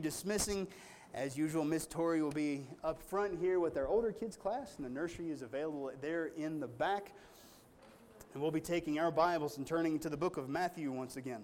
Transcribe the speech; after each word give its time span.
dismissing. 0.00 0.66
As 1.14 1.36
usual, 1.36 1.64
Miss 1.64 1.86
Tori 1.86 2.22
will 2.22 2.30
be 2.30 2.66
up 2.84 3.02
front 3.02 3.38
here 3.38 3.60
with 3.60 3.76
our 3.76 3.88
older 3.88 4.12
kids 4.12 4.36
class, 4.36 4.76
and 4.76 4.84
the 4.84 4.90
nursery 4.90 5.30
is 5.30 5.42
available 5.42 5.90
there 6.00 6.30
in 6.36 6.60
the 6.60 6.66
back. 6.66 7.12
And 8.34 8.42
we'll 8.42 8.50
be 8.50 8.60
taking 8.60 8.98
our 8.98 9.10
Bibles 9.10 9.56
and 9.56 9.66
turning 9.66 9.98
to 10.00 10.10
the 10.10 10.16
book 10.16 10.36
of 10.36 10.48
Matthew 10.48 10.92
once 10.92 11.16
again. 11.16 11.42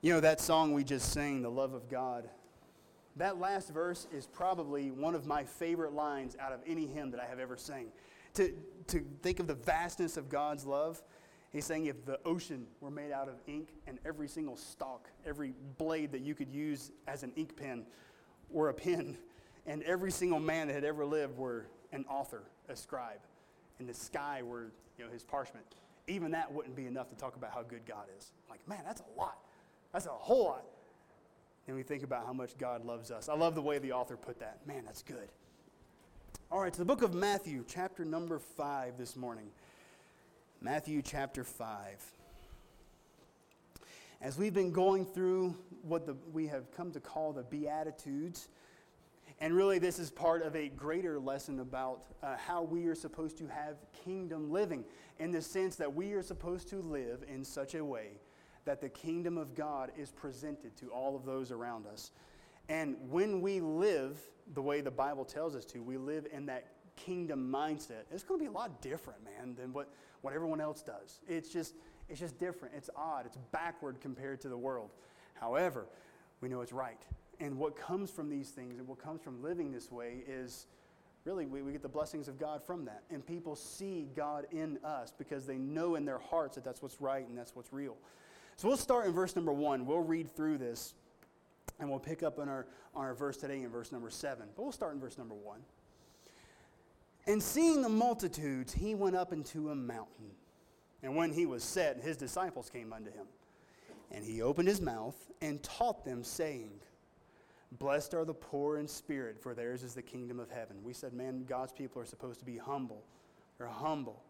You 0.00 0.14
know, 0.14 0.20
that 0.20 0.40
song 0.40 0.72
we 0.72 0.84
just 0.84 1.12
sang, 1.12 1.42
The 1.42 1.50
Love 1.50 1.74
of 1.74 1.90
God, 1.90 2.28
that 3.16 3.38
last 3.38 3.70
verse 3.70 4.06
is 4.12 4.26
probably 4.26 4.90
one 4.90 5.14
of 5.14 5.26
my 5.26 5.44
favorite 5.44 5.92
lines 5.92 6.36
out 6.40 6.52
of 6.52 6.60
any 6.66 6.86
hymn 6.86 7.10
that 7.10 7.20
I 7.20 7.26
have 7.26 7.40
ever 7.40 7.56
sang. 7.56 7.88
To, 8.34 8.52
to 8.86 9.04
think 9.22 9.40
of 9.40 9.46
the 9.46 9.54
vastness 9.54 10.16
of 10.16 10.28
God's 10.28 10.64
love, 10.64 11.02
he's 11.52 11.64
saying 11.64 11.86
if 11.86 12.04
the 12.04 12.18
ocean 12.24 12.66
were 12.80 12.90
made 12.90 13.12
out 13.12 13.28
of 13.28 13.34
ink 13.46 13.70
and 13.86 13.98
every 14.04 14.28
single 14.28 14.56
stalk, 14.56 15.08
every 15.26 15.54
blade 15.78 16.12
that 16.12 16.20
you 16.20 16.34
could 16.34 16.50
use 16.50 16.90
as 17.06 17.22
an 17.22 17.32
ink 17.36 17.56
pen 17.56 17.84
were 18.50 18.68
a 18.68 18.74
pen, 18.74 19.16
and 19.66 19.82
every 19.82 20.10
single 20.10 20.40
man 20.40 20.68
that 20.68 20.74
had 20.74 20.84
ever 20.84 21.04
lived 21.04 21.36
were 21.36 21.66
an 21.92 22.04
author, 22.08 22.42
a 22.68 22.76
scribe, 22.76 23.20
and 23.78 23.88
the 23.88 23.94
sky 23.94 24.42
were 24.42 24.72
you 24.98 25.04
know, 25.04 25.10
his 25.10 25.22
parchment, 25.22 25.66
even 26.06 26.30
that 26.32 26.52
wouldn't 26.52 26.74
be 26.74 26.86
enough 26.86 27.08
to 27.10 27.16
talk 27.16 27.36
about 27.36 27.52
how 27.52 27.62
good 27.62 27.84
God 27.86 28.06
is. 28.18 28.32
Like, 28.50 28.66
man, 28.66 28.80
that's 28.84 29.00
a 29.00 29.18
lot. 29.18 29.38
That's 29.92 30.06
a 30.06 30.10
whole 30.10 30.44
lot. 30.44 30.64
And 31.66 31.76
we 31.76 31.82
think 31.82 32.02
about 32.02 32.26
how 32.26 32.32
much 32.32 32.56
God 32.58 32.84
loves 32.84 33.10
us. 33.10 33.28
I 33.28 33.34
love 33.34 33.54
the 33.54 33.62
way 33.62 33.78
the 33.78 33.92
author 33.92 34.16
put 34.16 34.40
that. 34.40 34.66
Man, 34.66 34.84
that's 34.84 35.02
good. 35.02 35.28
All 36.50 36.60
right, 36.60 36.72
to 36.72 36.78
the 36.78 36.84
book 36.84 37.02
of 37.02 37.12
Matthew, 37.12 37.62
chapter 37.68 38.06
number 38.06 38.38
5 38.38 38.96
this 38.96 39.16
morning. 39.16 39.50
Matthew 40.60 41.02
chapter 41.02 41.44
5. 41.44 41.76
As 44.20 44.36
we've 44.36 44.52
been 44.52 44.72
going 44.72 45.06
through 45.06 45.54
what 45.82 46.04
the, 46.04 46.16
we 46.32 46.48
have 46.48 46.72
come 46.72 46.90
to 46.90 47.00
call 47.00 47.32
the 47.32 47.44
Beatitudes, 47.44 48.48
and 49.40 49.54
really 49.54 49.78
this 49.78 50.00
is 50.00 50.10
part 50.10 50.42
of 50.42 50.56
a 50.56 50.68
greater 50.68 51.20
lesson 51.20 51.60
about 51.60 52.00
uh, 52.24 52.36
how 52.36 52.62
we 52.64 52.86
are 52.86 52.96
supposed 52.96 53.38
to 53.38 53.46
have 53.46 53.76
kingdom 54.04 54.50
living, 54.50 54.84
in 55.20 55.30
the 55.30 55.40
sense 55.40 55.76
that 55.76 55.94
we 55.94 56.12
are 56.14 56.24
supposed 56.24 56.68
to 56.70 56.78
live 56.82 57.22
in 57.28 57.44
such 57.44 57.76
a 57.76 57.84
way 57.84 58.18
that 58.64 58.80
the 58.80 58.88
kingdom 58.88 59.38
of 59.38 59.54
God 59.54 59.92
is 59.96 60.10
presented 60.10 60.76
to 60.78 60.88
all 60.88 61.14
of 61.14 61.24
those 61.24 61.52
around 61.52 61.86
us. 61.86 62.10
And 62.68 62.96
when 63.08 63.40
we 63.40 63.60
live 63.60 64.18
the 64.54 64.62
way 64.62 64.80
the 64.80 64.90
Bible 64.90 65.24
tells 65.24 65.54
us 65.54 65.64
to, 65.66 65.78
we 65.78 65.98
live 65.98 66.26
in 66.32 66.46
that 66.46 66.66
kingdom 67.04 67.50
mindset. 67.52 68.04
It's 68.10 68.22
going 68.22 68.40
to 68.40 68.44
be 68.44 68.48
a 68.48 68.52
lot 68.52 68.80
different, 68.80 69.20
man, 69.24 69.54
than 69.54 69.72
what, 69.72 69.88
what 70.22 70.34
everyone 70.34 70.60
else 70.60 70.82
does. 70.82 71.20
It's 71.28 71.48
just, 71.48 71.74
it's 72.08 72.20
just 72.20 72.38
different. 72.38 72.74
It's 72.76 72.90
odd. 72.96 73.26
It's 73.26 73.38
backward 73.52 74.00
compared 74.00 74.40
to 74.42 74.48
the 74.48 74.56
world. 74.56 74.90
However, 75.34 75.86
we 76.40 76.48
know 76.48 76.60
it's 76.60 76.72
right. 76.72 77.00
And 77.40 77.56
what 77.58 77.76
comes 77.76 78.10
from 78.10 78.28
these 78.28 78.50
things 78.50 78.78
and 78.78 78.88
what 78.88 78.98
comes 78.98 79.22
from 79.22 79.42
living 79.42 79.70
this 79.70 79.92
way 79.92 80.24
is 80.26 80.66
really 81.24 81.46
we, 81.46 81.62
we 81.62 81.72
get 81.72 81.82
the 81.82 81.88
blessings 81.88 82.26
of 82.26 82.38
God 82.38 82.62
from 82.64 82.84
that. 82.86 83.02
And 83.10 83.24
people 83.24 83.54
see 83.54 84.08
God 84.16 84.46
in 84.50 84.78
us 84.84 85.12
because 85.16 85.46
they 85.46 85.56
know 85.56 85.94
in 85.94 86.04
their 86.04 86.18
hearts 86.18 86.56
that 86.56 86.64
that's 86.64 86.82
what's 86.82 87.00
right 87.00 87.26
and 87.28 87.36
that's 87.36 87.54
what's 87.54 87.72
real. 87.72 87.96
So 88.56 88.66
we'll 88.66 88.76
start 88.76 89.06
in 89.06 89.12
verse 89.12 89.36
number 89.36 89.52
one. 89.52 89.86
We'll 89.86 90.00
read 90.00 90.34
through 90.34 90.58
this 90.58 90.94
and 91.78 91.88
we'll 91.88 92.00
pick 92.00 92.22
up 92.22 92.38
on 92.38 92.48
our, 92.48 92.66
on 92.94 93.04
our 93.04 93.14
verse 93.14 93.36
today 93.36 93.62
in 93.62 93.68
verse 93.68 93.92
number 93.92 94.10
seven. 94.10 94.46
But 94.56 94.62
we'll 94.62 94.72
start 94.72 94.94
in 94.94 95.00
verse 95.00 95.16
number 95.16 95.34
one. 95.34 95.60
And 97.28 97.42
seeing 97.42 97.82
the 97.82 97.90
multitudes, 97.90 98.72
he 98.72 98.94
went 98.94 99.14
up 99.14 99.34
into 99.34 99.68
a 99.68 99.74
mountain. 99.74 100.30
And 101.02 101.14
when 101.14 101.30
he 101.30 101.44
was 101.46 101.62
set, 101.62 102.00
his 102.00 102.16
disciples 102.16 102.70
came 102.70 102.92
unto 102.92 103.12
him. 103.12 103.26
And 104.10 104.24
he 104.24 104.40
opened 104.40 104.66
his 104.66 104.80
mouth 104.80 105.14
and 105.42 105.62
taught 105.62 106.06
them, 106.06 106.24
saying, 106.24 106.70
Blessed 107.72 108.14
are 108.14 108.24
the 108.24 108.32
poor 108.32 108.78
in 108.78 108.88
spirit, 108.88 109.38
for 109.38 109.54
theirs 109.54 109.82
is 109.82 109.94
the 109.94 110.02
kingdom 110.02 110.40
of 110.40 110.50
heaven. 110.50 110.78
We 110.82 110.94
said, 110.94 111.12
man, 111.12 111.44
God's 111.46 111.72
people 111.72 112.00
are 112.00 112.06
supposed 112.06 112.40
to 112.40 112.46
be 112.46 112.56
humble. 112.56 113.04
They're 113.58 113.66
humble. 113.66 114.22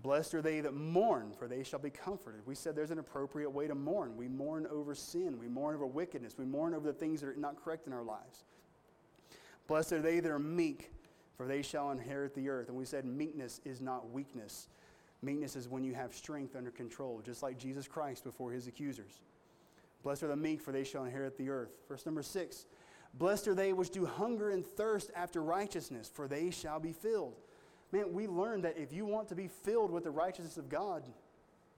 Blessed 0.00 0.34
are 0.34 0.42
they 0.42 0.60
that 0.60 0.72
mourn, 0.72 1.32
for 1.38 1.46
they 1.46 1.62
shall 1.62 1.78
be 1.78 1.90
comforted. 1.90 2.40
We 2.46 2.54
said 2.54 2.74
there's 2.74 2.90
an 2.90 3.00
appropriate 3.00 3.50
way 3.50 3.66
to 3.66 3.74
mourn. 3.74 4.16
We 4.16 4.28
mourn 4.28 4.66
over 4.70 4.94
sin. 4.94 5.38
We 5.38 5.48
mourn 5.48 5.74
over 5.74 5.86
wickedness. 5.86 6.38
We 6.38 6.46
mourn 6.46 6.72
over 6.72 6.86
the 6.86 6.98
things 6.98 7.20
that 7.20 7.28
are 7.28 7.34
not 7.34 7.62
correct 7.62 7.86
in 7.86 7.92
our 7.92 8.04
lives. 8.04 8.44
Blessed 9.66 9.92
are 9.92 10.00
they 10.00 10.20
that 10.20 10.30
are 10.30 10.38
meek, 10.38 10.90
for 11.38 11.46
they 11.46 11.62
shall 11.62 11.90
inherit 11.90 12.34
the 12.34 12.50
earth. 12.50 12.68
And 12.68 12.76
we 12.76 12.84
said 12.84 13.06
meekness 13.06 13.62
is 13.64 13.80
not 13.80 14.10
weakness. 14.10 14.68
Meekness 15.22 15.56
is 15.56 15.68
when 15.68 15.82
you 15.82 15.94
have 15.94 16.14
strength 16.14 16.54
under 16.54 16.70
control, 16.70 17.22
just 17.24 17.42
like 17.42 17.58
Jesus 17.58 17.88
Christ 17.88 18.22
before 18.22 18.52
his 18.52 18.66
accusers. 18.66 19.22
Blessed 20.02 20.24
are 20.24 20.28
the 20.28 20.36
meek, 20.36 20.60
for 20.60 20.72
they 20.72 20.84
shall 20.84 21.04
inherit 21.04 21.38
the 21.38 21.48
earth. 21.48 21.70
Verse 21.88 22.04
number 22.04 22.22
six 22.22 22.66
Blessed 23.14 23.48
are 23.48 23.54
they 23.54 23.72
which 23.72 23.88
do 23.88 24.04
hunger 24.04 24.50
and 24.50 24.66
thirst 24.66 25.10
after 25.16 25.42
righteousness, 25.42 26.10
for 26.12 26.28
they 26.28 26.50
shall 26.50 26.78
be 26.78 26.92
filled 26.92 27.36
man, 27.92 28.12
we 28.12 28.26
learned 28.26 28.64
that 28.64 28.76
if 28.76 28.92
you 28.92 29.04
want 29.04 29.28
to 29.28 29.34
be 29.34 29.48
filled 29.48 29.90
with 29.90 30.04
the 30.04 30.10
righteousness 30.10 30.56
of 30.56 30.68
God, 30.68 31.04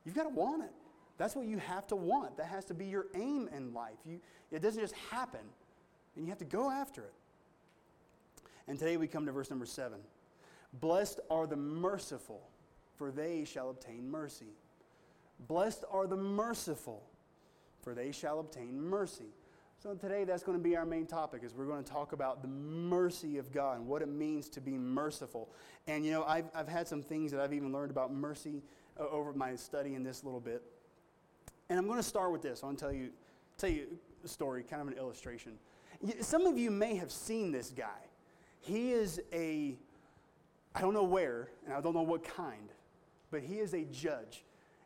you've 0.04 0.14
got 0.14 0.24
to 0.24 0.30
want 0.30 0.64
it. 0.64 0.70
That's 1.18 1.36
what 1.36 1.46
you 1.46 1.58
have 1.58 1.86
to 1.88 1.96
want. 1.96 2.36
That 2.38 2.46
has 2.46 2.64
to 2.66 2.74
be 2.74 2.86
your 2.86 3.06
aim 3.14 3.48
in 3.54 3.74
life. 3.74 3.98
You, 4.06 4.20
it 4.50 4.62
doesn't 4.62 4.80
just 4.80 4.94
happen, 5.10 5.40
and 6.16 6.24
you 6.24 6.30
have 6.30 6.38
to 6.38 6.44
go 6.44 6.70
after 6.70 7.02
it. 7.02 7.12
And 8.70 8.78
today 8.78 8.96
we 8.96 9.08
come 9.08 9.26
to 9.26 9.32
verse 9.32 9.50
number 9.50 9.66
seven. 9.66 9.98
Blessed 10.74 11.18
are 11.28 11.48
the 11.48 11.56
merciful, 11.56 12.48
for 12.94 13.10
they 13.10 13.44
shall 13.44 13.68
obtain 13.68 14.08
mercy. 14.08 14.54
Blessed 15.48 15.82
are 15.90 16.06
the 16.06 16.16
merciful, 16.16 17.02
for 17.82 17.94
they 17.94 18.12
shall 18.12 18.38
obtain 18.38 18.80
mercy. 18.80 19.34
So 19.82 19.94
today 19.94 20.22
that's 20.22 20.44
going 20.44 20.56
to 20.56 20.62
be 20.62 20.76
our 20.76 20.86
main 20.86 21.06
topic 21.06 21.42
is 21.42 21.52
we're 21.52 21.66
going 21.66 21.82
to 21.82 21.92
talk 21.92 22.12
about 22.12 22.42
the 22.42 22.48
mercy 22.48 23.38
of 23.38 23.50
God 23.50 23.78
and 23.78 23.88
what 23.88 24.02
it 24.02 24.08
means 24.08 24.48
to 24.50 24.60
be 24.60 24.78
merciful. 24.78 25.50
And 25.88 26.06
you 26.06 26.12
know, 26.12 26.22
I've, 26.22 26.48
I've 26.54 26.68
had 26.68 26.86
some 26.86 27.02
things 27.02 27.32
that 27.32 27.40
I've 27.40 27.52
even 27.52 27.72
learned 27.72 27.90
about 27.90 28.12
mercy 28.12 28.62
uh, 29.00 29.08
over 29.08 29.32
my 29.32 29.56
study 29.56 29.96
in 29.96 30.04
this 30.04 30.22
little 30.22 30.38
bit. 30.38 30.62
And 31.70 31.76
I'm 31.76 31.88
going 31.88 31.98
to 31.98 32.04
start 32.04 32.30
with 32.30 32.42
this. 32.42 32.62
I 32.62 32.66
want 32.66 32.78
to 32.78 32.84
tell 32.84 32.94
you, 32.94 33.10
tell 33.58 33.70
you 33.70 33.88
a 34.24 34.28
story, 34.28 34.62
kind 34.62 34.80
of 34.80 34.86
an 34.86 34.94
illustration. 34.94 35.54
Some 36.20 36.46
of 36.46 36.56
you 36.56 36.70
may 36.70 36.94
have 36.94 37.10
seen 37.10 37.50
this 37.50 37.70
guy. 37.70 38.09
He 38.60 38.92
is 38.92 39.20
a, 39.32 39.76
I 40.74 40.80
don't 40.80 40.94
know 40.94 41.04
where, 41.04 41.48
and 41.64 41.74
I 41.74 41.80
don't 41.80 41.94
know 41.94 42.02
what 42.02 42.22
kind, 42.24 42.68
but 43.30 43.42
he 43.42 43.58
is 43.58 43.74
a 43.74 43.84
judge 43.84 44.44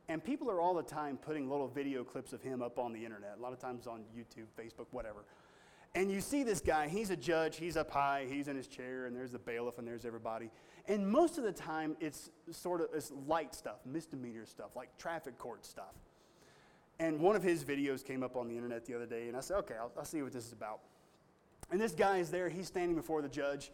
and 0.09 0.23
people 0.23 0.51
are 0.51 0.61
all 0.61 0.75
the 0.75 0.83
time 0.83 1.17
putting 1.17 1.49
little 1.49 1.69
video 1.69 2.05
clips 2.05 2.33
of 2.33 2.43
him 2.43 2.63
up 2.63 2.79
on 2.79 2.93
the 2.93 3.05
internet, 3.05 3.37
a 3.39 3.43
lot 3.43 3.53
of 3.53 3.59
times 3.59 3.87
on 3.87 4.03
YouTube, 4.17 4.47
Facebook, 4.59 4.87
whatever. 4.91 5.25
And 5.95 6.11
you 6.11 6.21
see 6.21 6.43
this 6.43 6.61
guy, 6.61 6.89
he's 6.89 7.11
a 7.11 7.17
judge, 7.17 7.57
he's 7.57 7.77
up 7.77 7.91
high, 7.91 8.27
he's 8.29 8.49
in 8.49 8.57
his 8.57 8.67
chair, 8.67 9.07
and 9.07 9.17
there's 9.17 9.31
the 9.31 9.39
bailiff, 9.39 9.79
and 9.79 9.87
there's 9.87 10.05
everybody. 10.05 10.51
And 10.89 11.09
most 11.09 11.39
of 11.39 11.45
the 11.45 11.53
time, 11.53 11.97
it's 12.01 12.31
sort 12.51 12.81
of 12.81 12.89
it's 12.93 13.13
light 13.27 13.55
stuff, 13.55 13.77
misdemeanor 13.87 14.45
stuff, 14.45 14.71
like 14.77 14.97
traffic 14.99 15.39
court 15.39 15.65
stuff. 15.65 15.95
And 16.99 17.21
one 17.21 17.37
of 17.37 17.43
his 17.43 17.65
videos 17.65 18.05
came 18.05 18.23
up 18.23 18.37
on 18.37 18.49
the 18.49 18.55
internet 18.55 18.85
the 18.85 18.95
other 18.95 19.07
day, 19.07 19.29
and 19.29 19.37
I 19.37 19.41
said, 19.41 19.57
okay, 19.59 19.75
I'll, 19.81 19.93
I'll 19.97 20.05
see 20.05 20.21
what 20.21 20.33
this 20.33 20.47
is 20.47 20.53
about. 20.53 20.81
And 21.71 21.81
this 21.81 21.93
guy 21.93 22.19
is 22.19 22.31
there, 22.31 22.49
he's 22.49 22.67
standing 22.67 22.95
before 22.95 23.23
the 23.23 23.29
judge, 23.29 23.73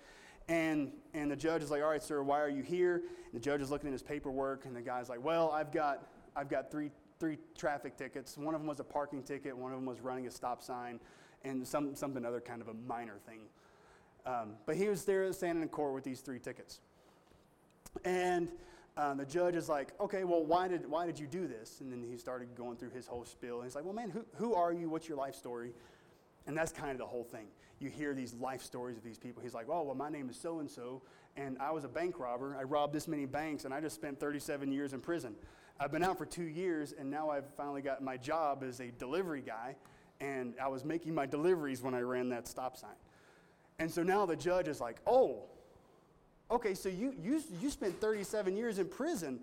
and, 0.49 0.93
and 1.15 1.31
the 1.31 1.37
judge 1.37 1.63
is 1.63 1.71
like, 1.71 1.83
all 1.83 1.91
right, 1.91 2.03
sir, 2.03 2.23
why 2.23 2.41
are 2.41 2.49
you 2.49 2.63
here? 2.63 2.97
And 2.97 3.35
the 3.35 3.41
judge 3.41 3.61
is 3.61 3.71
looking 3.71 3.89
at 3.89 3.93
his 3.93 4.03
paperwork, 4.03 4.65
and 4.65 4.75
the 4.75 4.81
guy's 4.81 5.09
like, 5.09 5.23
well, 5.23 5.51
I've 5.51 5.73
got 5.73 6.09
I've 6.37 6.49
got 6.49 6.71
three, 6.71 6.91
three 7.19 7.39
traffic 7.57 7.97
tickets. 7.97 8.39
One 8.39 8.55
of 8.55 8.61
them 8.61 8.69
was 8.69 8.81
a 8.81 8.85
parking 8.85 9.23
ticket, 9.23 9.57
one 9.57 9.73
of 9.73 9.79
them 9.79 9.87
was 9.87 10.01
running 10.01 10.27
a 10.27 10.31
stop 10.31 10.63
sign, 10.63 11.01
and 11.45 11.67
some, 11.67 11.95
something 11.95 12.25
other 12.25 12.41
kind 12.41 12.63
of 12.63 12.69
a 12.69 12.75
minor 12.75 13.19
thing. 13.27 13.41
Um, 14.27 14.53
but 14.67 14.77
he 14.77 14.89
was 14.89 15.05
there 15.05 15.33
standing 15.33 15.63
in 15.63 15.69
court 15.69 15.95
with 15.95 16.05
these 16.05 16.21
three 16.21 16.39
tickets. 16.39 16.81
And 18.05 18.49
um, 18.97 19.17
the 19.19 19.25
judge 19.25 19.57
is 19.57 19.69
like, 19.69 19.93
okay, 20.01 20.25
well, 20.25 20.45
why 20.45 20.69
did, 20.69 20.89
why 20.89 21.07
did 21.07 21.19
you 21.19 21.27
do 21.27 21.47
this? 21.47 21.81
And 21.81 21.91
then 21.91 22.05
he 22.09 22.19
started 22.19 22.55
going 22.55 22.77
through 22.77 22.91
his 22.91 23.07
whole 23.07 23.25
spiel. 23.25 23.57
And 23.57 23.65
he's 23.65 23.75
like, 23.75 23.85
well, 23.85 23.95
man, 23.95 24.11
who, 24.11 24.25
who 24.37 24.55
are 24.55 24.73
you? 24.73 24.91
What's 24.91 25.09
your 25.09 25.17
life 25.17 25.35
story? 25.35 25.73
And 26.47 26.57
that's 26.57 26.71
kind 26.71 26.91
of 26.91 26.99
the 26.99 27.07
whole 27.07 27.25
thing. 27.25 27.47
You 27.81 27.89
hear 27.91 28.15
these 28.15 28.35
life 28.35 28.63
stories 28.63 28.97
of 28.97 29.03
these 29.03 29.19
people. 29.19 29.43
He's 29.43 29.55
like, 29.55 29.67
oh, 29.69 29.83
well, 29.83 29.95
my 29.95 30.11
name 30.11 30.29
is 30.29 30.37
so 30.37 30.61
and 30.61 30.71
so, 30.71 31.03
and 31.37 31.57
I 31.59 31.71
was 31.71 31.85
a 31.85 31.89
bank 31.89 32.19
robber. 32.21 32.57
I 32.59 32.63
robbed 32.63 32.93
this 32.93 33.09
many 33.09 33.27
banks, 33.27 33.65
and 33.65 33.73
I 33.73 33.81
just 33.81 33.95
spent 33.95 34.21
37 34.21 34.71
years 34.71 34.93
in 34.93 35.01
prison. 35.01 35.35
I've 35.79 35.91
been 35.91 36.05
out 36.05 36.19
for 36.19 36.27
two 36.27 36.45
years, 36.45 36.93
and 36.97 37.11
now 37.11 37.31
I've 37.31 37.47
finally 37.57 37.81
got 37.81 38.03
my 38.03 38.19
job 38.19 38.63
as 38.63 38.81
a 38.81 38.91
delivery 38.91 39.41
guy, 39.41 39.77
and 40.21 40.55
I 40.63 40.69
was 40.69 40.85
making 40.85 41.15
my 41.15 41.25
deliveries 41.25 41.81
when 41.81 41.95
I 41.95 42.01
ran 42.01 42.29
that 42.29 42.47
stop 42.47 42.77
sign. 42.77 42.91
And 43.79 43.91
so 43.91 44.03
now 44.03 44.27
the 44.27 44.37
judge 44.37 44.69
is 44.69 44.79
like, 44.79 44.99
oh, 45.07 45.45
okay, 46.51 46.75
so 46.75 46.91
you, 46.91 47.15
you, 47.19 47.43
you 47.63 47.71
spent 47.71 47.99
37 47.99 48.57
years 48.59 48.79
in 48.79 48.89
prison, 48.89 49.41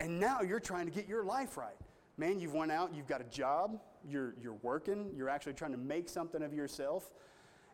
and 0.00 0.20
now 0.20 0.42
you're 0.42 0.60
trying 0.60 0.84
to 0.84 0.92
get 0.92 1.08
your 1.08 1.24
life 1.24 1.56
right. 1.56 1.76
Man, 2.18 2.40
you've 2.40 2.52
went 2.52 2.72
out, 2.72 2.94
you've 2.94 3.08
got 3.08 3.22
a 3.22 3.24
job, 3.24 3.80
you're, 4.06 4.34
you're 4.38 4.58
working, 4.62 5.10
you're 5.16 5.30
actually 5.30 5.54
trying 5.54 5.72
to 5.72 5.78
make 5.78 6.10
something 6.10 6.42
of 6.42 6.52
yourself. 6.52 7.10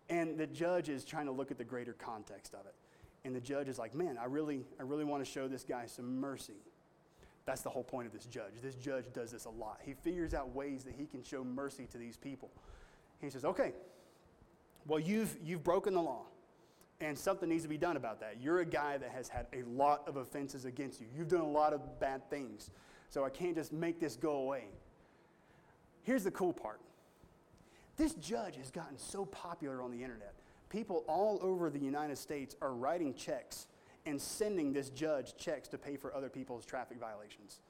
And 0.08 0.38
the 0.38 0.46
judge 0.46 0.88
is 0.88 1.04
trying 1.04 1.26
to 1.26 1.32
look 1.32 1.50
at 1.50 1.58
the 1.58 1.64
greater 1.64 1.92
context 1.92 2.54
of 2.54 2.66
it. 2.66 2.74
And 3.24 3.34
the 3.34 3.40
judge 3.40 3.68
is 3.68 3.78
like, 3.78 3.94
man, 3.94 4.18
I 4.20 4.26
really, 4.26 4.64
I 4.78 4.84
really 4.84 5.04
want 5.04 5.24
to 5.24 5.30
show 5.30 5.48
this 5.48 5.64
guy 5.64 5.86
some 5.86 6.20
mercy. 6.20 6.60
That's 7.44 7.62
the 7.62 7.70
whole 7.70 7.84
point 7.84 8.06
of 8.06 8.12
this 8.12 8.26
judge. 8.26 8.54
This 8.62 8.74
judge 8.74 9.12
does 9.12 9.30
this 9.30 9.44
a 9.44 9.50
lot. 9.50 9.80
He 9.84 9.94
figures 9.94 10.34
out 10.34 10.54
ways 10.54 10.84
that 10.84 10.94
he 10.94 11.06
can 11.06 11.22
show 11.22 11.42
mercy 11.44 11.86
to 11.92 11.98
these 11.98 12.16
people. 12.16 12.50
He 13.20 13.30
says, 13.30 13.44
Okay, 13.44 13.72
well, 14.86 15.00
you've, 15.00 15.36
you've 15.44 15.64
broken 15.64 15.94
the 15.94 16.02
law, 16.02 16.22
and 17.00 17.18
something 17.18 17.48
needs 17.48 17.62
to 17.64 17.68
be 17.68 17.78
done 17.78 17.96
about 17.96 18.20
that. 18.20 18.36
You're 18.40 18.60
a 18.60 18.66
guy 18.66 18.98
that 18.98 19.10
has 19.10 19.28
had 19.28 19.46
a 19.52 19.62
lot 19.62 20.06
of 20.06 20.16
offenses 20.16 20.64
against 20.64 21.00
you, 21.00 21.06
you've 21.16 21.28
done 21.28 21.40
a 21.40 21.48
lot 21.48 21.72
of 21.72 21.98
bad 21.98 22.28
things, 22.30 22.70
so 23.10 23.24
I 23.24 23.30
can't 23.30 23.54
just 23.54 23.72
make 23.72 24.00
this 24.00 24.16
go 24.16 24.36
away. 24.36 24.64
Here's 26.02 26.24
the 26.24 26.30
cool 26.30 26.52
part 26.52 26.80
this 27.96 28.14
judge 28.14 28.56
has 28.56 28.70
gotten 28.70 28.98
so 28.98 29.24
popular 29.24 29.82
on 29.82 29.90
the 29.90 30.02
internet. 30.02 30.34
People 30.68 31.04
all 31.08 31.38
over 31.42 31.70
the 31.70 31.78
United 31.78 32.18
States 32.18 32.56
are 32.60 32.74
writing 32.74 33.14
checks 33.14 33.66
and 34.04 34.20
sending 34.20 34.72
this 34.72 34.90
judge 34.90 35.36
checks 35.36 35.68
to 35.68 35.78
pay 35.78 35.96
for 35.96 36.14
other 36.14 36.28
people's 36.28 36.64
traffic 36.64 36.98
violations. 36.98 37.60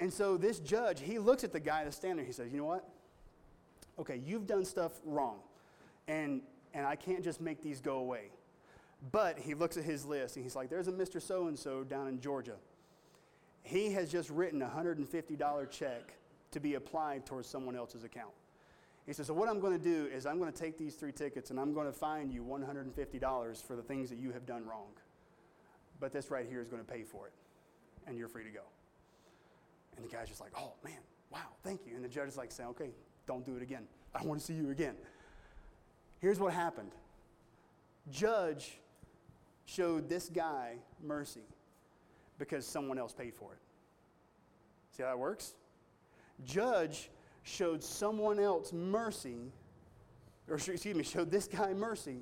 And 0.00 0.12
so 0.12 0.36
this 0.36 0.58
judge, 0.58 1.00
he 1.00 1.18
looks 1.18 1.44
at 1.44 1.52
the 1.52 1.60
guy 1.60 1.84
that's 1.84 1.96
standing 1.96 2.16
there. 2.18 2.26
He 2.26 2.32
says, 2.32 2.50
You 2.50 2.58
know 2.58 2.64
what? 2.64 2.88
Okay, 3.98 4.20
you've 4.24 4.46
done 4.46 4.64
stuff 4.64 4.92
wrong, 5.04 5.38
and, 6.08 6.40
and 6.74 6.86
I 6.86 6.96
can't 6.96 7.22
just 7.22 7.40
make 7.40 7.62
these 7.62 7.80
go 7.80 7.98
away. 7.98 8.30
But 9.10 9.38
he 9.38 9.54
looks 9.54 9.76
at 9.76 9.84
his 9.84 10.04
list 10.04 10.36
and 10.36 10.44
he's 10.44 10.56
like, 10.56 10.70
There's 10.70 10.88
a 10.88 10.92
Mr. 10.92 11.20
So 11.20 11.46
and 11.46 11.58
so 11.58 11.84
down 11.84 12.08
in 12.08 12.20
Georgia. 12.20 12.56
He 13.62 13.92
has 13.92 14.10
just 14.10 14.28
written 14.30 14.60
a 14.62 14.68
$150 14.68 15.70
check 15.70 16.14
to 16.50 16.60
be 16.60 16.74
applied 16.74 17.24
towards 17.24 17.48
someone 17.48 17.76
else's 17.76 18.02
account. 18.02 18.32
He 19.06 19.12
says, 19.12 19.26
So, 19.26 19.34
what 19.34 19.48
I'm 19.48 19.60
going 19.60 19.76
to 19.76 19.82
do 19.82 20.06
is 20.06 20.26
I'm 20.26 20.38
going 20.38 20.52
to 20.52 20.58
take 20.58 20.78
these 20.78 20.94
three 20.94 21.12
tickets 21.12 21.50
and 21.50 21.58
I'm 21.58 21.72
going 21.72 21.86
to 21.86 21.92
fine 21.92 22.30
you 22.30 22.44
$150 22.44 23.62
for 23.62 23.76
the 23.76 23.82
things 23.82 24.10
that 24.10 24.18
you 24.18 24.32
have 24.32 24.46
done 24.46 24.64
wrong. 24.66 24.92
But 26.00 26.12
this 26.12 26.30
right 26.30 26.46
here 26.48 26.60
is 26.60 26.68
going 26.68 26.84
to 26.84 26.90
pay 26.90 27.02
for 27.02 27.26
it, 27.26 27.32
and 28.06 28.16
you're 28.16 28.28
free 28.28 28.44
to 28.44 28.50
go. 28.50 28.62
And 29.96 30.04
the 30.04 30.08
guy's 30.08 30.28
just 30.28 30.40
like, 30.40 30.52
Oh, 30.58 30.72
man, 30.84 30.98
wow, 31.30 31.38
thank 31.62 31.86
you. 31.86 31.94
And 31.94 32.04
the 32.04 32.08
judge 32.08 32.28
is 32.28 32.36
like, 32.36 32.52
saying, 32.52 32.70
Okay, 32.70 32.90
don't 33.26 33.44
do 33.44 33.56
it 33.56 33.62
again. 33.62 33.84
I 34.14 34.22
want 34.24 34.40
to 34.40 34.46
see 34.46 34.54
you 34.54 34.70
again. 34.70 34.94
Here's 36.20 36.38
what 36.38 36.52
happened 36.52 36.92
Judge 38.10 38.78
showed 39.66 40.08
this 40.08 40.28
guy 40.28 40.76
mercy 41.02 41.42
because 42.38 42.66
someone 42.66 42.98
else 42.98 43.12
paid 43.12 43.34
for 43.34 43.52
it. 43.52 43.58
See 44.96 45.02
how 45.02 45.10
that 45.10 45.18
works? 45.18 45.54
Judge 46.44 47.08
showed 47.42 47.82
someone 47.82 48.38
else 48.38 48.72
mercy, 48.72 49.52
or 50.48 50.56
excuse 50.56 50.84
me, 50.84 51.02
showed 51.02 51.30
this 51.30 51.46
guy 51.46 51.72
mercy 51.72 52.18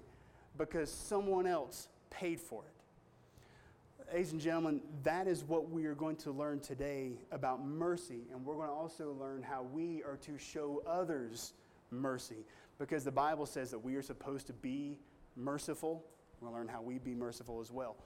because 0.56 0.90
someone 0.90 1.46
else 1.46 1.88
paid 2.11 2.40
for 2.40 2.62
it. 2.64 4.12
Ladies 4.12 4.32
and 4.32 4.40
gentlemen, 4.40 4.81
that 5.05 5.28
is 5.28 5.44
what 5.44 5.70
we 5.70 5.87
are 5.87 5.94
going 5.94 6.17
to 6.17 6.32
learn 6.32 6.58
today 6.58 7.12
about 7.31 7.64
mercy, 7.64 8.22
and 8.32 8.44
we're 8.44 8.56
going 8.56 8.67
to 8.67 8.75
also 8.75 9.12
learn 9.20 9.40
how 9.43 9.62
we 9.62 10.02
are 10.02 10.17
to 10.17 10.37
show 10.37 10.82
others 10.84 11.52
mercy 11.93 12.44
because 12.78 13.05
the 13.05 13.12
Bible 13.12 13.46
says 13.46 13.70
that 13.70 13.78
we 13.78 13.94
are 13.94 14.02
supposed 14.02 14.49
to 14.49 14.52
be 14.52 14.99
merciful. 15.37 16.05
We'll 16.40 16.52
learn 16.52 16.67
how 16.67 16.82
we 16.82 16.99
be 16.99 17.14
merciful 17.14 17.61
as 17.61 17.70
well. 17.70 17.96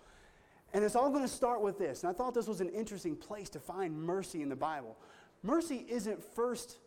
And 0.75 0.85
it's 0.85 0.97
all 0.97 1.09
going 1.09 1.23
to 1.23 1.29
start 1.29 1.63
with 1.63 1.79
this. 1.79 2.03
And 2.03 2.11
I 2.11 2.13
thought 2.13 2.35
this 2.35 2.49
was 2.49 2.61
an 2.61 2.69
interesting 2.71 3.17
place 3.17 3.49
to 3.51 3.61
find 3.61 3.97
mercy 3.97 4.43
in 4.43 4.49
the 4.49 4.57
Bible. 4.57 4.99
Mercy 5.43 5.87
isn't 5.89 6.23
first 6.35 6.79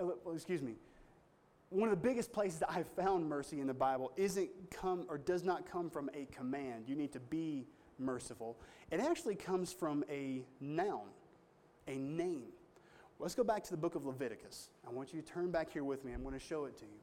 Uh, 0.00 0.30
excuse 0.32 0.62
me, 0.62 0.74
one 1.68 1.88
of 1.88 1.90
the 1.90 2.08
biggest 2.08 2.32
places 2.32 2.58
that 2.60 2.70
I've 2.70 2.88
found 2.88 3.28
mercy 3.28 3.60
in 3.60 3.66
the 3.66 3.74
Bible 3.74 4.12
isn't 4.16 4.48
come 4.70 5.04
or 5.08 5.18
does 5.18 5.44
not 5.44 5.70
come 5.70 5.90
from 5.90 6.10
a 6.14 6.26
command. 6.34 6.84
You 6.86 6.96
need 6.96 7.12
to 7.12 7.20
be 7.20 7.66
merciful. 7.98 8.56
It 8.90 9.00
actually 9.00 9.34
comes 9.34 9.72
from 9.72 10.04
a 10.10 10.42
noun, 10.60 11.08
a 11.86 11.96
name. 11.96 12.44
Let's 13.18 13.34
go 13.34 13.44
back 13.44 13.62
to 13.64 13.70
the 13.70 13.76
book 13.76 13.94
of 13.94 14.06
Leviticus. 14.06 14.70
I 14.88 14.90
want 14.90 15.12
you 15.12 15.20
to 15.20 15.26
turn 15.26 15.50
back 15.50 15.70
here 15.70 15.84
with 15.84 16.04
me. 16.04 16.12
I'm 16.12 16.22
going 16.22 16.34
to 16.34 16.40
show 16.40 16.64
it 16.64 16.78
to 16.78 16.86
you. 16.86 17.00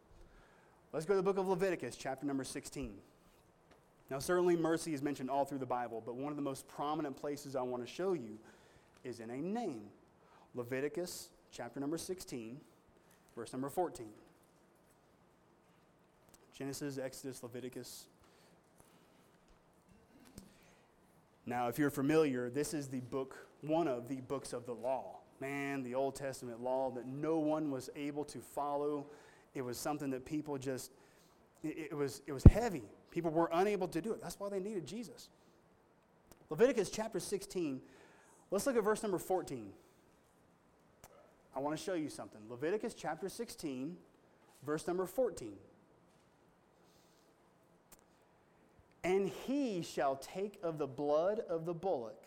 Let's 0.92 1.06
go 1.06 1.14
to 1.14 1.18
the 1.18 1.24
book 1.24 1.38
of 1.38 1.48
Leviticus, 1.48 1.96
chapter 1.96 2.26
number 2.26 2.44
16. 2.44 2.96
Now, 4.10 4.20
certainly 4.20 4.56
mercy 4.56 4.94
is 4.94 5.04
mentioned 5.04 5.30
all 5.30 5.46
through 5.46 5.60
the 5.60 5.66
Bible, 5.66 6.02
but 6.04 6.16
one 6.16 6.32
of 6.32 6.38
the 6.38 6.42
most 6.42 6.68
prominent 6.68 7.16
places 7.16 7.56
I 7.56 7.62
want 7.62 7.86
to 7.86 7.92
show 7.92 8.14
you 8.14 8.40
is 9.04 9.20
in 9.20 9.30
a 9.30 9.38
name. 9.38 9.84
Leviticus, 10.56 11.30
chapter 11.52 11.80
number 11.80 11.98
16 11.98 12.60
verse 13.38 13.54
number 13.54 13.70
14. 13.70 14.08
Genesis, 16.58 16.98
Exodus, 16.98 17.44
Leviticus. 17.44 18.06
Now, 21.46 21.68
if 21.68 21.78
you're 21.78 21.92
familiar, 21.92 22.50
this 22.50 22.74
is 22.74 22.88
the 22.88 23.00
book, 23.00 23.48
one 23.62 23.88
of 23.88 24.10
the 24.10 24.22
books 24.22 24.54
of 24.54 24.66
the 24.66 24.74
law. 24.74 25.20
Man, 25.40 25.84
the 25.84 25.94
Old 25.94 26.16
Testament 26.16 26.62
law 26.62 26.90
that 26.90 27.06
no 27.06 27.38
one 27.38 27.70
was 27.70 27.92
able 27.96 28.26
to 28.26 28.40
follow. 28.40 29.06
It 29.54 29.62
was 29.62 29.78
something 29.78 30.10
that 30.10 30.26
people 30.26 30.58
just, 30.58 30.92
it, 31.64 31.90
it 31.92 31.96
was, 31.96 32.24
it 32.26 32.34
was 32.34 32.44
heavy. 32.44 32.84
People 33.12 33.30
were 33.30 33.50
unable 33.54 33.88
to 33.90 34.02
do 34.02 34.14
it. 34.14 34.22
That's 34.22 34.40
why 34.40 34.50
they 34.50 34.60
needed 34.60 34.88
Jesus. 34.88 35.30
Leviticus 36.50 36.90
chapter 36.90 37.20
16, 37.20 37.82
let's 38.50 38.66
look 38.66 38.78
at 38.78 38.84
verse 38.84 39.04
number 39.04 39.20
14. 39.20 39.72
I 41.58 41.60
want 41.60 41.76
to 41.76 41.84
show 41.84 41.96
you 41.96 42.08
something. 42.08 42.40
Leviticus 42.48 42.94
chapter 42.94 43.28
16, 43.30 43.98
verse 44.64 44.86
number 44.86 45.08
14. 45.08 45.54
And 49.04 49.28
he 49.28 49.82
shall 49.82 50.18
take 50.18 50.60
of 50.62 50.78
the 50.78 50.86
blood 50.86 51.40
of 51.50 51.66
the 51.66 51.74
bullock 51.74 52.26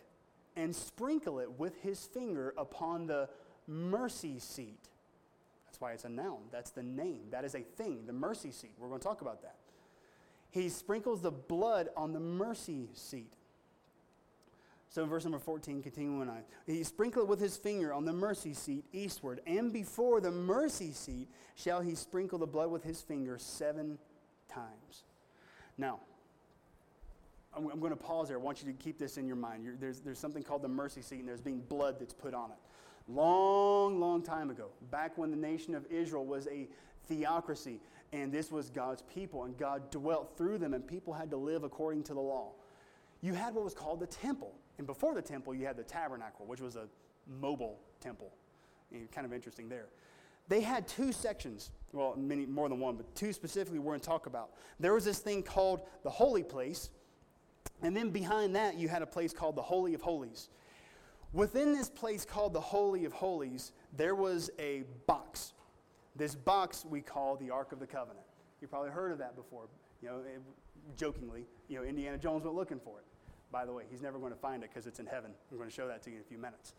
and 0.57 0.75
sprinkle 0.75 1.39
it 1.39 1.61
with 1.61 1.81
his 1.81 2.07
finger 2.07 2.53
upon 2.59 3.07
the 3.07 3.29
mercy 3.69 4.41
seat. 4.41 4.89
That's 5.67 5.81
why 5.81 5.93
it's 5.93 6.05
a 6.05 6.09
noun. 6.09 6.41
That's 6.51 6.73
the 6.73 6.83
name. 6.83 7.27
That 7.31 7.45
is 7.45 7.55
a 7.55 7.61
thing, 7.61 8.07
the 8.07 8.13
mercy 8.13 8.51
seat. 8.51 8.73
We're 8.79 8.89
going 8.89 8.99
to 8.99 9.07
talk 9.07 9.21
about 9.21 9.43
that. 9.43 9.55
He 10.51 10.69
sprinkles 10.69 11.23
the 11.23 11.31
blood 11.31 11.91
on 11.97 12.13
the 12.13 12.19
mercy 12.19 12.89
seat. 12.95 13.35
So 14.91 15.07
verse 15.07 15.23
number 15.25 15.39
14, 15.39 15.83
continuing 15.83 16.29
on. 16.29 16.43
He 16.67 16.83
sprinkled 16.83 17.29
with 17.29 17.39
his 17.39 17.57
finger 17.57 17.93
on 17.93 18.05
the 18.05 18.13
mercy 18.13 18.53
seat 18.53 18.85
eastward, 18.93 19.41
and 19.47 19.73
before 19.73 20.21
the 20.21 20.33
mercy 20.33 20.91
seat 20.91 21.29
shall 21.55 21.81
he 21.81 21.95
sprinkle 21.95 22.41
the 22.41 22.47
blood 22.47 22.73
with 22.73 22.83
his 22.83 23.01
finger 23.01 23.39
seven 23.39 23.99
times. 24.49 25.05
Now, 25.79 26.01
I'm, 27.57 27.71
I'm 27.71 27.79
going 27.79 27.93
to 27.93 27.97
pause 27.97 28.29
there. 28.29 28.37
I 28.37 28.41
want 28.41 28.65
you 28.65 28.73
to 28.73 28.77
keep 28.77 28.99
this 28.99 29.17
in 29.17 29.29
your 29.29 29.37
mind. 29.37 29.63
You're, 29.63 29.77
there's, 29.77 30.01
there's 30.01 30.19
something 30.19 30.43
called 30.43 30.63
the 30.63 30.69
mercy 30.69 31.03
seat, 31.03 31.21
and 31.21 31.29
there's 31.29 31.41
being 31.41 31.61
blood 31.61 32.01
that's 32.01 32.13
put 32.13 32.35
on 32.35 32.51
it. 32.51 32.59
Long, 33.07 34.01
long 34.01 34.23
time 34.23 34.51
ago, 34.51 34.71
back 34.91 35.17
when 35.17 35.31
the 35.31 35.37
nation 35.37 35.77
of 35.77 35.87
Israel 35.89 36.27
was 36.27 36.49
a 36.49 36.69
theocracy, 37.07 37.81
and 38.13 38.33
this 38.33 38.51
was 38.51 38.71
God's 38.71 39.03
people, 39.03 39.45
and 39.45 39.57
God 39.57 39.89
dwelt 39.93 40.37
through 40.37 40.59
them, 40.59 40.75
and 40.75 40.85
people 40.85 41.13
had 41.13 41.31
to 41.31 41.37
live 41.37 41.63
according 41.63 42.03
to 42.05 42.15
the 42.15 42.21
law. 42.21 42.51
You 43.23 43.35
had 43.35 43.55
what 43.55 43.65
was 43.65 43.75
called 43.75 44.01
the 44.01 44.07
temple. 44.07 44.55
And 44.79 44.87
before 44.87 45.15
the 45.15 45.23
temple, 45.23 45.55
you 45.55 45.67
had 45.67 45.77
the 45.77 45.83
tabernacle, 45.83 46.47
which 46.47 46.61
was 46.61 46.77
a 46.77 46.89
mobile 47.41 47.79
temple. 48.01 48.33
And 48.93 49.11
kind 49.13 49.27
of 49.27 49.33
interesting 49.33 49.69
there. 49.69 49.87
They 50.49 50.61
had 50.61 50.89
two 50.89 51.13
sections, 51.13 51.71
well, 51.93 52.15
many 52.17 52.45
more 52.45 52.69
than 52.69 52.81
one, 52.81 52.97
but 52.97 53.15
two 53.15 53.33
specifically 53.33 53.79
we're 53.79 53.93
going 53.93 54.01
to 54.01 54.07
talk 54.07 54.27
about. 54.27 54.51
There 54.81 54.95
was 54.95 55.05
this 55.05 55.21
thing 55.21 55.43
called 55.43 55.83
the 56.03 56.11
holy 56.11 56.43
place, 56.43 56.91
and 57.83 57.97
then 57.97 58.11
behind 58.11 58.57
that, 58.57 58.77
you 58.77 58.89
had 58.89 59.03
a 59.03 59.07
place 59.07 59.33
called 59.33 59.55
the 59.55 59.63
Holy 59.63 59.95
of 59.95 60.03
Holies. 60.03 60.49
Within 61.33 61.73
this 61.73 61.89
place 61.89 62.25
called 62.25 62.53
the 62.53 62.61
Holy 62.61 63.05
of 63.05 63.13
Holies, 63.13 63.71
there 63.97 64.17
was 64.17 64.51
a 64.59 64.83
box. 65.07 65.53
This 66.17 66.35
box 66.35 66.85
we 66.85 67.01
call 67.01 67.37
the 67.37 67.51
Ark 67.51 67.71
of 67.71 67.79
the 67.79 67.87
Covenant. 67.87 68.27
You've 68.61 68.71
probably 68.71 68.91
heard 68.91 69.13
of 69.13 69.19
that 69.19 69.37
before. 69.37 69.69
You 70.03 70.09
know, 70.09 70.17
it, 70.19 70.43
jokingly, 70.97 71.45
you 71.69 71.79
know, 71.79 71.85
Indiana 71.85 72.19
Jones 72.19 72.45
went 72.45 72.57
looking 72.57 72.81
for 72.81 72.99
it. 72.99 73.05
By 73.51 73.65
the 73.65 73.73
way, 73.73 73.85
he's 73.91 74.03
never 74.03 74.19
going 74.19 74.33
to 74.33 74.39
find 74.39 74.63
it 74.63 74.71
because 74.71 74.87
it's 74.87 75.01
in 75.01 75.07
heaven. 75.07 75.33
I'm 75.51 75.57
going 75.57 75.69
to 75.69 75.75
show 75.75 75.89
that 75.89 76.03
to 76.05 76.11
you 76.11 76.17
in 76.17 76.23
a 76.23 76.25
few 76.25 76.39
minutes. 76.39 76.75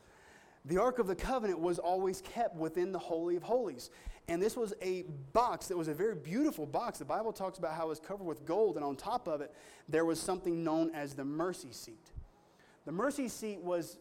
The 0.65 0.77
Ark 0.77 0.99
of 0.99 1.07
the 1.07 1.15
Covenant 1.15 1.59
was 1.59 1.79
always 1.79 2.21
kept 2.21 2.55
within 2.55 2.91
the 2.91 2.99
Holy 2.99 3.35
of 3.35 3.43
Holies. 3.43 3.89
And 4.27 4.41
this 4.41 4.55
was 4.55 4.73
a 4.81 5.03
box 5.33 5.67
that 5.67 5.77
was 5.77 5.87
a 5.87 5.93
very 5.93 6.15
beautiful 6.15 6.65
box. 6.65 6.99
The 6.99 7.05
Bible 7.05 7.33
talks 7.33 7.57
about 7.57 7.73
how 7.73 7.87
it 7.87 7.89
was 7.89 7.99
covered 7.99 8.25
with 8.25 8.45
gold, 8.45 8.75
and 8.75 8.85
on 8.85 8.95
top 8.95 9.27
of 9.27 9.41
it, 9.41 9.53
there 9.89 10.05
was 10.05 10.19
something 10.19 10.63
known 10.63 10.91
as 10.93 11.15
the 11.15 11.25
mercy 11.25 11.71
seat. 11.71 12.11
The 12.85 12.91
mercy 12.91 13.27
seat 13.27 13.59
was 13.59 13.97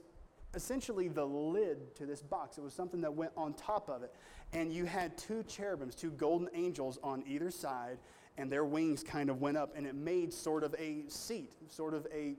essentially 0.54 1.08
the 1.08 1.24
lid 1.24 1.94
to 1.96 2.06
this 2.06 2.22
box. 2.22 2.58
It 2.58 2.62
was 2.62 2.74
something 2.74 3.00
that 3.00 3.14
went 3.14 3.32
on 3.36 3.54
top 3.54 3.88
of 3.88 4.02
it. 4.02 4.14
And 4.52 4.72
you 4.72 4.84
had 4.84 5.16
two 5.16 5.42
cherubims, 5.44 5.94
two 5.94 6.10
golden 6.10 6.48
angels 6.54 6.98
on 7.02 7.24
either 7.26 7.50
side, 7.50 7.98
and 8.36 8.52
their 8.52 8.64
wings 8.64 9.02
kind 9.02 9.30
of 9.30 9.40
went 9.40 9.56
up, 9.56 9.72
and 9.76 9.86
it 9.86 9.94
made 9.94 10.32
sort 10.32 10.62
of 10.62 10.74
a 10.78 11.04
seat, 11.08 11.54
sort 11.68 11.94
of 11.94 12.06
a 12.12 12.36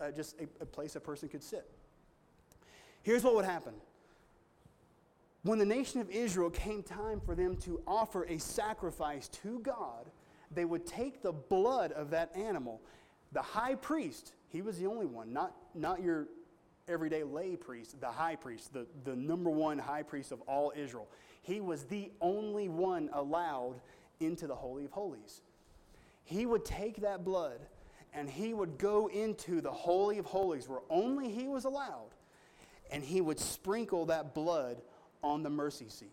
uh, 0.00 0.10
just 0.10 0.36
a, 0.40 0.44
a 0.62 0.66
place 0.66 0.96
a 0.96 1.00
person 1.00 1.28
could 1.28 1.42
sit. 1.42 1.68
Here's 3.02 3.22
what 3.22 3.34
would 3.34 3.44
happen. 3.44 3.74
When 5.42 5.58
the 5.58 5.66
nation 5.66 6.00
of 6.00 6.08
Israel 6.10 6.48
came 6.48 6.82
time 6.82 7.20
for 7.20 7.34
them 7.34 7.56
to 7.58 7.80
offer 7.86 8.24
a 8.24 8.38
sacrifice 8.38 9.28
to 9.42 9.58
God, 9.58 10.10
they 10.50 10.64
would 10.64 10.86
take 10.86 11.22
the 11.22 11.32
blood 11.32 11.92
of 11.92 12.10
that 12.10 12.34
animal. 12.34 12.80
The 13.32 13.42
high 13.42 13.74
priest, 13.74 14.32
he 14.48 14.62
was 14.62 14.78
the 14.78 14.86
only 14.86 15.04
one, 15.04 15.32
not, 15.32 15.54
not 15.74 16.02
your 16.02 16.28
everyday 16.88 17.24
lay 17.24 17.56
priest, 17.56 18.00
the 18.00 18.10
high 18.10 18.36
priest, 18.36 18.72
the, 18.72 18.86
the 19.04 19.14
number 19.14 19.50
one 19.50 19.78
high 19.78 20.02
priest 20.02 20.32
of 20.32 20.40
all 20.42 20.72
Israel. 20.74 21.08
He 21.42 21.60
was 21.60 21.84
the 21.84 22.10
only 22.22 22.68
one 22.68 23.10
allowed 23.12 23.80
into 24.20 24.46
the 24.46 24.54
Holy 24.54 24.86
of 24.86 24.92
Holies. 24.92 25.42
He 26.24 26.46
would 26.46 26.64
take 26.64 27.02
that 27.02 27.22
blood 27.22 27.60
and 28.14 28.30
he 28.30 28.54
would 28.54 28.78
go 28.78 29.08
into 29.08 29.60
the 29.60 29.72
Holy 29.72 30.18
of 30.18 30.26
Holies 30.26 30.68
where 30.68 30.80
only 30.88 31.30
he 31.30 31.48
was 31.48 31.64
allowed, 31.64 32.14
and 32.90 33.02
he 33.02 33.20
would 33.20 33.40
sprinkle 33.40 34.06
that 34.06 34.34
blood 34.34 34.80
on 35.22 35.42
the 35.42 35.50
mercy 35.50 35.88
seat. 35.88 36.08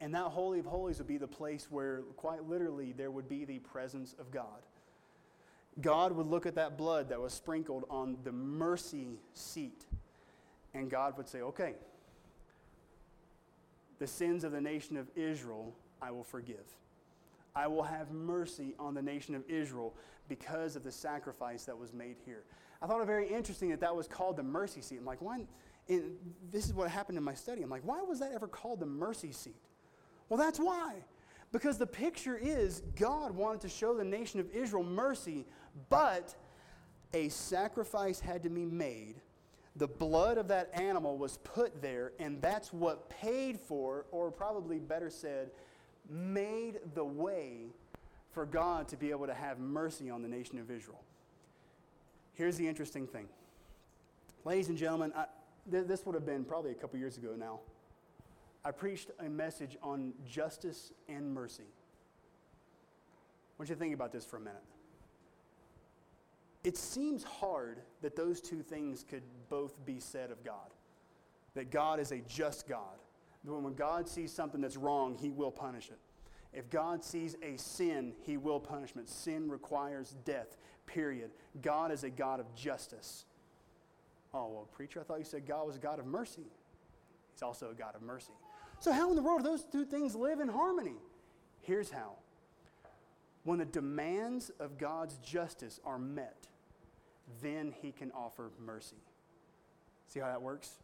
And 0.00 0.14
that 0.14 0.26
Holy 0.26 0.60
of 0.60 0.66
Holies 0.66 0.98
would 0.98 1.08
be 1.08 1.16
the 1.16 1.26
place 1.26 1.68
where, 1.70 2.02
quite 2.16 2.44
literally, 2.44 2.92
there 2.92 3.10
would 3.10 3.28
be 3.28 3.44
the 3.44 3.58
presence 3.58 4.14
of 4.18 4.30
God. 4.30 4.62
God 5.80 6.12
would 6.12 6.26
look 6.26 6.46
at 6.46 6.54
that 6.54 6.78
blood 6.78 7.08
that 7.08 7.20
was 7.20 7.32
sprinkled 7.32 7.84
on 7.90 8.18
the 8.22 8.32
mercy 8.32 9.18
seat, 9.34 9.84
and 10.72 10.90
God 10.90 11.16
would 11.16 11.28
say, 11.28 11.40
Okay, 11.40 11.74
the 13.98 14.06
sins 14.06 14.44
of 14.44 14.52
the 14.52 14.60
nation 14.60 14.96
of 14.96 15.08
Israel 15.16 15.74
I 16.00 16.10
will 16.10 16.24
forgive. 16.24 16.76
I 17.54 17.66
will 17.68 17.84
have 17.84 18.12
mercy 18.12 18.74
on 18.78 18.92
the 18.92 19.02
nation 19.02 19.34
of 19.34 19.42
Israel 19.48 19.94
because 20.28 20.76
of 20.76 20.84
the 20.84 20.92
sacrifice 20.92 21.64
that 21.64 21.78
was 21.78 21.92
made 21.92 22.16
here. 22.24 22.44
I 22.82 22.86
thought 22.86 23.00
it 23.00 23.06
very 23.06 23.28
interesting 23.28 23.70
that 23.70 23.80
that 23.80 23.94
was 23.94 24.06
called 24.06 24.36
the 24.36 24.42
mercy 24.42 24.80
seat. 24.80 24.98
I'm 24.98 25.06
like, 25.06 25.22
why? 25.22 25.46
this 26.50 26.66
is 26.66 26.74
what 26.74 26.90
happened 26.90 27.16
in 27.16 27.24
my 27.24 27.34
study. 27.34 27.62
I'm 27.62 27.70
like, 27.70 27.84
why 27.84 28.02
was 28.02 28.18
that 28.18 28.32
ever 28.32 28.48
called 28.48 28.80
the 28.80 28.86
mercy 28.86 29.32
seat? 29.32 29.54
Well, 30.28 30.38
that's 30.38 30.58
why. 30.58 30.94
Because 31.52 31.78
the 31.78 31.86
picture 31.86 32.36
is 32.36 32.82
God 32.96 33.32
wanted 33.32 33.60
to 33.62 33.68
show 33.68 33.96
the 33.96 34.04
nation 34.04 34.40
of 34.40 34.50
Israel 34.50 34.82
mercy, 34.82 35.46
but 35.88 36.34
a 37.14 37.28
sacrifice 37.28 38.18
had 38.18 38.42
to 38.42 38.50
be 38.50 38.64
made. 38.64 39.20
The 39.76 39.86
blood 39.86 40.38
of 40.38 40.48
that 40.48 40.70
animal 40.74 41.18
was 41.18 41.38
put 41.38 41.80
there, 41.82 42.12
and 42.18 42.40
that's 42.42 42.72
what 42.72 43.08
paid 43.08 43.60
for, 43.60 44.06
or 44.10 44.30
probably 44.30 44.78
better 44.78 45.10
said, 45.10 45.50
made 46.08 46.80
the 46.94 47.04
way 47.04 47.66
for 48.36 48.44
God 48.44 48.86
to 48.88 48.98
be 48.98 49.12
able 49.12 49.26
to 49.26 49.32
have 49.32 49.58
mercy 49.58 50.10
on 50.10 50.20
the 50.20 50.28
nation 50.28 50.58
of 50.58 50.70
Israel. 50.70 51.00
Here's 52.34 52.58
the 52.58 52.68
interesting 52.68 53.06
thing. 53.06 53.28
Ladies 54.44 54.68
and 54.68 54.76
gentlemen, 54.76 55.10
I, 55.16 55.24
th- 55.70 55.86
this 55.86 56.04
would 56.04 56.14
have 56.14 56.26
been 56.26 56.44
probably 56.44 56.70
a 56.72 56.74
couple 56.74 56.98
years 56.98 57.16
ago 57.16 57.30
now. 57.34 57.60
I 58.62 58.72
preached 58.72 59.10
a 59.20 59.30
message 59.30 59.78
on 59.82 60.12
justice 60.28 60.92
and 61.08 61.32
mercy. 61.32 61.62
I 61.62 63.54
want 63.58 63.70
you 63.70 63.74
to 63.74 63.78
think 63.78 63.94
about 63.94 64.12
this 64.12 64.26
for 64.26 64.36
a 64.36 64.40
minute. 64.40 64.64
It 66.62 66.76
seems 66.76 67.24
hard 67.24 67.78
that 68.02 68.16
those 68.16 68.42
two 68.42 68.60
things 68.60 69.02
could 69.02 69.22
both 69.48 69.82
be 69.86 69.98
said 69.98 70.30
of 70.30 70.44
God. 70.44 70.74
That 71.54 71.70
God 71.70 72.00
is 72.00 72.12
a 72.12 72.18
just 72.28 72.68
God. 72.68 72.98
When 73.46 73.72
God 73.72 74.06
sees 74.06 74.30
something 74.30 74.60
that's 74.60 74.76
wrong, 74.76 75.16
he 75.18 75.30
will 75.30 75.50
punish 75.50 75.88
it. 75.88 75.98
If 76.56 76.70
God 76.70 77.04
sees 77.04 77.36
a 77.42 77.58
sin, 77.58 78.14
he 78.22 78.38
will 78.38 78.58
punishment. 78.58 79.10
Sin 79.10 79.50
requires 79.50 80.14
death, 80.24 80.56
period. 80.86 81.30
God 81.60 81.92
is 81.92 82.02
a 82.02 82.08
God 82.08 82.40
of 82.40 82.54
justice. 82.54 83.26
Oh, 84.32 84.48
well, 84.48 84.68
preacher, 84.72 84.98
I 84.98 85.04
thought 85.04 85.18
you 85.18 85.26
said 85.26 85.46
God 85.46 85.66
was 85.66 85.76
a 85.76 85.78
God 85.78 85.98
of 85.98 86.06
mercy. 86.06 86.46
He's 87.34 87.42
also 87.42 87.70
a 87.70 87.74
God 87.74 87.94
of 87.94 88.00
mercy. 88.00 88.32
So, 88.80 88.90
how 88.90 89.10
in 89.10 89.16
the 89.16 89.22
world 89.22 89.42
do 89.42 89.50
those 89.50 89.64
two 89.64 89.84
things 89.84 90.14
live 90.14 90.40
in 90.40 90.48
harmony? 90.48 90.96
Here's 91.60 91.90
how 91.90 92.12
when 93.44 93.58
the 93.58 93.66
demands 93.66 94.50
of 94.58 94.78
God's 94.78 95.18
justice 95.18 95.78
are 95.84 95.98
met, 95.98 96.48
then 97.42 97.74
he 97.82 97.92
can 97.92 98.10
offer 98.12 98.50
mercy. 98.58 98.96
See 100.06 100.20
how 100.20 100.26
that 100.28 100.40
works? 100.40 100.78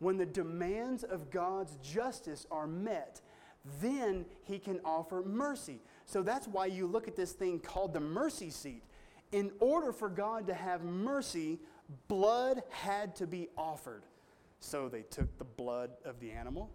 When 0.00 0.16
the 0.16 0.26
demands 0.26 1.04
of 1.04 1.30
God's 1.30 1.76
justice 1.76 2.44
are 2.50 2.66
met, 2.66 3.20
then 3.80 4.24
he 4.42 4.58
can 4.58 4.80
offer 4.84 5.22
mercy. 5.22 5.80
So 6.04 6.22
that's 6.22 6.46
why 6.46 6.66
you 6.66 6.86
look 6.86 7.08
at 7.08 7.16
this 7.16 7.32
thing 7.32 7.58
called 7.58 7.92
the 7.92 8.00
mercy 8.00 8.50
seat. 8.50 8.82
In 9.32 9.50
order 9.60 9.92
for 9.92 10.08
God 10.08 10.46
to 10.46 10.54
have 10.54 10.82
mercy, 10.82 11.58
blood 12.08 12.62
had 12.70 13.16
to 13.16 13.26
be 13.26 13.48
offered. 13.56 14.04
So 14.60 14.88
they 14.88 15.02
took 15.02 15.36
the 15.38 15.44
blood 15.44 15.90
of 16.04 16.20
the 16.20 16.30
animal 16.30 16.70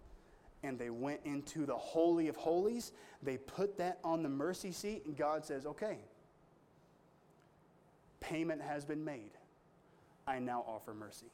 and 0.62 0.78
they 0.78 0.90
went 0.90 1.20
into 1.24 1.66
the 1.66 1.76
Holy 1.76 2.28
of 2.28 2.36
Holies. 2.36 2.92
They 3.22 3.36
put 3.36 3.76
that 3.78 3.98
on 4.04 4.22
the 4.22 4.28
mercy 4.28 4.70
seat, 4.70 5.04
and 5.06 5.16
God 5.16 5.44
says, 5.44 5.66
Okay, 5.66 5.98
payment 8.20 8.62
has 8.62 8.84
been 8.84 9.04
made. 9.04 9.32
I 10.26 10.38
now 10.38 10.64
offer 10.68 10.94
mercy. 10.94 11.26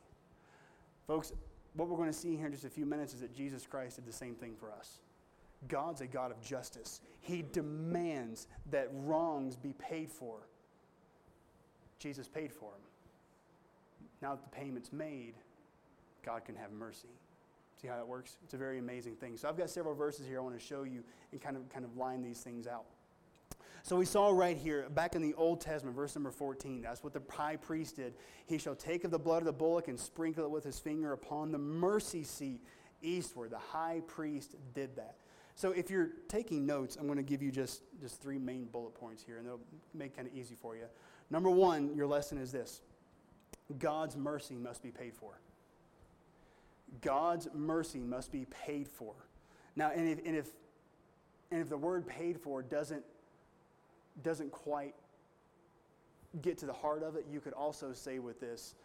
Folks, 1.06 1.32
what 1.74 1.88
we're 1.88 1.96
going 1.96 2.10
to 2.10 2.18
see 2.18 2.36
here 2.36 2.46
in 2.46 2.52
just 2.52 2.64
a 2.64 2.70
few 2.70 2.86
minutes 2.86 3.12
is 3.12 3.20
that 3.20 3.34
Jesus 3.34 3.66
Christ 3.66 3.96
did 3.96 4.06
the 4.06 4.12
same 4.12 4.34
thing 4.34 4.54
for 4.58 4.72
us. 4.72 4.98
God's 5.66 6.00
a 6.00 6.06
God 6.06 6.30
of 6.30 6.40
justice. 6.40 7.00
He 7.20 7.44
demands 7.52 8.46
that 8.70 8.88
wrongs 8.92 9.56
be 9.56 9.74
paid 9.78 10.10
for. 10.10 10.48
Jesus 11.98 12.28
paid 12.28 12.52
for 12.52 12.70
them. 12.70 12.80
Now 14.22 14.34
that 14.34 14.42
the 14.42 14.56
payment's 14.56 14.92
made, 14.92 15.34
God 16.24 16.44
can 16.44 16.54
have 16.54 16.70
mercy. 16.72 17.08
See 17.80 17.88
how 17.88 17.96
that 17.96 18.06
works? 18.06 18.36
It's 18.44 18.54
a 18.54 18.58
very 18.58 18.78
amazing 18.78 19.16
thing. 19.16 19.36
So 19.36 19.48
I've 19.48 19.56
got 19.56 19.70
several 19.70 19.94
verses 19.94 20.26
here 20.26 20.38
I 20.38 20.42
want 20.42 20.58
to 20.58 20.64
show 20.64 20.82
you 20.82 21.02
and 21.32 21.40
kind 21.40 21.56
of 21.56 21.68
kind 21.68 21.84
of 21.84 21.96
line 21.96 22.22
these 22.22 22.40
things 22.40 22.66
out. 22.66 22.84
So 23.82 23.96
we 23.96 24.04
saw 24.04 24.30
right 24.30 24.56
here, 24.56 24.88
back 24.90 25.14
in 25.14 25.22
the 25.22 25.34
Old 25.34 25.60
Testament, 25.60 25.96
verse 25.96 26.14
number 26.14 26.30
14, 26.30 26.82
that's 26.82 27.02
what 27.02 27.12
the 27.12 27.22
high 27.30 27.56
priest 27.56 27.96
did. 27.96 28.14
He 28.46 28.58
shall 28.58 28.74
take 28.74 29.04
of 29.04 29.10
the 29.10 29.18
blood 29.18 29.38
of 29.38 29.46
the 29.46 29.52
bullock 29.52 29.88
and 29.88 29.98
sprinkle 29.98 30.44
it 30.44 30.50
with 30.50 30.64
his 30.64 30.78
finger 30.78 31.12
upon 31.12 31.52
the 31.52 31.58
mercy 31.58 32.24
seat 32.24 32.60
eastward. 33.00 33.50
The 33.50 33.58
high 33.58 34.02
priest 34.06 34.56
did 34.74 34.96
that. 34.96 35.14
So 35.58 35.72
if 35.72 35.90
you're 35.90 36.10
taking 36.28 36.66
notes, 36.66 36.94
I'm 36.94 37.06
going 37.06 37.16
to 37.16 37.24
give 37.24 37.42
you 37.42 37.50
just, 37.50 37.82
just 38.00 38.22
three 38.22 38.38
main 38.38 38.66
bullet 38.66 38.94
points 38.94 39.24
here, 39.24 39.38
and 39.38 39.46
it'll 39.46 39.58
make 39.92 40.14
kind 40.14 40.28
of 40.28 40.32
easy 40.32 40.54
for 40.54 40.76
you. 40.76 40.84
Number 41.30 41.50
one, 41.50 41.96
your 41.96 42.06
lesson 42.06 42.38
is 42.38 42.52
this 42.52 42.80
God's 43.80 44.16
mercy 44.16 44.54
must 44.54 44.84
be 44.84 44.92
paid 44.92 45.16
for. 45.16 45.40
God's 47.00 47.48
mercy 47.52 47.98
must 47.98 48.30
be 48.30 48.46
paid 48.66 48.86
for. 48.86 49.14
Now, 49.74 49.90
and 49.92 50.08
if, 50.08 50.24
and 50.24 50.36
if, 50.36 50.46
and 51.50 51.60
if 51.60 51.68
the 51.68 51.76
word 51.76 52.06
paid 52.06 52.38
for 52.38 52.62
doesn't, 52.62 53.02
doesn't 54.22 54.52
quite 54.52 54.94
get 56.40 56.56
to 56.58 56.66
the 56.66 56.72
heart 56.72 57.02
of 57.02 57.16
it, 57.16 57.26
you 57.28 57.40
could 57.40 57.52
also 57.52 57.92
say 57.92 58.20
with 58.20 58.38
this, 58.38 58.76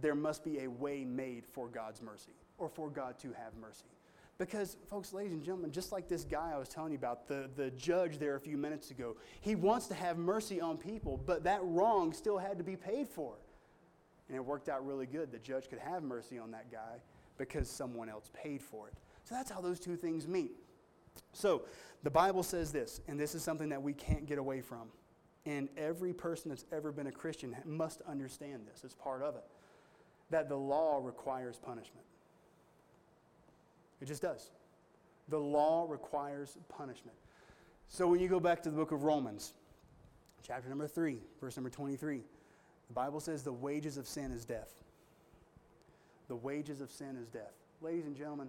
there 0.00 0.14
must 0.14 0.44
be 0.44 0.60
a 0.60 0.70
way 0.70 1.04
made 1.04 1.44
for 1.44 1.66
God's 1.66 2.02
mercy 2.02 2.34
or 2.56 2.68
for 2.68 2.88
God 2.88 3.18
to 3.18 3.32
have 3.32 3.56
mercy. 3.60 3.86
Because, 4.36 4.76
folks, 4.90 5.12
ladies 5.12 5.32
and 5.32 5.44
gentlemen, 5.44 5.70
just 5.70 5.92
like 5.92 6.08
this 6.08 6.24
guy 6.24 6.52
I 6.52 6.58
was 6.58 6.68
telling 6.68 6.90
you 6.90 6.98
about, 6.98 7.28
the, 7.28 7.48
the 7.54 7.70
judge 7.70 8.18
there 8.18 8.34
a 8.34 8.40
few 8.40 8.56
minutes 8.56 8.90
ago, 8.90 9.16
he 9.40 9.54
wants 9.54 9.86
to 9.88 9.94
have 9.94 10.18
mercy 10.18 10.60
on 10.60 10.76
people, 10.76 11.20
but 11.24 11.44
that 11.44 11.60
wrong 11.62 12.12
still 12.12 12.38
had 12.38 12.58
to 12.58 12.64
be 12.64 12.74
paid 12.74 13.08
for. 13.08 13.34
And 14.28 14.36
it 14.36 14.44
worked 14.44 14.68
out 14.68 14.84
really 14.84 15.06
good. 15.06 15.30
The 15.30 15.38
judge 15.38 15.68
could 15.68 15.78
have 15.78 16.02
mercy 16.02 16.38
on 16.38 16.50
that 16.50 16.72
guy 16.72 17.00
because 17.38 17.70
someone 17.70 18.08
else 18.08 18.30
paid 18.34 18.60
for 18.60 18.88
it. 18.88 18.94
So 19.24 19.34
that's 19.34 19.50
how 19.50 19.60
those 19.60 19.78
two 19.78 19.96
things 19.96 20.26
meet. 20.26 20.52
So 21.32 21.62
the 22.02 22.10
Bible 22.10 22.42
says 22.42 22.72
this, 22.72 23.00
and 23.06 23.18
this 23.18 23.34
is 23.34 23.42
something 23.42 23.68
that 23.68 23.82
we 23.82 23.92
can't 23.92 24.26
get 24.26 24.38
away 24.38 24.60
from. 24.60 24.88
And 25.46 25.68
every 25.76 26.12
person 26.12 26.48
that's 26.48 26.64
ever 26.72 26.90
been 26.90 27.06
a 27.06 27.12
Christian 27.12 27.54
must 27.64 28.00
understand 28.02 28.62
this. 28.66 28.82
It's 28.82 28.94
part 28.94 29.22
of 29.22 29.36
it. 29.36 29.44
That 30.30 30.48
the 30.48 30.56
law 30.56 31.00
requires 31.02 31.58
punishment. 31.58 32.06
It 34.04 34.08
just 34.08 34.20
does. 34.20 34.50
The 35.28 35.38
law 35.38 35.86
requires 35.88 36.58
punishment. 36.68 37.16
So 37.88 38.06
when 38.06 38.20
you 38.20 38.28
go 38.28 38.38
back 38.38 38.62
to 38.64 38.70
the 38.70 38.76
book 38.76 38.92
of 38.92 39.02
Romans, 39.02 39.54
chapter 40.46 40.68
number 40.68 40.86
3, 40.86 41.16
verse 41.40 41.56
number 41.56 41.70
23, 41.70 42.20
the 42.88 42.92
Bible 42.92 43.18
says 43.18 43.42
the 43.42 43.50
wages 43.50 43.96
of 43.96 44.06
sin 44.06 44.30
is 44.30 44.44
death. 44.44 44.74
The 46.28 46.36
wages 46.36 46.82
of 46.82 46.90
sin 46.90 47.16
is 47.16 47.28
death. 47.28 47.54
Ladies 47.80 48.04
and 48.04 48.14
gentlemen, 48.14 48.48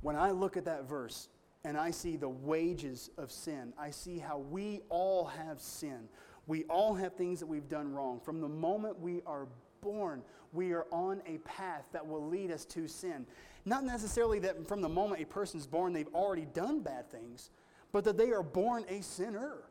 when 0.00 0.16
I 0.16 0.30
look 0.30 0.56
at 0.56 0.64
that 0.64 0.88
verse 0.88 1.28
and 1.64 1.76
I 1.76 1.90
see 1.90 2.16
the 2.16 2.30
wages 2.30 3.10
of 3.18 3.30
sin, 3.30 3.74
I 3.78 3.90
see 3.90 4.18
how 4.18 4.38
we 4.38 4.80
all 4.88 5.26
have 5.26 5.60
sin. 5.60 6.08
We 6.46 6.64
all 6.64 6.94
have 6.94 7.12
things 7.12 7.40
that 7.40 7.46
we've 7.46 7.68
done 7.68 7.92
wrong. 7.92 8.20
From 8.20 8.40
the 8.40 8.48
moment 8.48 8.98
we 8.98 9.20
are 9.26 9.48
born, 9.82 10.22
we 10.54 10.72
are 10.72 10.86
on 10.90 11.20
a 11.26 11.36
path 11.38 11.84
that 11.92 12.06
will 12.06 12.26
lead 12.26 12.50
us 12.50 12.64
to 12.64 12.88
sin. 12.88 13.26
Not 13.68 13.84
necessarily 13.84 14.38
that 14.40 14.66
from 14.66 14.80
the 14.80 14.88
moment 14.88 15.20
a 15.20 15.26
person's 15.26 15.66
born, 15.66 15.92
they've 15.92 16.14
already 16.14 16.46
done 16.46 16.80
bad 16.80 17.10
things, 17.10 17.50
but 17.92 18.02
that 18.04 18.16
they 18.16 18.30
are 18.30 18.42
born 18.42 18.84
a 18.88 19.02
sinner. 19.02 19.64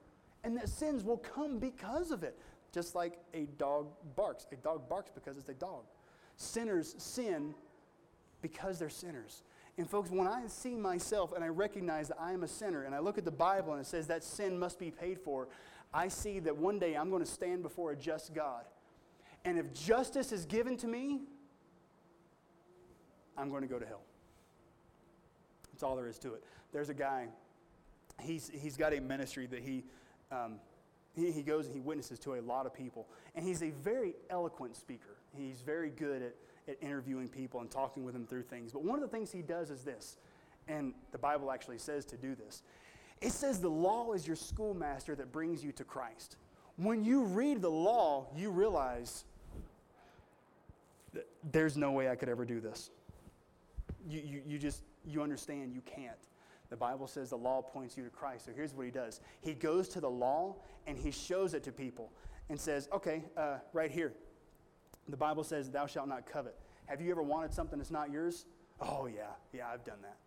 And 0.44 0.56
that 0.58 0.70
sins 0.70 1.04
will 1.04 1.18
come 1.18 1.58
because 1.58 2.12
of 2.12 2.24
it. 2.24 2.38
Just 2.72 2.94
like 2.94 3.18
a 3.34 3.48
dog 3.58 3.88
barks. 4.16 4.46
A 4.52 4.56
dog 4.56 4.88
barks 4.88 5.10
because 5.14 5.38
it's 5.38 5.50
a 5.50 5.54
dog. 5.54 5.84
Sinners 6.36 6.94
sin 7.00 7.56
because 8.42 8.78
they're 8.78 8.90
sinners. 8.90 9.42
And 9.80 9.90
folks, 9.90 10.12
when 10.12 10.28
I 10.28 10.46
see 10.46 10.76
myself 10.76 11.34
and 11.34 11.44
I 11.44 11.48
recognize 11.48 12.10
that 12.10 12.18
I 12.20 12.34
am 12.34 12.44
a 12.44 12.48
sinner, 12.48 12.84
and 12.84 12.94
I 12.94 13.00
look 13.00 13.18
at 13.18 13.26
the 13.26 13.32
Bible 13.32 13.74
and 13.74 13.82
it 13.82 13.88
says 13.88 14.08
that 14.08 14.24
sin 14.24 14.60
must 14.60 14.78
be 14.78 14.92
paid 14.92 15.20
for, 15.20 15.50
I 15.92 16.08
see 16.08 16.40
that 16.42 16.56
one 16.56 16.78
day 16.78 16.96
I'm 16.96 17.10
going 17.10 17.24
to 17.24 17.32
stand 17.32 17.64
before 17.64 17.92
a 17.92 17.96
just 17.96 18.34
God 18.34 18.66
And 19.44 19.58
if 19.58 19.74
justice 19.74 20.32
is 20.32 20.46
given 20.46 20.78
to 20.78 20.88
me, 20.88 21.22
I'm 23.38 23.50
going 23.50 23.62
to 23.62 23.68
go 23.68 23.80
to 23.80 23.86
hell. 23.86 24.02
That's 25.72 25.84
all 25.84 25.96
there 25.96 26.08
is 26.08 26.18
to 26.20 26.34
it. 26.34 26.44
There's 26.74 26.90
a 26.90 26.94
guy, 26.94 27.28
he's, 28.22 28.50
he's 28.54 28.76
got 28.78 28.94
a 28.94 29.00
ministry 29.00 29.46
that 29.48 29.62
he, 29.62 29.84
um, 30.32 30.56
he, 31.16 31.32
he 31.32 31.44
goes 31.44 31.68
and 31.68 31.76
he 31.76 31.82
witnesses 31.82 32.20
to 32.20 32.36
a 32.36 32.42
lot 32.42 32.66
of 32.66 32.74
people. 32.74 33.08
And 33.36 33.46
he's 33.46 33.62
a 33.62 33.70
very 33.70 34.16
eloquent 34.30 34.76
speaker. 34.76 35.18
He's 35.36 35.62
very 35.62 35.92
good 35.92 36.22
at, 36.22 36.36
at 36.68 36.78
interviewing 36.82 37.28
people 37.28 37.60
and 37.62 37.70
talking 37.70 38.04
with 38.04 38.14
them 38.14 38.26
through 38.26 38.44
things. 38.44 38.72
But 38.74 38.84
one 38.84 38.96
of 38.96 39.02
the 39.02 39.16
things 39.16 39.32
he 39.32 39.42
does 39.42 39.70
is 39.70 39.84
this, 39.84 40.18
and 40.68 40.94
the 41.12 41.18
Bible 41.18 41.52
actually 41.52 41.78
says 41.78 42.06
to 42.06 42.18
do 42.18 42.36
this. 42.36 42.64
It 43.22 43.32
says 43.32 43.60
the 43.60 43.70
law 43.70 44.14
is 44.14 44.28
your 44.28 44.36
schoolmaster 44.36 45.16
that 45.16 45.32
brings 45.32 45.64
you 45.64 45.72
to 45.74 45.84
Christ. 45.84 46.38
When 46.76 47.04
you 47.04 47.24
read 47.24 47.62
the 47.62 47.72
law, 47.72 48.28
you 48.36 48.52
realize 48.52 49.26
there's 51.52 51.78
no 51.78 51.92
way 51.92 52.10
I 52.10 52.16
could 52.16 52.30
ever 52.30 52.46
do 52.46 52.60
this. 52.60 52.92
You, 54.08 54.22
you, 54.24 54.42
you 54.46 54.58
just, 54.58 54.84
you 55.06 55.22
understand 55.22 55.74
you 55.74 55.82
can't. 55.82 56.18
The 56.70 56.78
Bible 56.78 57.08
says 57.08 57.30
the 57.30 57.38
law 57.38 57.62
points 57.62 57.98
you 57.98 58.04
to 58.04 58.10
Christ. 58.10 58.46
So 58.46 58.52
here's 58.56 58.74
what 58.74 58.86
he 58.86 58.92
does 58.92 59.22
he 59.42 59.54
goes 59.54 59.88
to 59.90 60.02
the 60.02 60.10
law 60.10 60.56
and 60.86 60.98
he 60.98 61.12
shows 61.12 61.54
it 61.54 61.64
to 61.64 61.72
people 61.72 62.12
and 62.50 62.60
says, 62.60 62.88
okay, 62.94 63.24
uh, 63.36 63.58
right 63.74 63.92
here. 63.92 64.14
The 65.10 65.18
Bible 65.18 65.44
says, 65.44 65.70
thou 65.70 65.86
shalt 65.86 66.08
not 66.08 66.26
covet. 66.26 66.56
Have 66.86 67.02
you 67.02 67.12
ever 67.12 67.24
wanted 67.24 67.54
something 67.54 67.78
that's 67.78 67.92
not 67.92 68.12
yours? 68.12 68.46
Oh, 68.80 69.08
yeah, 69.08 69.28
yeah, 69.54 69.68
I've 69.72 69.86
done 69.86 70.00
that. 70.02 70.18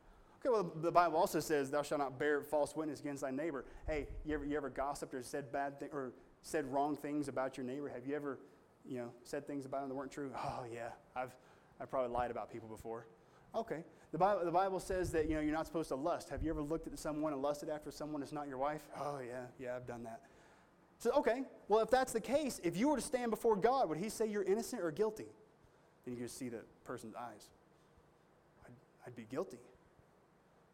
Okay, 0.40 0.50
well, 0.50 0.72
the 0.74 0.90
Bible 0.90 1.18
also 1.18 1.38
says, 1.38 1.70
thou 1.70 1.82
shalt 1.82 2.00
not 2.00 2.18
bear 2.18 2.42
false 2.42 2.74
witness 2.74 3.00
against 3.00 3.22
thy 3.22 3.30
neighbor. 3.30 3.66
Hey, 3.86 4.06
you 4.24 4.34
ever, 4.34 4.44
you 4.44 4.56
ever 4.56 4.70
gossiped 4.70 5.12
or 5.12 5.22
said 5.22 5.52
bad 5.52 5.78
things 5.78 5.92
or 5.92 6.12
said 6.42 6.64
wrong 6.72 6.96
things 6.96 7.28
about 7.28 7.58
your 7.58 7.66
neighbor? 7.66 7.88
Have 7.88 8.06
you 8.06 8.16
ever, 8.16 8.38
you 8.86 8.96
know, 8.98 9.10
said 9.22 9.46
things 9.46 9.66
about 9.66 9.82
him 9.82 9.90
that 9.90 9.94
weren't 9.94 10.12
true? 10.12 10.30
Oh, 10.34 10.64
yeah, 10.72 10.88
I've, 11.14 11.34
I've 11.78 11.90
probably 11.90 12.10
lied 12.10 12.30
about 12.30 12.50
people 12.50 12.68
before. 12.68 13.06
Okay. 13.54 13.84
The 14.12 14.18
Bible, 14.18 14.44
the 14.44 14.50
Bible 14.50 14.80
says 14.80 15.12
that 15.12 15.28
you 15.28 15.34
know, 15.34 15.40
you're 15.40 15.54
not 15.54 15.66
supposed 15.66 15.88
to 15.88 15.94
lust. 15.94 16.30
Have 16.30 16.42
you 16.42 16.50
ever 16.50 16.62
looked 16.62 16.86
at 16.86 16.98
someone 16.98 17.32
and 17.32 17.40
lusted 17.40 17.68
after 17.68 17.90
someone 17.90 18.20
that's 18.20 18.32
not 18.32 18.48
your 18.48 18.58
wife? 18.58 18.82
Oh, 18.98 19.20
yeah, 19.20 19.42
yeah, 19.58 19.76
I've 19.76 19.86
done 19.86 20.02
that. 20.04 20.22
So, 20.98 21.10
okay, 21.12 21.44
well, 21.68 21.80
if 21.80 21.90
that's 21.90 22.12
the 22.12 22.20
case, 22.20 22.60
if 22.62 22.76
you 22.76 22.88
were 22.88 22.96
to 22.96 23.02
stand 23.02 23.30
before 23.30 23.56
God, 23.56 23.88
would 23.88 23.98
He 23.98 24.08
say 24.08 24.26
you're 24.26 24.42
innocent 24.42 24.82
or 24.82 24.90
guilty? 24.90 25.26
Then 26.04 26.14
you 26.14 26.20
just 26.20 26.36
see 26.36 26.48
the 26.48 26.60
person's 26.84 27.14
eyes. 27.14 27.48
I'd, 28.64 28.72
I'd 29.06 29.16
be 29.16 29.24
guilty. 29.30 29.60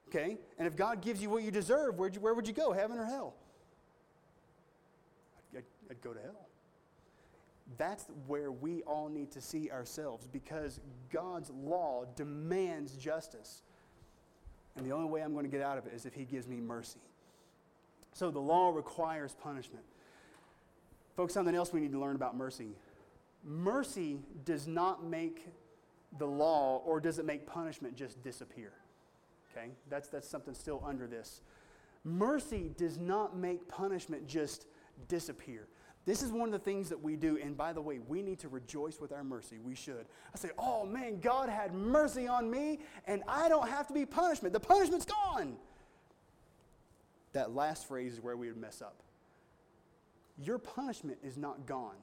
Okay? 0.09 0.38
And 0.59 0.66
if 0.66 0.76
God 0.76 1.02
gives 1.02 1.21
you 1.21 1.30
what 1.30 1.42
you 1.42 1.50
deserve, 1.50 1.97
you, 1.99 2.21
where 2.21 2.35
would 2.35 2.49
you 2.49 2.54
go, 2.54 2.73
heaven 2.73 2.99
or 2.99 3.04
hell? 3.04 3.35
I'd, 5.38 5.59
I'd, 5.59 5.64
I'd 5.90 6.00
go 6.00 6.12
to 6.12 6.21
hell. 6.21 6.49
That's 7.78 8.06
where 8.26 8.52
we 8.52 8.82
all 8.82 9.08
need 9.08 9.32
to 9.32 9.40
see 9.40 9.70
ourselves 9.70 10.26
because 10.26 10.80
God's 11.12 11.50
law 11.50 12.04
demands 12.14 12.92
justice. 12.92 13.62
And 14.76 14.87
the 14.87 14.92
only 14.92 15.08
way 15.08 15.23
I'm 15.23 15.32
going 15.32 15.44
to 15.44 15.50
get 15.50 15.62
out 15.62 15.78
of 15.78 15.87
it 15.87 15.92
is 15.92 16.06
if 16.06 16.14
He 16.14 16.25
gives 16.25 16.46
me 16.46 16.61
mercy. 16.61 17.00
So 18.12 18.30
the 18.30 18.40
law 18.40 18.70
requires 18.70 19.35
punishment. 19.35 19.85
Folks, 21.16 21.35
something 21.35 21.54
else 21.54 21.73
we 21.73 21.80
need 21.80 21.92
to 21.92 21.99
learn 21.99 22.16
about 22.16 22.37
mercy. 22.37 22.68
Mercy 23.44 24.18
does 24.44 24.66
not 24.66 25.04
make 25.04 25.49
the 26.18 26.26
law 26.26 26.82
or 26.85 27.00
does 27.00 27.18
it 27.18 27.25
make 27.25 27.46
punishment 27.46 27.96
just 27.96 28.23
disappear. 28.23 28.73
Okay? 29.52 29.70
That's, 29.88 30.08
that's 30.08 30.28
something 30.28 30.54
still 30.54 30.82
under 30.87 31.06
this. 31.06 31.40
Mercy 32.04 32.70
does 32.76 32.99
not 32.99 33.37
make 33.37 33.66
punishment 33.68 34.26
just 34.26 34.66
disappear. 35.08 35.66
This 36.06 36.22
is 36.22 36.30
one 36.30 36.48
of 36.48 36.52
the 36.52 36.64
things 36.64 36.88
that 36.88 37.02
we 37.02 37.16
do. 37.16 37.36
And 37.42 37.56
by 37.56 37.72
the 37.72 37.82
way, 37.82 37.98
we 37.98 38.22
need 38.22 38.38
to 38.38 38.48
rejoice 38.48 39.00
with 39.00 39.12
our 39.12 39.25
mercy. 39.25 39.58
We 39.58 39.75
should. 39.75 40.06
I 40.32 40.38
say, 40.38 40.50
oh 40.56 40.86
man, 40.86 41.18
God 41.18 41.48
had 41.48 41.75
mercy 41.75 42.28
on 42.28 42.48
me, 42.48 42.78
and 43.06 43.25
I 43.26 43.48
don't 43.48 43.68
have 43.68 43.88
to 43.88 43.92
be 43.92 44.06
punishment. 44.06 44.52
The 44.52 44.60
punishment's 44.60 45.04
gone. 45.04 45.56
That 47.32 47.54
last 47.54 47.88
phrase 47.88 48.14
is 48.14 48.20
where 48.20 48.36
we 48.36 48.46
would 48.46 48.56
mess 48.56 48.80
up. 48.80 49.02
Your 50.38 50.58
punishment 50.58 51.19
is 51.25 51.36
not 51.36 51.66
gone. 51.66 51.97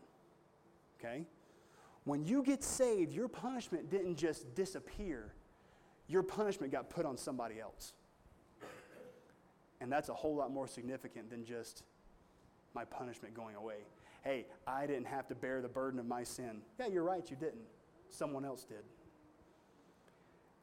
Okay? 1.00 1.26
When 2.04 2.26
you 2.26 2.44
get 2.44 2.62
saved, 2.62 3.13
your 3.13 3.30
punishment 3.30 3.89
didn't 3.89 4.18
just 4.18 4.54
disappear, 4.54 5.32
your 6.08 6.24
punishment 6.24 6.74
got 6.74 6.89
put 6.89 7.06
on 7.06 7.18
somebody 7.18 7.62
else. 7.62 7.94
And 9.80 9.89
that's 9.89 10.10
a 10.10 10.13
whole 10.13 10.36
lot 10.36 10.52
more 10.52 10.68
significant 10.68 11.30
than 11.30 11.46
just 11.46 11.84
my 12.74 12.86
punishment 12.86 13.34
going 13.34 13.56
away. 13.56 13.86
Hey, 14.24 14.46
I 14.66 14.88
didn't 14.88 15.06
have 15.06 15.28
to 15.28 15.36
bear 15.36 15.62
the 15.62 15.68
burden 15.68 16.00
of 16.00 16.06
my 16.06 16.24
sin. 16.24 16.62
Yeah, 16.80 16.88
you're 16.88 17.04
right, 17.04 17.30
you 17.30 17.36
didn't. 17.36 17.66
Someone 18.10 18.46
else 18.46 18.64
did. 18.64 18.84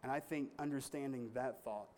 And 0.02 0.10
I 0.10 0.20
think 0.20 0.48
understanding 0.58 1.30
that 1.34 1.62
thought, 1.62 1.88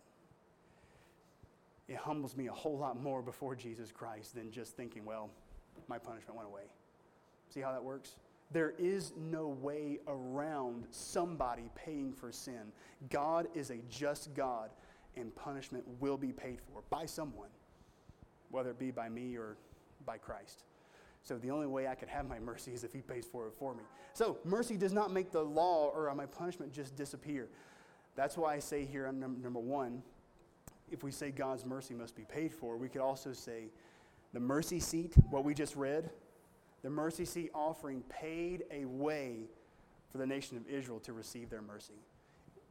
it 1.88 1.96
humbles 1.96 2.36
me 2.36 2.48
a 2.48 2.52
whole 2.52 2.78
lot 2.78 3.00
more 3.00 3.22
before 3.22 3.54
Jesus 3.54 3.92
Christ 3.92 4.34
than 4.34 4.50
just 4.50 4.76
thinking, 4.76 5.04
well, 5.04 5.30
my 5.88 5.98
punishment 5.98 6.36
went 6.36 6.48
away. 6.48 6.62
See 7.48 7.60
how 7.60 7.70
that 7.72 7.82
works? 7.82 8.16
There 8.50 8.74
is 8.78 9.12
no 9.16 9.48
way 9.48 9.98
around 10.06 10.86
somebody 10.90 11.70
paying 11.74 12.12
for 12.12 12.32
sin. 12.32 12.72
God 13.10 13.48
is 13.54 13.70
a 13.70 13.78
just 13.88 14.34
God, 14.34 14.70
and 15.16 15.34
punishment 15.34 15.84
will 16.00 16.16
be 16.16 16.32
paid 16.32 16.60
for 16.60 16.82
by 16.90 17.06
someone, 17.06 17.48
whether 18.50 18.70
it 18.70 18.78
be 18.78 18.90
by 18.90 19.08
me 19.08 19.36
or 19.36 19.56
by 20.04 20.18
Christ. 20.18 20.64
So 21.22 21.38
the 21.38 21.50
only 21.50 21.66
way 21.66 21.86
I 21.86 21.94
could 21.94 22.08
have 22.08 22.28
my 22.28 22.38
mercy 22.38 22.72
is 22.72 22.84
if 22.84 22.92
He 22.92 23.00
pays 23.00 23.26
for 23.26 23.46
it 23.46 23.54
for 23.54 23.74
me. 23.74 23.82
So 24.12 24.38
mercy 24.44 24.76
does 24.76 24.92
not 24.92 25.12
make 25.12 25.30
the 25.30 25.42
law 25.42 25.90
or 25.94 26.12
my 26.14 26.26
punishment 26.26 26.72
just 26.72 26.96
disappear. 26.96 27.48
That's 28.16 28.36
why 28.36 28.54
I 28.54 28.58
say 28.58 28.84
here 28.84 29.06
on 29.06 29.20
num- 29.20 29.40
number 29.40 29.60
one, 29.60 30.02
if 30.90 31.02
we 31.02 31.10
say 31.10 31.30
God's 31.30 31.64
mercy 31.64 31.94
must 31.94 32.14
be 32.14 32.24
paid 32.24 32.52
for, 32.52 32.76
we 32.76 32.88
could 32.88 33.00
also 33.00 33.32
say 33.32 33.70
the 34.32 34.40
mercy 34.40 34.80
seat, 34.80 35.14
what 35.30 35.44
we 35.44 35.54
just 35.54 35.76
read, 35.76 36.10
the 36.82 36.90
mercy 36.90 37.24
seat 37.24 37.50
offering 37.54 38.02
paid 38.08 38.64
a 38.70 38.84
way 38.84 39.48
for 40.10 40.18
the 40.18 40.26
nation 40.26 40.56
of 40.56 40.68
Israel 40.68 41.00
to 41.00 41.12
receive 41.12 41.48
their 41.48 41.62
mercy. 41.62 41.94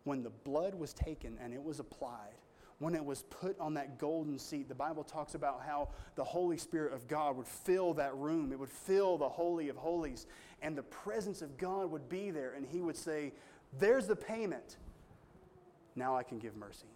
When 0.03 0.21
the 0.21 0.29
blood 0.29 0.75
was 0.75 0.93
taken 0.93 1.37
and 1.41 1.53
it 1.53 1.63
was 1.63 1.79
applied, 1.79 2.35
when 2.81 2.95
it 2.95 3.05
was 3.05 3.21
put 3.29 3.57
on 3.59 3.75
that 3.75 3.99
golden 3.99 4.39
seat, 4.39 4.67
the 4.67 4.73
Bible 4.73 5.03
talks 5.03 5.35
about 5.35 5.61
how 5.63 5.89
the 6.15 6.23
Holy 6.23 6.57
Spirit 6.57 6.93
of 6.93 7.07
God 7.07 7.37
would 7.37 7.47
fill 7.47 7.93
that 7.93 8.15
room. 8.15 8.51
It 8.51 8.57
would 8.57 8.71
fill 8.71 9.19
the 9.19 9.29
Holy 9.29 9.69
of 9.69 9.75
Holies, 9.75 10.25
and 10.63 10.75
the 10.75 10.81
presence 10.81 11.43
of 11.43 11.59
God 11.59 11.91
would 11.91 12.09
be 12.09 12.31
there, 12.31 12.53
and 12.53 12.65
He 12.65 12.81
would 12.81 12.97
say, 12.97 13.33
There's 13.77 14.07
the 14.07 14.15
payment. 14.15 14.77
Now 15.95 16.17
I 16.17 16.23
can 16.23 16.39
give 16.39 16.55
mercy. 16.55 16.87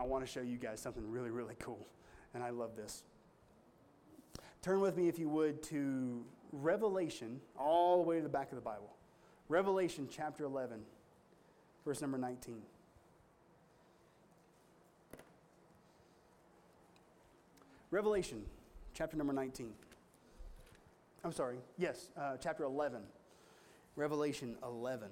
I 0.00 0.04
want 0.04 0.24
to 0.24 0.32
show 0.32 0.40
you 0.40 0.56
guys 0.56 0.80
something 0.80 1.06
really, 1.10 1.30
really 1.30 1.56
cool, 1.58 1.86
and 2.32 2.42
I 2.42 2.48
love 2.48 2.74
this. 2.74 3.02
Turn 4.62 4.80
with 4.80 4.96
me, 4.96 5.08
if 5.08 5.18
you 5.18 5.28
would, 5.28 5.62
to 5.64 6.24
Revelation, 6.52 7.38
all 7.58 7.98
the 7.98 8.08
way 8.08 8.16
to 8.16 8.22
the 8.22 8.30
back 8.30 8.50
of 8.50 8.56
the 8.56 8.62
Bible. 8.62 8.94
Revelation 9.50 10.08
chapter 10.10 10.44
11, 10.44 10.80
verse 11.84 12.00
number 12.00 12.16
19. 12.16 12.62
Revelation, 17.92 18.42
chapter 18.94 19.18
number 19.18 19.34
19. 19.34 19.70
I'm 21.22 21.32
sorry, 21.32 21.58
yes, 21.76 22.08
uh, 22.16 22.38
chapter 22.40 22.64
11. 22.64 23.02
Revelation 23.96 24.56
11, 24.62 25.08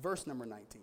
verse 0.00 0.24
number 0.24 0.46
19. 0.46 0.82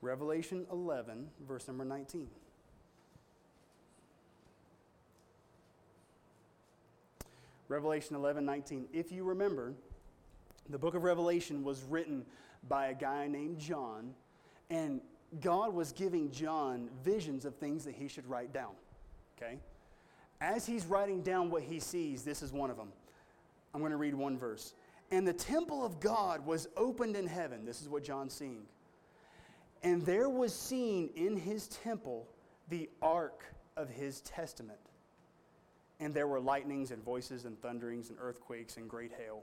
Revelation 0.00 0.66
11, 0.72 1.28
verse 1.46 1.68
number 1.68 1.84
19. 1.84 2.26
Revelation 7.68 8.16
11, 8.16 8.44
19. 8.44 8.88
If 8.92 9.12
you 9.12 9.22
remember, 9.22 9.72
the 10.68 10.78
book 10.78 10.96
of 10.96 11.04
Revelation 11.04 11.62
was 11.62 11.84
written 11.84 12.26
by 12.68 12.88
a 12.88 12.94
guy 12.94 13.28
named 13.28 13.60
John 13.60 14.14
and 14.72 15.02
God 15.42 15.74
was 15.74 15.92
giving 15.92 16.30
John 16.30 16.88
visions 17.04 17.44
of 17.44 17.54
things 17.56 17.84
that 17.84 17.94
he 17.94 18.08
should 18.08 18.26
write 18.26 18.54
down. 18.54 18.72
Okay? 19.36 19.58
As 20.40 20.64
he's 20.64 20.86
writing 20.86 21.22
down 21.22 21.50
what 21.50 21.62
he 21.62 21.78
sees, 21.78 22.22
this 22.22 22.40
is 22.42 22.52
one 22.52 22.70
of 22.70 22.78
them. 22.78 22.88
I'm 23.74 23.80
going 23.80 23.92
to 23.92 23.98
read 23.98 24.14
one 24.14 24.38
verse. 24.38 24.72
And 25.10 25.28
the 25.28 25.32
temple 25.34 25.84
of 25.84 26.00
God 26.00 26.46
was 26.46 26.68
opened 26.74 27.16
in 27.16 27.26
heaven. 27.26 27.66
This 27.66 27.82
is 27.82 27.88
what 27.90 28.02
John's 28.02 28.32
seeing. 28.32 28.62
And 29.82 30.00
there 30.06 30.30
was 30.30 30.54
seen 30.54 31.10
in 31.16 31.36
his 31.36 31.68
temple 31.68 32.26
the 32.70 32.88
ark 33.02 33.44
of 33.76 33.90
his 33.90 34.22
testament. 34.22 34.78
And 36.00 36.14
there 36.14 36.26
were 36.26 36.40
lightnings 36.40 36.92
and 36.92 37.04
voices 37.04 37.44
and 37.44 37.60
thunderings 37.60 38.08
and 38.08 38.18
earthquakes 38.18 38.78
and 38.78 38.88
great 38.88 39.12
hail. 39.18 39.42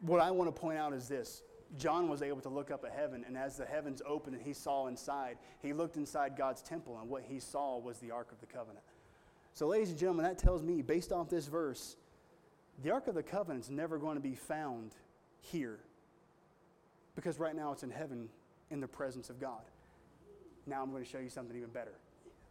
What 0.00 0.20
I 0.20 0.30
want 0.30 0.54
to 0.54 0.60
point 0.60 0.78
out 0.78 0.92
is 0.92 1.08
this 1.08 1.42
John 1.78 2.08
was 2.08 2.22
able 2.22 2.40
to 2.42 2.48
look 2.48 2.70
up 2.70 2.84
at 2.84 2.92
heaven, 2.92 3.24
and 3.26 3.36
as 3.36 3.56
the 3.56 3.64
heavens 3.64 4.02
opened 4.06 4.36
and 4.36 4.44
he 4.44 4.52
saw 4.52 4.88
inside, 4.88 5.38
he 5.60 5.72
looked 5.72 5.96
inside 5.96 6.36
God's 6.36 6.62
temple, 6.62 6.98
and 7.00 7.08
what 7.08 7.22
he 7.22 7.40
saw 7.40 7.78
was 7.78 7.98
the 7.98 8.10
Ark 8.10 8.30
of 8.30 8.40
the 8.40 8.46
Covenant. 8.46 8.84
So, 9.54 9.66
ladies 9.66 9.90
and 9.90 9.98
gentlemen, 9.98 10.24
that 10.24 10.38
tells 10.38 10.62
me, 10.62 10.82
based 10.82 11.12
off 11.12 11.28
this 11.28 11.46
verse, 11.46 11.96
the 12.82 12.90
Ark 12.90 13.06
of 13.06 13.14
the 13.14 13.22
Covenant 13.22 13.64
is 13.64 13.70
never 13.70 13.98
going 13.98 14.16
to 14.16 14.22
be 14.22 14.34
found 14.34 14.92
here 15.40 15.80
because 17.14 17.38
right 17.38 17.54
now 17.54 17.72
it's 17.72 17.82
in 17.82 17.90
heaven 17.90 18.28
in 18.70 18.80
the 18.80 18.88
presence 18.88 19.30
of 19.30 19.40
God. 19.40 19.62
Now 20.66 20.82
I'm 20.82 20.90
going 20.90 21.04
to 21.04 21.08
show 21.08 21.18
you 21.18 21.28
something 21.28 21.56
even 21.56 21.70
better. 21.70 21.94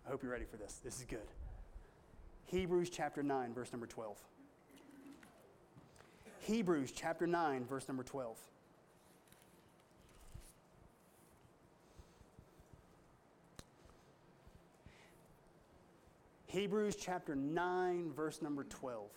I 0.05 0.09
hope 0.09 0.23
you're 0.23 0.31
ready 0.31 0.45
for 0.45 0.57
this. 0.57 0.79
This 0.83 0.99
is 0.99 1.05
good. 1.05 1.19
Hebrews 2.45 2.89
chapter 2.89 3.23
9, 3.23 3.53
verse 3.53 3.71
number 3.71 3.87
12. 3.87 4.17
Hebrews 6.41 6.91
chapter 6.91 7.25
9, 7.25 7.65
verse 7.65 7.87
number 7.87 8.03
12. 8.03 8.37
Hebrews 16.51 16.97
chapter 16.97 17.33
9, 17.33 18.11
verse 18.11 18.41
number 18.41 18.65
12. 18.65 19.07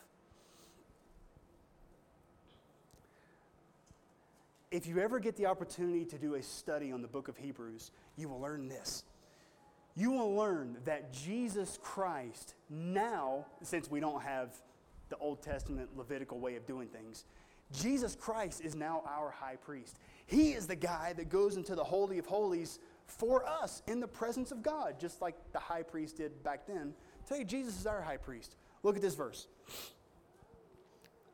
If 4.70 4.86
you 4.86 5.00
ever 5.00 5.18
get 5.18 5.34
the 5.34 5.46
opportunity 5.46 6.04
to 6.04 6.16
do 6.16 6.36
a 6.36 6.42
study 6.42 6.92
on 6.92 7.02
the 7.02 7.08
book 7.08 7.26
of 7.26 7.36
Hebrews, 7.36 7.90
you 8.16 8.28
will 8.28 8.40
learn 8.40 8.68
this. 8.68 9.02
You 9.96 10.12
will 10.12 10.32
learn 10.36 10.76
that 10.84 11.12
Jesus 11.12 11.76
Christ, 11.82 12.54
now, 12.70 13.46
since 13.62 13.90
we 13.90 13.98
don't 13.98 14.22
have 14.22 14.54
the 15.08 15.16
Old 15.16 15.42
Testament 15.42 15.88
Levitical 15.96 16.38
way 16.38 16.54
of 16.54 16.68
doing 16.68 16.86
things, 16.86 17.24
Jesus 17.72 18.14
Christ 18.14 18.60
is 18.60 18.76
now 18.76 19.02
our 19.08 19.32
high 19.32 19.56
priest. 19.56 19.98
He 20.26 20.52
is 20.52 20.68
the 20.68 20.76
guy 20.76 21.14
that 21.14 21.30
goes 21.30 21.56
into 21.56 21.74
the 21.74 21.82
Holy 21.82 22.18
of 22.18 22.26
Holies 22.26 22.78
for 23.06 23.46
us 23.46 23.82
in 23.86 24.00
the 24.00 24.08
presence 24.08 24.50
of 24.50 24.62
God, 24.62 24.98
just 24.98 25.20
like 25.20 25.36
the 25.52 25.58
high 25.58 25.82
priest 25.82 26.16
did 26.16 26.42
back 26.42 26.66
then. 26.66 26.94
Today, 27.26 27.44
Jesus 27.44 27.78
is 27.78 27.86
our 27.86 28.02
high 28.02 28.16
priest. 28.16 28.56
Look 28.82 28.96
at 28.96 29.02
this 29.02 29.14
verse. 29.14 29.46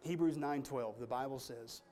Hebrews 0.03 0.37
9:12. 0.37 0.99
The 0.99 1.07
Bible 1.07 1.39
says, 1.39 1.83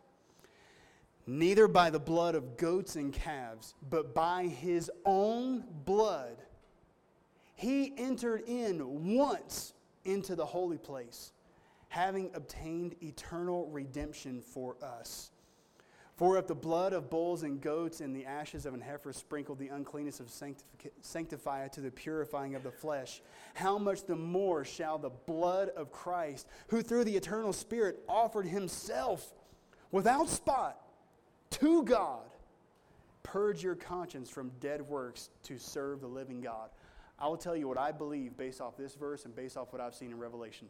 "Neither 1.26 1.68
by 1.68 1.90
the 1.90 2.00
blood 2.00 2.34
of 2.34 2.56
goats 2.56 2.96
and 2.96 3.12
calves, 3.12 3.74
but 3.82 4.14
by 4.14 4.44
his 4.44 4.90
own 5.04 5.60
blood 5.84 6.42
he 7.54 7.92
entered 7.98 8.42
in 8.46 9.16
once 9.16 9.74
into 10.04 10.36
the 10.36 10.46
holy 10.46 10.78
place, 10.78 11.32
having 11.88 12.34
obtained 12.34 12.96
eternal 13.02 13.66
redemption 13.68 14.40
for 14.40 14.76
us." 14.82 15.30
For 16.18 16.36
if 16.36 16.48
the 16.48 16.54
blood 16.56 16.92
of 16.94 17.10
bulls 17.10 17.44
and 17.44 17.60
goats 17.60 18.00
and 18.00 18.14
the 18.14 18.26
ashes 18.26 18.66
of 18.66 18.74
an 18.74 18.80
heifer 18.80 19.12
sprinkled 19.12 19.60
the 19.60 19.68
uncleanness 19.68 20.18
of 20.18 20.26
sanctifi- 20.26 20.90
sanctify 21.00 21.68
to 21.68 21.80
the 21.80 21.92
purifying 21.92 22.56
of 22.56 22.64
the 22.64 22.72
flesh, 22.72 23.22
how 23.54 23.78
much 23.78 24.04
the 24.04 24.16
more 24.16 24.64
shall 24.64 24.98
the 24.98 25.12
blood 25.26 25.68
of 25.76 25.92
Christ, 25.92 26.48
who 26.70 26.82
through 26.82 27.04
the 27.04 27.16
eternal 27.16 27.52
Spirit 27.52 28.00
offered 28.08 28.46
himself 28.46 29.32
without 29.92 30.28
spot 30.28 30.80
to 31.50 31.84
God, 31.84 32.26
purge 33.22 33.62
your 33.62 33.76
conscience 33.76 34.28
from 34.28 34.50
dead 34.58 34.82
works 34.82 35.30
to 35.44 35.56
serve 35.56 36.00
the 36.00 36.08
living 36.08 36.40
God? 36.40 36.70
I 37.16 37.28
will 37.28 37.36
tell 37.36 37.54
you 37.54 37.68
what 37.68 37.78
I 37.78 37.92
believe 37.92 38.36
based 38.36 38.60
off 38.60 38.76
this 38.76 38.96
verse 38.96 39.24
and 39.24 39.36
based 39.36 39.56
off 39.56 39.72
what 39.72 39.80
I've 39.80 39.94
seen 39.94 40.10
in 40.10 40.18
Revelation. 40.18 40.66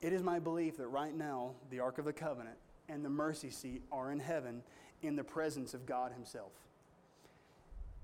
It 0.00 0.12
is 0.12 0.24
my 0.24 0.40
belief 0.40 0.76
that 0.78 0.88
right 0.88 1.14
now, 1.14 1.52
the 1.70 1.78
Ark 1.78 1.98
of 1.98 2.04
the 2.04 2.12
Covenant 2.12 2.56
and 2.88 3.04
the 3.04 3.10
mercy 3.10 3.50
seat 3.50 3.82
are 3.92 4.10
in 4.12 4.20
heaven 4.20 4.62
in 5.02 5.16
the 5.16 5.24
presence 5.24 5.74
of 5.74 5.86
God 5.86 6.12
Himself. 6.12 6.52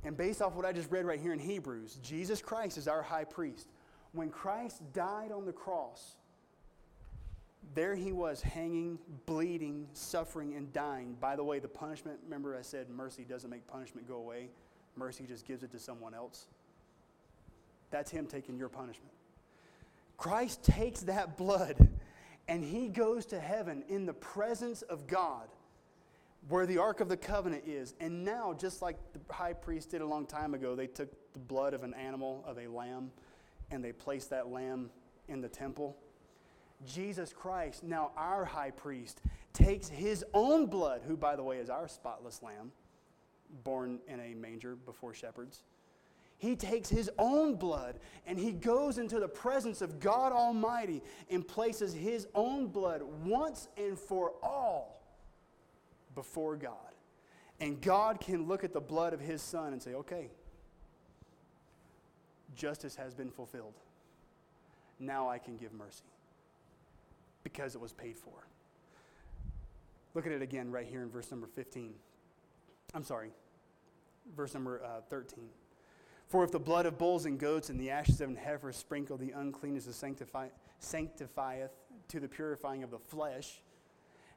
And 0.05 0.17
based 0.17 0.43
off 0.43 0.55
what 0.55 0.65
I 0.65 0.73
just 0.73 0.91
read 0.91 1.05
right 1.05 1.21
here 1.21 1.33
in 1.33 1.39
Hebrews, 1.39 1.99
Jesus 2.03 2.43
Christ 2.43 2.77
is 2.77 2.89
our 2.89 3.03
high 3.03 3.25
priest. 3.25 3.69
When 4.13 4.31
Christ 4.31 4.83
died 4.93 5.31
on 5.31 5.47
the 5.47 5.53
cross, 5.53 6.17
there 7.75 7.95
he 7.95 8.13
was 8.13 8.43
hanging, 8.43 8.99
bleeding, 9.27 9.87
suffering, 9.93 10.55
and 10.55 10.73
dying. 10.73 11.17
By 11.21 11.37
the 11.37 11.45
way, 11.45 11.61
the 11.61 11.69
punishment, 11.69 12.19
remember 12.25 12.57
I 12.57 12.63
said 12.63 12.91
mercy 12.91 13.25
doesn't 13.25 13.49
make 13.49 13.67
punishment 13.67 14.09
go 14.09 14.17
away, 14.17 14.49
mercy 14.97 15.25
just 15.27 15.47
gives 15.47 15.63
it 15.63 15.71
to 15.71 15.79
someone 15.79 16.15
else. 16.15 16.47
That's 17.91 18.11
him 18.11 18.27
taking 18.27 18.57
your 18.57 18.69
punishment. 18.69 19.13
Christ 20.17 20.63
takes 20.65 21.01
that 21.03 21.37
blood 21.37 21.89
and 22.49 22.65
he 22.65 22.89
goes 22.89 23.27
to 23.27 23.41
heaven 23.41 23.85
in 23.89 24.07
the 24.07 24.13
presence 24.13 24.83
of 24.83 25.07
God 25.07 25.49
where 26.49 26.67
the 26.67 26.79
Ark 26.79 27.01
of 27.01 27.09
the 27.09 27.17
Covenant 27.17 27.65
is. 27.67 27.95
And 28.01 28.25
now, 28.25 28.53
just 28.53 28.83
like 28.83 28.97
the 29.13 29.21
high 29.33 29.53
priest 29.53 29.91
did 29.91 30.01
a 30.01 30.07
long 30.07 30.27
time 30.27 30.55
ago, 30.55 30.75
they 30.75 30.87
took 30.87 31.09
the 31.33 31.39
blood 31.39 31.75
of 31.75 31.85
an 31.85 31.95
animal, 31.95 32.45
of 32.47 32.59
a 32.59 32.67
lamb, 32.67 33.13
and 33.71 33.83
they 33.83 33.93
placed 33.93 34.31
that 34.31 34.49
lamb 34.49 34.91
in 35.29 35.41
the 35.41 35.49
temple. 35.49 35.97
Jesus 36.85 37.33
Christ, 37.33 37.85
now 37.85 38.11
our 38.17 38.45
high 38.45 38.73
priest, 38.73 39.21
takes 39.53 39.89
his 39.89 40.25
own 40.35 40.67
blood, 40.67 41.03
who, 41.07 41.17
by 41.17 41.37
the 41.37 41.43
way, 41.43 41.59
is 41.59 41.71
our 41.71 41.87
spotless 41.87 42.43
lamb, 42.43 42.73
born 43.63 44.01
in 44.09 44.19
a 44.19 44.35
manger 44.35 44.75
before 44.75 45.15
shepherds. 45.15 45.63
He 46.43 46.57
takes 46.57 46.89
his 46.89 47.09
own 47.21 47.55
blood 47.55 48.01
and 48.27 48.37
he 48.37 48.51
goes 48.51 48.99
into 48.99 49.21
the 49.21 49.29
presence 49.29 49.81
of 49.81 50.01
God 50.01 50.33
Almighty 50.33 51.01
and 51.31 51.47
places 51.47 51.95
his 51.95 52.27
own 52.35 52.67
blood 52.67 53.01
once 53.25 53.69
and 53.77 53.97
for 53.97 54.33
all 54.43 55.01
before 56.17 56.57
God. 56.57 56.75
And 57.61 57.81
God 57.81 58.19
can 58.19 58.49
look 58.49 58.65
at 58.65 58.73
the 58.73 58.81
blood 58.81 59.13
of 59.13 59.21
his 59.21 59.41
son 59.41 59.73
and 59.73 59.81
say, 59.81 59.95
okay, 59.95 60.31
justice 62.57 62.97
has 62.97 63.15
been 63.15 63.31
fulfilled. 63.31 63.75
Now 64.99 65.29
I 65.29 65.39
can 65.39 65.57
give 65.57 65.73
mercy 65.73 66.03
because 67.45 67.77
it 67.77 67.81
was 67.81 67.93
paid 67.93 68.17
for. 68.17 68.49
Look 70.15 70.27
at 70.27 70.33
it 70.33 70.43
again 70.43 70.73
right 70.73 70.89
here 70.89 71.03
in 71.03 71.09
verse 71.09 71.31
number 71.31 71.47
15. 71.47 71.95
I'm 72.95 73.05
sorry, 73.05 73.31
verse 74.35 74.55
number 74.55 74.83
uh, 74.85 75.03
13. 75.09 75.45
For 76.33 76.43
if 76.43 76.51
the 76.51 76.59
blood 76.59 76.87
of 76.87 76.97
bulls 76.97 77.27
and 77.27 77.39
goats 77.39 77.69
and 77.69 77.79
the 77.79 77.91
ashes 77.91 78.23
of 78.23 78.31
an 78.31 78.37
heifer 78.37 78.73
sprinkle 78.73 79.19
the 79.19 79.33
uncleanness 79.33 79.87
of 79.87 79.95
sanctify, 79.95 80.49
sanctifieth 80.79 81.73
to 82.09 82.21
the 82.21 82.27
purifying 82.27 82.83
of 82.83 82.91
the 82.91 82.99
flesh, 82.99 83.61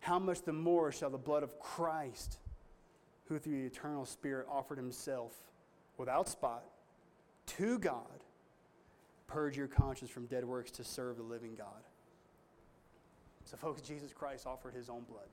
how 0.02 0.20
much 0.20 0.42
the 0.42 0.52
more 0.52 0.92
shall 0.92 1.10
the 1.10 1.18
blood 1.18 1.42
of 1.42 1.58
Christ, 1.58 2.40
who 3.30 3.40
through 3.40 3.62
the 3.62 3.68
eternal 3.68 4.04
Spirit 4.06 4.46
offered 4.52 4.78
himself 4.78 5.32
without 5.98 6.28
spot 6.28 6.66
to 7.46 7.80
God, 7.80 8.26
purge 9.28 9.56
your 9.56 9.68
conscience 9.68 10.12
from 10.12 10.26
dead 10.26 10.44
works 10.44 10.72
to 10.72 10.84
serve 10.84 11.16
the 11.16 11.24
living 11.24 11.56
God? 11.56 11.88
So, 13.46 13.56
folks, 13.56 13.80
Jesus 13.80 14.12
Christ 14.12 14.46
offered 14.46 14.74
his 14.74 14.90
own 14.90 15.04
blood. 15.04 15.30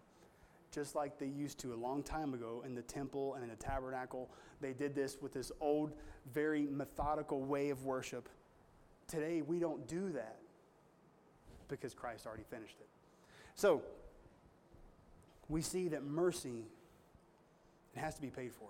Just 0.72 0.94
like 0.94 1.18
they 1.18 1.26
used 1.26 1.58
to 1.60 1.74
a 1.74 1.76
long 1.76 2.02
time 2.02 2.34
ago 2.34 2.62
in 2.66 2.74
the 2.74 2.82
temple 2.82 3.34
and 3.34 3.44
in 3.44 3.50
the 3.50 3.56
tabernacle, 3.56 4.30
they 4.60 4.72
did 4.72 4.94
this 4.94 5.18
with 5.20 5.32
this 5.32 5.52
old, 5.60 5.92
very 6.32 6.62
methodical 6.62 7.42
way 7.42 7.70
of 7.70 7.84
worship. 7.84 8.28
Today, 9.06 9.42
we 9.42 9.58
don't 9.58 9.86
do 9.86 10.10
that 10.12 10.38
because 11.68 11.92
Christ 11.92 12.26
already 12.26 12.44
finished 12.50 12.76
it. 12.80 12.88
So, 13.54 13.82
we 15.48 15.60
see 15.60 15.88
that 15.88 16.04
mercy 16.04 16.64
it 17.94 18.00
has 18.00 18.14
to 18.14 18.22
be 18.22 18.30
paid 18.30 18.52
for. 18.54 18.68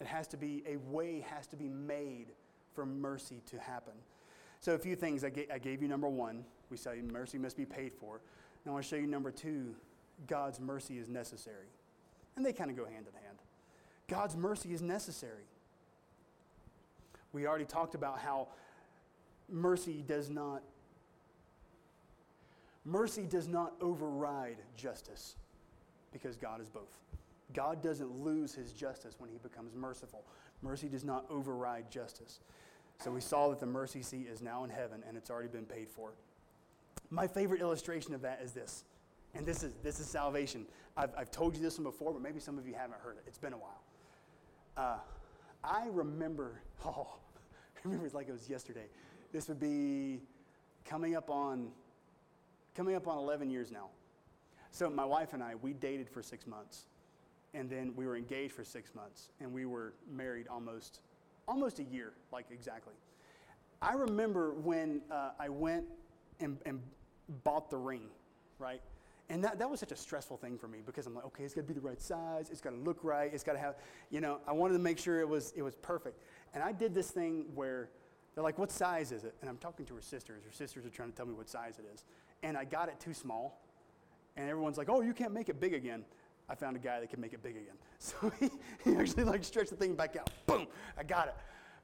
It 0.00 0.06
has 0.06 0.26
to 0.28 0.36
be 0.36 0.62
a 0.66 0.76
way 0.76 1.24
has 1.30 1.46
to 1.48 1.56
be 1.56 1.68
made 1.68 2.26
for 2.74 2.86
mercy 2.86 3.42
to 3.46 3.58
happen. 3.58 3.94
So 4.60 4.74
a 4.74 4.78
few 4.78 4.96
things 4.96 5.24
I, 5.24 5.32
I 5.52 5.58
gave 5.58 5.82
you. 5.82 5.88
Number 5.88 6.08
one, 6.08 6.44
we 6.70 6.76
say 6.76 7.00
mercy 7.02 7.38
must 7.38 7.56
be 7.56 7.64
paid 7.64 7.92
for. 7.94 8.20
Now 8.64 8.72
I 8.72 8.74
want 8.74 8.84
to 8.84 8.88
show 8.88 8.96
you 8.96 9.06
number 9.06 9.30
two. 9.30 9.74
God's 10.26 10.60
mercy 10.60 10.98
is 10.98 11.08
necessary, 11.08 11.68
and 12.36 12.44
they 12.44 12.52
kind 12.52 12.70
of 12.70 12.76
go 12.76 12.84
hand 12.84 13.06
in 13.06 13.24
hand. 13.24 13.38
God's 14.08 14.36
mercy 14.36 14.72
is 14.72 14.82
necessary. 14.82 15.44
We 17.32 17.46
already 17.46 17.64
talked 17.64 17.94
about 17.94 18.18
how 18.18 18.48
mercy 19.48 20.04
does 20.06 20.30
not 20.30 20.62
mercy 22.84 23.26
does 23.26 23.46
not 23.46 23.74
override 23.80 24.56
justice 24.76 25.36
because 26.12 26.36
God 26.36 26.60
is 26.60 26.68
both. 26.68 26.96
God 27.52 27.82
doesn't 27.82 28.10
lose 28.24 28.54
his 28.54 28.72
justice 28.72 29.14
when 29.18 29.30
he 29.30 29.38
becomes 29.38 29.74
merciful. 29.74 30.24
Mercy 30.62 30.88
does 30.88 31.04
not 31.04 31.24
override 31.30 31.90
justice. 31.90 32.40
So 32.98 33.10
we 33.10 33.20
saw 33.20 33.48
that 33.50 33.60
the 33.60 33.66
mercy 33.66 34.02
seat 34.02 34.28
is 34.30 34.42
now 34.42 34.64
in 34.64 34.70
heaven 34.70 35.02
and 35.06 35.16
it's 35.16 35.30
already 35.30 35.48
been 35.48 35.64
paid 35.64 35.88
for. 35.88 36.12
My 37.10 37.26
favorite 37.26 37.60
illustration 37.60 38.14
of 38.14 38.22
that 38.22 38.40
is 38.42 38.52
this. 38.52 38.84
And 39.34 39.46
this 39.46 39.62
is, 39.62 39.74
this 39.82 40.00
is 40.00 40.06
salvation. 40.06 40.66
I've, 40.96 41.10
I've 41.16 41.30
told 41.30 41.56
you 41.56 41.62
this 41.62 41.78
one 41.78 41.84
before, 41.84 42.12
but 42.12 42.22
maybe 42.22 42.40
some 42.40 42.58
of 42.58 42.66
you 42.66 42.74
haven't 42.74 43.00
heard 43.00 43.16
it. 43.16 43.24
It's 43.26 43.38
been 43.38 43.52
a 43.52 43.58
while. 43.58 43.82
Uh, 44.76 44.98
I 45.62 45.86
remember, 45.90 46.62
oh, 46.84 47.06
I 47.76 47.80
remember 47.84 48.06
it's 48.06 48.14
like 48.14 48.28
it 48.28 48.32
was 48.32 48.48
yesterday. 48.48 48.86
This 49.32 49.48
would 49.48 49.60
be 49.60 50.20
coming 50.84 51.14
up 51.14 51.30
on, 51.30 51.68
coming 52.74 52.94
up 52.94 53.06
on 53.06 53.18
11 53.18 53.50
years 53.50 53.70
now. 53.70 53.88
So 54.72 54.88
my 54.88 55.04
wife 55.04 55.32
and 55.32 55.42
I, 55.42 55.54
we 55.54 55.72
dated 55.72 56.08
for 56.08 56.22
six 56.22 56.46
months, 56.46 56.86
and 57.54 57.68
then 57.68 57.92
we 57.96 58.06
were 58.06 58.16
engaged 58.16 58.52
for 58.52 58.64
six 58.64 58.94
months, 58.94 59.30
and 59.40 59.52
we 59.52 59.66
were 59.66 59.94
married 60.10 60.46
almost, 60.48 61.00
almost 61.48 61.80
a 61.80 61.84
year, 61.84 62.12
like 62.32 62.46
exactly. 62.50 62.94
I 63.82 63.94
remember 63.94 64.52
when 64.52 65.00
uh, 65.10 65.30
I 65.38 65.48
went 65.48 65.86
and, 66.38 66.58
and 66.66 66.80
bought 67.44 67.70
the 67.70 67.78
ring, 67.78 68.02
right? 68.58 68.82
And 69.30 69.44
that, 69.44 69.60
that 69.60 69.70
was 69.70 69.78
such 69.78 69.92
a 69.92 69.96
stressful 69.96 70.38
thing 70.38 70.58
for 70.58 70.66
me 70.66 70.80
because 70.84 71.06
I'm 71.06 71.14
like, 71.14 71.24
okay, 71.26 71.44
it's 71.44 71.54
got 71.54 71.60
to 71.62 71.66
be 71.66 71.72
the 71.72 71.80
right 71.80 72.02
size. 72.02 72.50
It's 72.50 72.60
got 72.60 72.70
to 72.70 72.76
look 72.76 72.98
right. 73.04 73.32
It's 73.32 73.44
got 73.44 73.52
to 73.52 73.60
have, 73.60 73.76
you 74.10 74.20
know, 74.20 74.38
I 74.46 74.52
wanted 74.52 74.72
to 74.72 74.80
make 74.80 74.98
sure 74.98 75.20
it 75.20 75.28
was, 75.28 75.52
it 75.56 75.62
was 75.62 75.76
perfect. 75.76 76.20
And 76.52 76.64
I 76.64 76.72
did 76.72 76.92
this 76.92 77.12
thing 77.12 77.46
where 77.54 77.90
they're 78.34 78.42
like, 78.42 78.58
what 78.58 78.72
size 78.72 79.12
is 79.12 79.22
it? 79.22 79.36
And 79.40 79.48
I'm 79.48 79.56
talking 79.56 79.86
to 79.86 79.94
her 79.94 80.02
sisters. 80.02 80.42
Her 80.44 80.50
sisters 80.52 80.84
are 80.84 80.90
trying 80.90 81.12
to 81.12 81.16
tell 81.16 81.26
me 81.26 81.32
what 81.32 81.48
size 81.48 81.78
it 81.78 81.84
is. 81.94 82.04
And 82.42 82.56
I 82.56 82.64
got 82.64 82.88
it 82.88 82.98
too 82.98 83.14
small. 83.14 83.62
And 84.36 84.50
everyone's 84.50 84.76
like, 84.76 84.90
oh, 84.90 85.00
you 85.00 85.14
can't 85.14 85.32
make 85.32 85.48
it 85.48 85.60
big 85.60 85.74
again. 85.74 86.04
I 86.48 86.56
found 86.56 86.74
a 86.74 86.80
guy 86.80 86.98
that 86.98 87.08
can 87.08 87.20
make 87.20 87.32
it 87.32 87.42
big 87.42 87.56
again. 87.56 87.76
So 88.02 88.32
he, 88.40 88.48
he 88.82 88.96
actually 88.96 89.24
like 89.24 89.44
stretched 89.44 89.70
the 89.70 89.76
thing 89.76 89.94
back 89.94 90.16
out. 90.16 90.30
Boom, 90.46 90.66
I 90.98 91.02
got 91.04 91.28
it. 91.28 91.34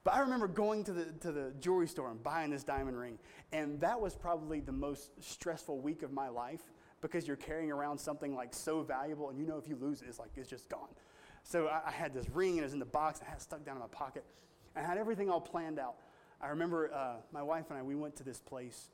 But 0.03 0.15
I 0.15 0.21
remember 0.21 0.49
going 0.49 0.83
to 0.85 0.93
the, 0.93 1.05
to 1.21 1.31
the 1.31 1.53
jewelry 1.61 1.87
store 1.87 2.11
and 2.11 2.23
buying 2.23 2.51
this 2.51 2.65
diamond 2.65 2.99
ring. 2.99 3.19
And 3.53 3.79
that 3.83 4.01
was 4.01 4.15
probably 4.15 4.61
the 4.61 4.73
most 4.73 5.11
stressful 5.21 5.79
week 5.81 6.03
of 6.03 6.11
my 6.11 6.29
life 6.29 6.63
because 7.01 7.27
you're 7.27 7.37
carrying 7.37 7.71
around 7.71 7.99
something 7.99 8.35
like 8.35 8.55
so 8.55 8.83
valuable 8.83 9.31
and 9.31 9.39
you 9.39 9.47
know 9.47 9.59
if 9.59 9.69
you 9.69 9.77
lose 9.77 10.03
it, 10.03 10.09
it's 10.09 10.19
like 10.19 10.31
it's 10.37 10.49
just 10.49 10.69
gone. 10.69 10.89
So 11.43 11.69
I, 11.69 11.89
I 11.89 11.91
had 11.91 12.13
this 12.13 12.29
ring 12.31 12.53
and 12.53 12.61
it 12.61 12.65
was 12.65 12.73
in 12.73 12.79
the 12.79 12.85
box. 12.85 13.21
and 13.21 13.29
I 13.29 13.33
had 13.33 13.41
stuck 13.41 13.65
down 13.65 13.77
in 13.77 13.81
my 13.81 13.89
pocket. 13.89 14.25
I 14.75 14.81
had 14.81 14.99
everything 14.99 15.31
all 15.31 15.41
planned 15.41 15.79
out. 15.79 15.95
I 16.41 16.49
remember 16.49 16.93
uh, 16.93 17.17
my 17.33 17.43
wife 17.43 17.67
and 17.71 17.79
I, 17.79 17.83
we 17.83 17.95
went 17.95 18.17
to 18.17 18.25
this 18.25 18.41
place. 18.41 18.91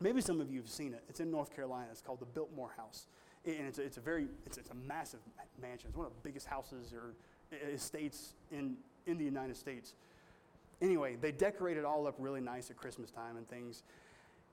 Maybe 0.00 0.20
some 0.20 0.40
of 0.40 0.50
you 0.50 0.60
have 0.60 0.68
seen 0.68 0.94
it. 0.94 1.04
It's 1.08 1.20
in 1.20 1.30
North 1.30 1.54
Carolina. 1.54 1.86
It's 1.90 2.02
called 2.02 2.20
the 2.20 2.26
Biltmore 2.26 2.72
House. 2.76 3.06
And 3.44 3.66
it's 3.66 3.78
a, 3.78 3.82
it's 3.82 3.96
a 3.96 4.00
very, 4.00 4.26
it's, 4.44 4.58
it's 4.58 4.70
a 4.70 4.74
massive 4.74 5.20
mansion. 5.60 5.88
It's 5.88 5.96
one 5.96 6.06
of 6.06 6.12
the 6.12 6.20
biggest 6.22 6.46
houses 6.46 6.92
or 6.92 7.14
estates 7.72 8.34
in, 8.50 8.76
in 9.06 9.16
the 9.16 9.24
United 9.24 9.56
States. 9.56 9.94
Anyway, 10.82 11.16
they 11.20 11.32
decorate 11.32 11.76
it 11.76 11.84
all 11.84 12.06
up 12.06 12.16
really 12.18 12.40
nice 12.40 12.70
at 12.70 12.76
Christmas 12.76 13.10
time 13.10 13.36
and 13.36 13.48
things. 13.48 13.82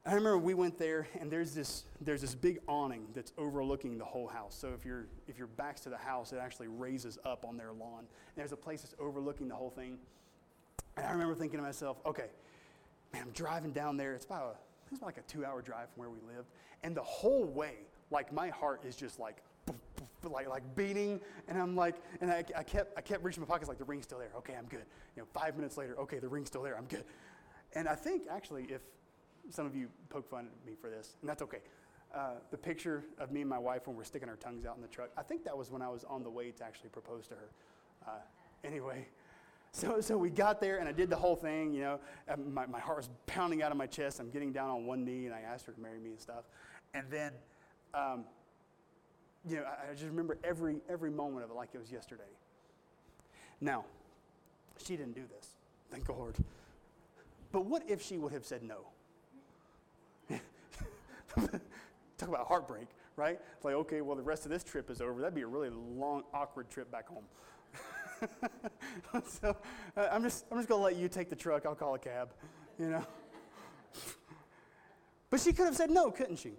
I 0.05 0.15
remember 0.15 0.37
we 0.37 0.53
went 0.53 0.77
there, 0.77 1.07
and 1.21 1.31
there's 1.31 1.53
this, 1.53 1.85
there's 2.01 2.19
this 2.19 2.35
big 2.35 2.59
awning 2.67 3.07
that's 3.15 3.31
overlooking 3.37 3.97
the 3.97 4.03
whole 4.03 4.27
house. 4.27 4.53
So 4.53 4.73
if, 4.77 4.85
you're, 4.85 5.07
if 5.29 5.37
your 5.37 5.47
back's 5.47 5.79
to 5.81 5.89
the 5.89 5.97
house, 5.97 6.33
it 6.33 6.39
actually 6.41 6.67
raises 6.67 7.17
up 7.25 7.45
on 7.47 7.55
their 7.55 7.71
lawn. 7.71 7.99
And 7.99 8.07
there's 8.35 8.51
a 8.51 8.57
place 8.57 8.81
that's 8.81 8.95
overlooking 8.99 9.47
the 9.47 9.55
whole 9.55 9.69
thing. 9.69 9.97
And 10.97 11.05
I 11.05 11.11
remember 11.11 11.35
thinking 11.35 11.57
to 11.57 11.63
myself, 11.63 11.97
okay, 12.05 12.25
man, 13.13 13.23
I'm 13.23 13.31
driving 13.31 13.71
down 13.71 13.95
there. 13.95 14.13
It's 14.13 14.25
about, 14.25 14.43
a, 14.43 14.91
it's 14.91 14.97
about 14.97 15.07
like 15.07 15.17
a 15.17 15.21
two 15.21 15.45
hour 15.45 15.61
drive 15.61 15.87
from 15.93 16.01
where 16.01 16.09
we 16.09 16.19
lived. 16.27 16.49
And 16.83 16.97
the 16.97 17.03
whole 17.03 17.45
way, 17.45 17.75
like 18.11 18.33
my 18.33 18.49
heart 18.49 18.83
is 18.85 18.97
just 18.97 19.19
like, 19.19 19.37
like, 20.29 20.49
like 20.49 20.63
beating. 20.75 21.21
And 21.47 21.57
I'm 21.57 21.77
like, 21.77 21.95
and 22.19 22.29
I, 22.29 22.43
I, 22.57 22.63
kept, 22.63 22.97
I 22.97 23.01
kept 23.01 23.23
reaching 23.23 23.41
my 23.41 23.47
pockets 23.47 23.69
like 23.69 23.77
the 23.77 23.85
ring's 23.85 24.03
still 24.03 24.19
there. 24.19 24.31
Okay, 24.39 24.55
I'm 24.57 24.65
good. 24.65 24.83
You 25.15 25.21
know, 25.21 25.27
five 25.33 25.55
minutes 25.55 25.77
later, 25.77 25.97
okay, 25.99 26.19
the 26.19 26.27
ring's 26.27 26.49
still 26.49 26.61
there. 26.61 26.77
I'm 26.77 26.87
good. 26.87 27.05
And 27.73 27.87
I 27.87 27.95
think 27.95 28.23
actually, 28.29 28.65
if 28.65 28.81
some 29.49 29.65
of 29.65 29.75
you 29.75 29.87
poke 30.09 30.29
fun 30.29 30.47
at 30.47 30.67
me 30.67 30.75
for 30.79 30.89
this, 30.89 31.15
and 31.21 31.29
that's 31.29 31.41
okay. 31.41 31.59
Uh, 32.13 32.33
the 32.51 32.57
picture 32.57 33.03
of 33.17 33.31
me 33.31 33.41
and 33.41 33.49
my 33.49 33.57
wife 33.57 33.87
when 33.87 33.95
we're 33.95 34.03
sticking 34.03 34.29
our 34.29 34.35
tongues 34.35 34.65
out 34.65 34.75
in 34.75 34.81
the 34.81 34.87
truck, 34.87 35.09
I 35.17 35.23
think 35.23 35.43
that 35.45 35.57
was 35.57 35.71
when 35.71 35.81
I 35.81 35.89
was 35.89 36.03
on 36.03 36.23
the 36.23 36.29
way 36.29 36.51
to 36.51 36.63
actually 36.63 36.89
propose 36.89 37.27
to 37.27 37.33
her. 37.33 37.49
Uh, 38.07 38.11
anyway, 38.63 39.07
so, 39.71 39.99
so 39.99 40.15
we 40.15 40.29
got 40.29 40.61
there 40.61 40.77
and 40.77 40.87
I 40.87 40.91
did 40.91 41.09
the 41.09 41.15
whole 41.15 41.35
thing, 41.35 41.73
you 41.73 41.81
know. 41.81 41.99
My, 42.37 42.67
my 42.67 42.79
heart 42.79 42.97
was 42.97 43.09
pounding 43.25 43.63
out 43.63 43.71
of 43.71 43.77
my 43.77 43.87
chest. 43.87 44.19
I'm 44.19 44.29
getting 44.29 44.51
down 44.51 44.69
on 44.69 44.85
one 44.85 45.03
knee 45.03 45.25
and 45.25 45.33
I 45.33 45.41
asked 45.41 45.65
her 45.65 45.73
to 45.73 45.81
marry 45.81 45.99
me 45.99 46.11
and 46.11 46.19
stuff. 46.19 46.43
And 46.93 47.07
then, 47.09 47.31
um, 47.95 48.25
you 49.49 49.55
know, 49.55 49.63
I, 49.63 49.89
I 49.89 49.93
just 49.93 50.05
remember 50.05 50.37
every, 50.43 50.75
every 50.87 51.09
moment 51.09 51.45
of 51.45 51.49
it 51.49 51.55
like 51.55 51.69
it 51.73 51.79
was 51.79 51.91
yesterday. 51.91 52.23
Now, 53.59 53.85
she 54.77 54.95
didn't 54.95 55.15
do 55.15 55.23
this, 55.35 55.47
thank 55.89 56.07
Lord. 56.09 56.35
But 57.51 57.65
what 57.65 57.83
if 57.87 58.01
she 58.01 58.17
would 58.17 58.33
have 58.33 58.45
said 58.45 58.61
no? 58.61 58.92
Talk 62.17 62.29
about 62.29 62.47
heartbreak, 62.47 62.87
right? 63.15 63.39
It's 63.55 63.65
like, 63.65 63.75
okay, 63.75 64.01
well, 64.01 64.15
the 64.15 64.23
rest 64.23 64.45
of 64.45 64.51
this 64.51 64.63
trip 64.63 64.89
is 64.89 65.01
over. 65.01 65.19
That'd 65.19 65.35
be 65.35 65.41
a 65.41 65.47
really 65.47 65.69
long, 65.69 66.23
awkward 66.33 66.69
trip 66.69 66.91
back 66.91 67.07
home. 67.07 67.25
so 69.27 69.57
uh, 69.97 70.07
I'm 70.11 70.23
just, 70.23 70.45
I'm 70.51 70.57
just 70.57 70.69
going 70.69 70.79
to 70.79 70.83
let 70.83 70.95
you 70.95 71.09
take 71.09 71.29
the 71.29 71.35
truck. 71.35 71.65
I'll 71.65 71.75
call 71.75 71.95
a 71.95 71.99
cab, 71.99 72.29
you 72.79 72.89
know? 72.89 73.05
but 75.29 75.39
she 75.39 75.53
could 75.53 75.65
have 75.65 75.75
said 75.75 75.89
no, 75.89 76.11
couldn't 76.11 76.37
she? 76.37 76.53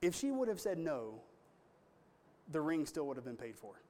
If 0.00 0.14
she 0.14 0.30
would 0.30 0.48
have 0.48 0.60
said 0.60 0.78
no, 0.78 1.20
the 2.50 2.60
ring 2.60 2.86
still 2.86 3.06
would 3.06 3.16
have 3.16 3.24
been 3.24 3.36
paid 3.36 3.56
for. 3.56 3.80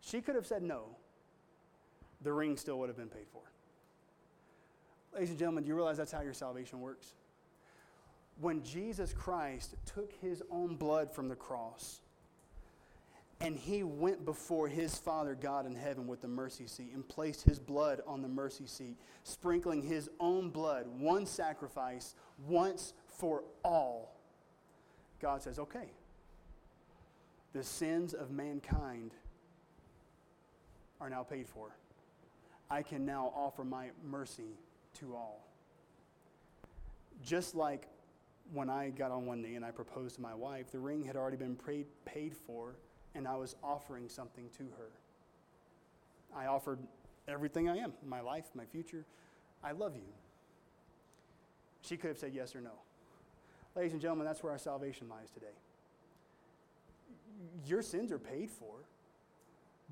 She 0.00 0.20
could 0.20 0.34
have 0.34 0.46
said 0.46 0.62
no, 0.62 0.84
the 2.22 2.32
ring 2.32 2.56
still 2.56 2.78
would 2.78 2.88
have 2.88 2.96
been 2.96 3.08
paid 3.08 3.26
for. 3.32 3.42
Ladies 5.14 5.30
and 5.30 5.38
gentlemen, 5.38 5.64
do 5.64 5.68
you 5.68 5.74
realize 5.74 5.96
that's 5.96 6.12
how 6.12 6.20
your 6.20 6.34
salvation 6.34 6.80
works? 6.80 7.14
When 8.40 8.62
Jesus 8.62 9.12
Christ 9.12 9.74
took 9.84 10.12
his 10.20 10.42
own 10.50 10.76
blood 10.76 11.12
from 11.12 11.28
the 11.28 11.34
cross 11.34 12.00
and 13.40 13.56
he 13.56 13.82
went 13.82 14.24
before 14.24 14.68
his 14.68 14.96
Father 14.98 15.34
God 15.34 15.66
in 15.66 15.74
heaven 15.74 16.06
with 16.06 16.20
the 16.20 16.28
mercy 16.28 16.66
seat 16.66 16.90
and 16.94 17.06
placed 17.08 17.42
his 17.42 17.58
blood 17.58 18.00
on 18.06 18.22
the 18.22 18.28
mercy 18.28 18.66
seat, 18.66 18.96
sprinkling 19.24 19.82
his 19.82 20.08
own 20.20 20.50
blood, 20.50 20.86
one 20.98 21.26
sacrifice, 21.26 22.14
once 22.46 22.94
for 23.06 23.44
all, 23.64 24.14
God 25.20 25.42
says, 25.42 25.58
okay, 25.58 25.90
the 27.52 27.62
sins 27.64 28.14
of 28.14 28.30
mankind 28.30 29.12
are 31.00 31.10
now 31.10 31.22
paid 31.22 31.48
for. 31.48 31.76
I 32.70 32.82
can 32.82 33.06
now 33.06 33.32
offer 33.34 33.64
my 33.64 33.90
mercy 34.04 34.58
to 35.00 35.14
all. 35.14 35.44
Just 37.24 37.54
like 37.54 37.88
when 38.52 38.70
I 38.70 38.90
got 38.90 39.10
on 39.10 39.26
one 39.26 39.42
knee 39.42 39.54
and 39.54 39.64
I 39.64 39.70
proposed 39.70 40.16
to 40.16 40.20
my 40.20 40.34
wife, 40.34 40.70
the 40.70 40.78
ring 40.78 41.04
had 41.04 41.16
already 41.16 41.36
been 41.36 41.56
paid, 41.56 42.34
for, 42.46 42.76
and 43.14 43.26
I 43.26 43.36
was 43.36 43.56
offering 43.62 44.08
something 44.08 44.48
to 44.56 44.64
her. 44.78 44.90
I 46.34 46.46
offered 46.46 46.78
everything 47.26 47.68
I 47.68 47.76
am 47.76 47.92
my 48.06 48.20
life, 48.20 48.46
my 48.54 48.64
future. 48.64 49.04
I 49.62 49.72
love 49.72 49.96
you. 49.96 50.12
She 51.82 51.96
could 51.96 52.08
have 52.08 52.18
said 52.18 52.32
yes 52.34 52.54
or 52.54 52.60
no. 52.60 52.72
Ladies 53.76 53.92
and 53.92 54.00
gentlemen, 54.00 54.26
that's 54.26 54.42
where 54.42 54.52
our 54.52 54.58
salvation 54.58 55.08
lies 55.08 55.30
today. 55.30 55.46
Your 57.66 57.82
sins 57.82 58.10
are 58.10 58.18
paid 58.18 58.50
for, 58.50 58.74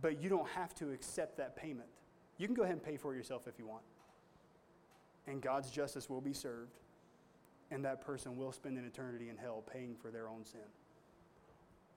but 0.01 0.23
you 0.23 0.29
don't 0.29 0.49
have 0.49 0.75
to 0.77 0.91
accept 0.93 1.37
that 1.37 1.57
payment. 1.57 1.89
You 2.39 2.47
can 2.47 2.55
go 2.55 2.63
ahead 2.63 2.75
and 2.75 2.83
pay 2.83 2.97
for 2.97 3.15
it 3.15 3.17
yourself 3.17 3.47
if 3.47 3.59
you 3.59 3.67
want 3.67 3.83
and 5.27 5.41
God's 5.41 5.71
justice 5.71 6.09
will 6.09 6.21
be 6.21 6.33
served, 6.33 6.79
and 7.71 7.85
that 7.85 8.01
person 8.01 8.37
will 8.37 8.53
spend 8.53 8.79
an 8.79 8.85
eternity 8.85 9.29
in 9.29 9.37
hell 9.37 9.63
paying 9.73 9.97
for 9.97 10.11
their 10.11 10.29
own 10.29 10.45
sin. 10.45 10.61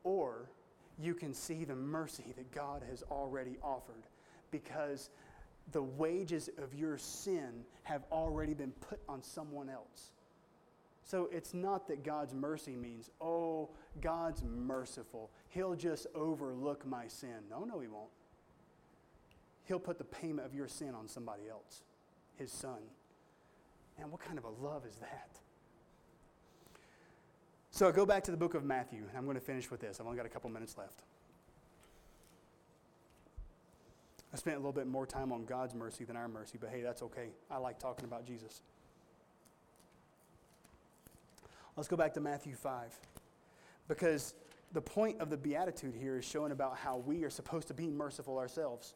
Or 0.04 0.50
you 0.98 1.13
can 1.13 1.34
see 1.34 1.63
the 1.63 1.76
mercy 1.76 2.34
that 2.36 2.52
God 2.52 2.84
has 2.89 3.04
already 3.12 3.58
offered 3.63 4.04
because 4.52 5.10
the 5.72 5.84
wages 5.84 6.50
of 6.58 6.74
your 6.74 6.98
sin 6.98 7.63
have 7.84 8.04
already 8.12 8.54
been 8.54 8.72
put 8.72 9.00
on 9.08 9.22
someone 9.22 9.70
else. 9.70 10.12
So 11.04 11.30
it's 11.32 11.54
not 11.54 11.88
that 11.88 12.04
God's 12.04 12.34
mercy 12.34 12.76
means, 12.76 13.10
oh, 13.20 13.70
God's 14.02 14.44
merciful. 14.44 15.32
He'll 15.50 15.76
just 15.76 16.06
overlook 16.13 16.86
my 16.86 17.08
sin. 17.08 17.46
No, 17.50 17.63
no, 17.63 17.80
He 17.80 17.88
won't. 17.88 18.10
He'll 19.63 19.80
put 19.80 19.98
the 19.98 20.04
payment 20.04 20.46
of 20.46 20.54
your 20.54 20.68
sin 20.68 20.94
on 20.96 21.08
somebody 21.08 21.44
else, 21.50 21.82
His 22.38 22.52
Son. 22.52 22.80
Man, 24.00 24.10
what 24.12 24.22
kind 24.22 24.38
of 24.38 24.46
a 24.46 24.50
love 24.66 24.86
is 24.86 24.96
that? 24.98 25.40
So 27.72 27.88
I 27.88 27.92
go 27.92 28.06
back 28.06 28.24
to 28.24 28.32
the 28.32 28.38
book 28.38 28.54
of 28.54 28.64
Matthew, 28.64 29.04
and 29.08 29.18
I'm 29.18 29.26
going 29.26 29.36
to 29.36 29.42
finish 29.42 29.70
with 29.70 29.82
this. 29.82 30.00
I've 30.00 30.06
only 30.06 30.18
got 30.18 30.26
a 30.26 30.30
couple 30.30 30.50
minutes 30.50 30.78
left. 30.78 31.04
I 34.34 34.38
spent 34.38 34.56
a 34.56 34.60
little 34.60 34.72
bit 34.72 34.88
more 34.88 35.06
time 35.06 35.32
on 35.32 35.44
God's 35.44 35.74
mercy 35.74 36.06
than 36.06 36.16
our 36.16 36.28
mercy, 36.28 36.58
but 36.60 36.70
hey, 36.70 36.82
that's 36.82 37.02
okay. 37.02 37.30
I 37.52 37.58
like 37.58 37.78
talking 37.80 38.06
about 38.06 38.26
Jesus. 38.26 38.62
Let's 41.76 41.90
go 41.90 41.98
back 41.98 42.14
to 42.14 42.22
Matthew 42.22 42.56
5. 42.56 42.94
Because 43.88 44.34
the 44.72 44.82
point 44.82 45.20
of 45.20 45.30
the 45.30 45.38
Beatitude 45.38 45.96
here 45.96 46.20
is 46.20 46.26
showing 46.26 46.52
about 46.52 46.78
how 46.78 46.98
we 46.98 47.24
are 47.24 47.30
supposed 47.30 47.68
to 47.68 47.74
be 47.74 47.90
merciful 47.90 48.38
ourselves. 48.38 48.94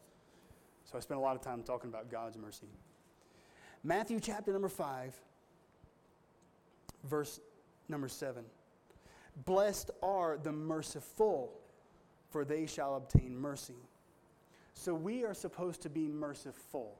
So 0.84 0.96
I 0.96 1.00
spent 1.00 1.18
a 1.18 1.22
lot 1.22 1.36
of 1.36 1.42
time 1.42 1.62
talking 1.62 1.90
about 1.90 2.10
God's 2.10 2.38
mercy. 2.38 2.68
Matthew 3.84 4.18
chapter 4.18 4.52
number 4.52 4.68
5, 4.68 5.14
verse 7.04 7.38
number 7.88 8.08
7. 8.08 8.44
Blessed 9.44 9.90
are 10.02 10.38
the 10.42 10.52
merciful, 10.52 11.52
for 12.30 12.44
they 12.44 12.66
shall 12.66 12.96
obtain 12.96 13.36
mercy. 13.38 13.76
So 14.72 14.94
we 14.94 15.24
are 15.24 15.34
supposed 15.34 15.82
to 15.82 15.90
be 15.90 16.08
merciful. 16.08 16.96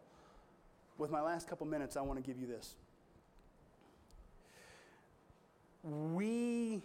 With 0.98 1.10
my 1.10 1.20
last 1.20 1.48
couple 1.48 1.66
minutes, 1.66 1.96
I 1.96 2.02
want 2.02 2.22
to 2.22 2.22
give 2.22 2.38
you 2.38 2.46
this. 2.46 2.76
we 5.84 6.82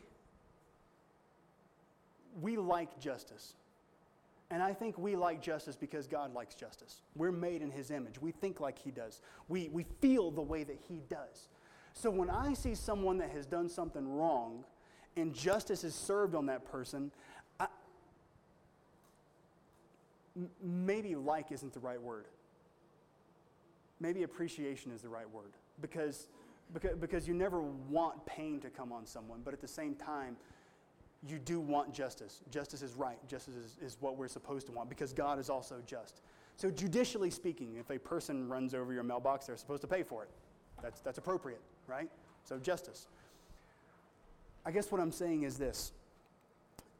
we 2.41 2.57
like 2.57 2.99
justice. 2.99 3.53
And 4.51 4.63
I 4.63 4.73
think 4.73 4.97
we 4.97 5.15
like 5.15 5.41
justice 5.41 5.75
because 5.75 6.07
God 6.07 6.33
likes 6.33 6.55
justice. 6.55 7.01
We're 7.15 7.31
made 7.31 7.61
in 7.61 7.69
His 7.69 7.91
image. 7.91 8.19
We 8.19 8.31
think 8.31 8.59
like 8.59 8.79
He 8.79 8.89
does. 8.89 9.21
We, 9.47 9.69
we 9.69 9.85
feel 10.01 10.31
the 10.31 10.41
way 10.41 10.63
that 10.63 10.79
He 10.87 11.01
does. 11.09 11.49
So 11.93 12.09
when 12.09 12.29
I 12.29 12.53
see 12.53 12.75
someone 12.75 13.17
that 13.19 13.29
has 13.31 13.45
done 13.45 13.69
something 13.69 14.07
wrong 14.07 14.63
and 15.15 15.33
justice 15.33 15.83
is 15.83 15.93
served 15.93 16.33
on 16.33 16.47
that 16.47 16.65
person, 16.65 17.11
I, 17.59 17.67
maybe 20.63 21.15
like 21.15 21.51
isn't 21.51 21.73
the 21.73 21.79
right 21.79 22.01
word. 22.01 22.25
Maybe 23.99 24.23
appreciation 24.23 24.91
is 24.91 25.01
the 25.01 25.09
right 25.09 25.29
word 25.29 25.51
because, 25.81 26.27
because, 26.73 26.95
because 26.95 27.27
you 27.27 27.33
never 27.33 27.61
want 27.61 28.25
pain 28.25 28.61
to 28.61 28.69
come 28.69 28.91
on 28.91 29.05
someone, 29.05 29.41
but 29.43 29.53
at 29.53 29.61
the 29.61 29.67
same 29.67 29.93
time, 29.93 30.37
you 31.27 31.37
do 31.39 31.59
want 31.59 31.93
justice. 31.93 32.41
Justice 32.49 32.81
is 32.81 32.93
right. 32.93 33.17
Justice 33.27 33.55
is, 33.55 33.77
is 33.81 33.97
what 33.99 34.17
we're 34.17 34.27
supposed 34.27 34.67
to 34.67 34.71
want 34.71 34.89
because 34.89 35.11
God 35.11 35.39
is 35.39 35.49
also 35.49 35.81
just. 35.85 36.21
So, 36.55 36.69
judicially 36.69 37.29
speaking, 37.29 37.75
if 37.77 37.89
a 37.89 37.97
person 37.97 38.47
runs 38.47 38.73
over 38.73 38.93
your 38.93 39.03
mailbox, 39.03 39.47
they're 39.47 39.57
supposed 39.57 39.81
to 39.81 39.87
pay 39.87 40.03
for 40.03 40.23
it. 40.23 40.29
That's, 40.81 41.01
that's 41.01 41.17
appropriate, 41.17 41.61
right? 41.87 42.09
So, 42.43 42.57
justice. 42.57 43.07
I 44.65 44.71
guess 44.71 44.91
what 44.91 45.01
I'm 45.01 45.11
saying 45.11 45.43
is 45.43 45.57
this 45.57 45.93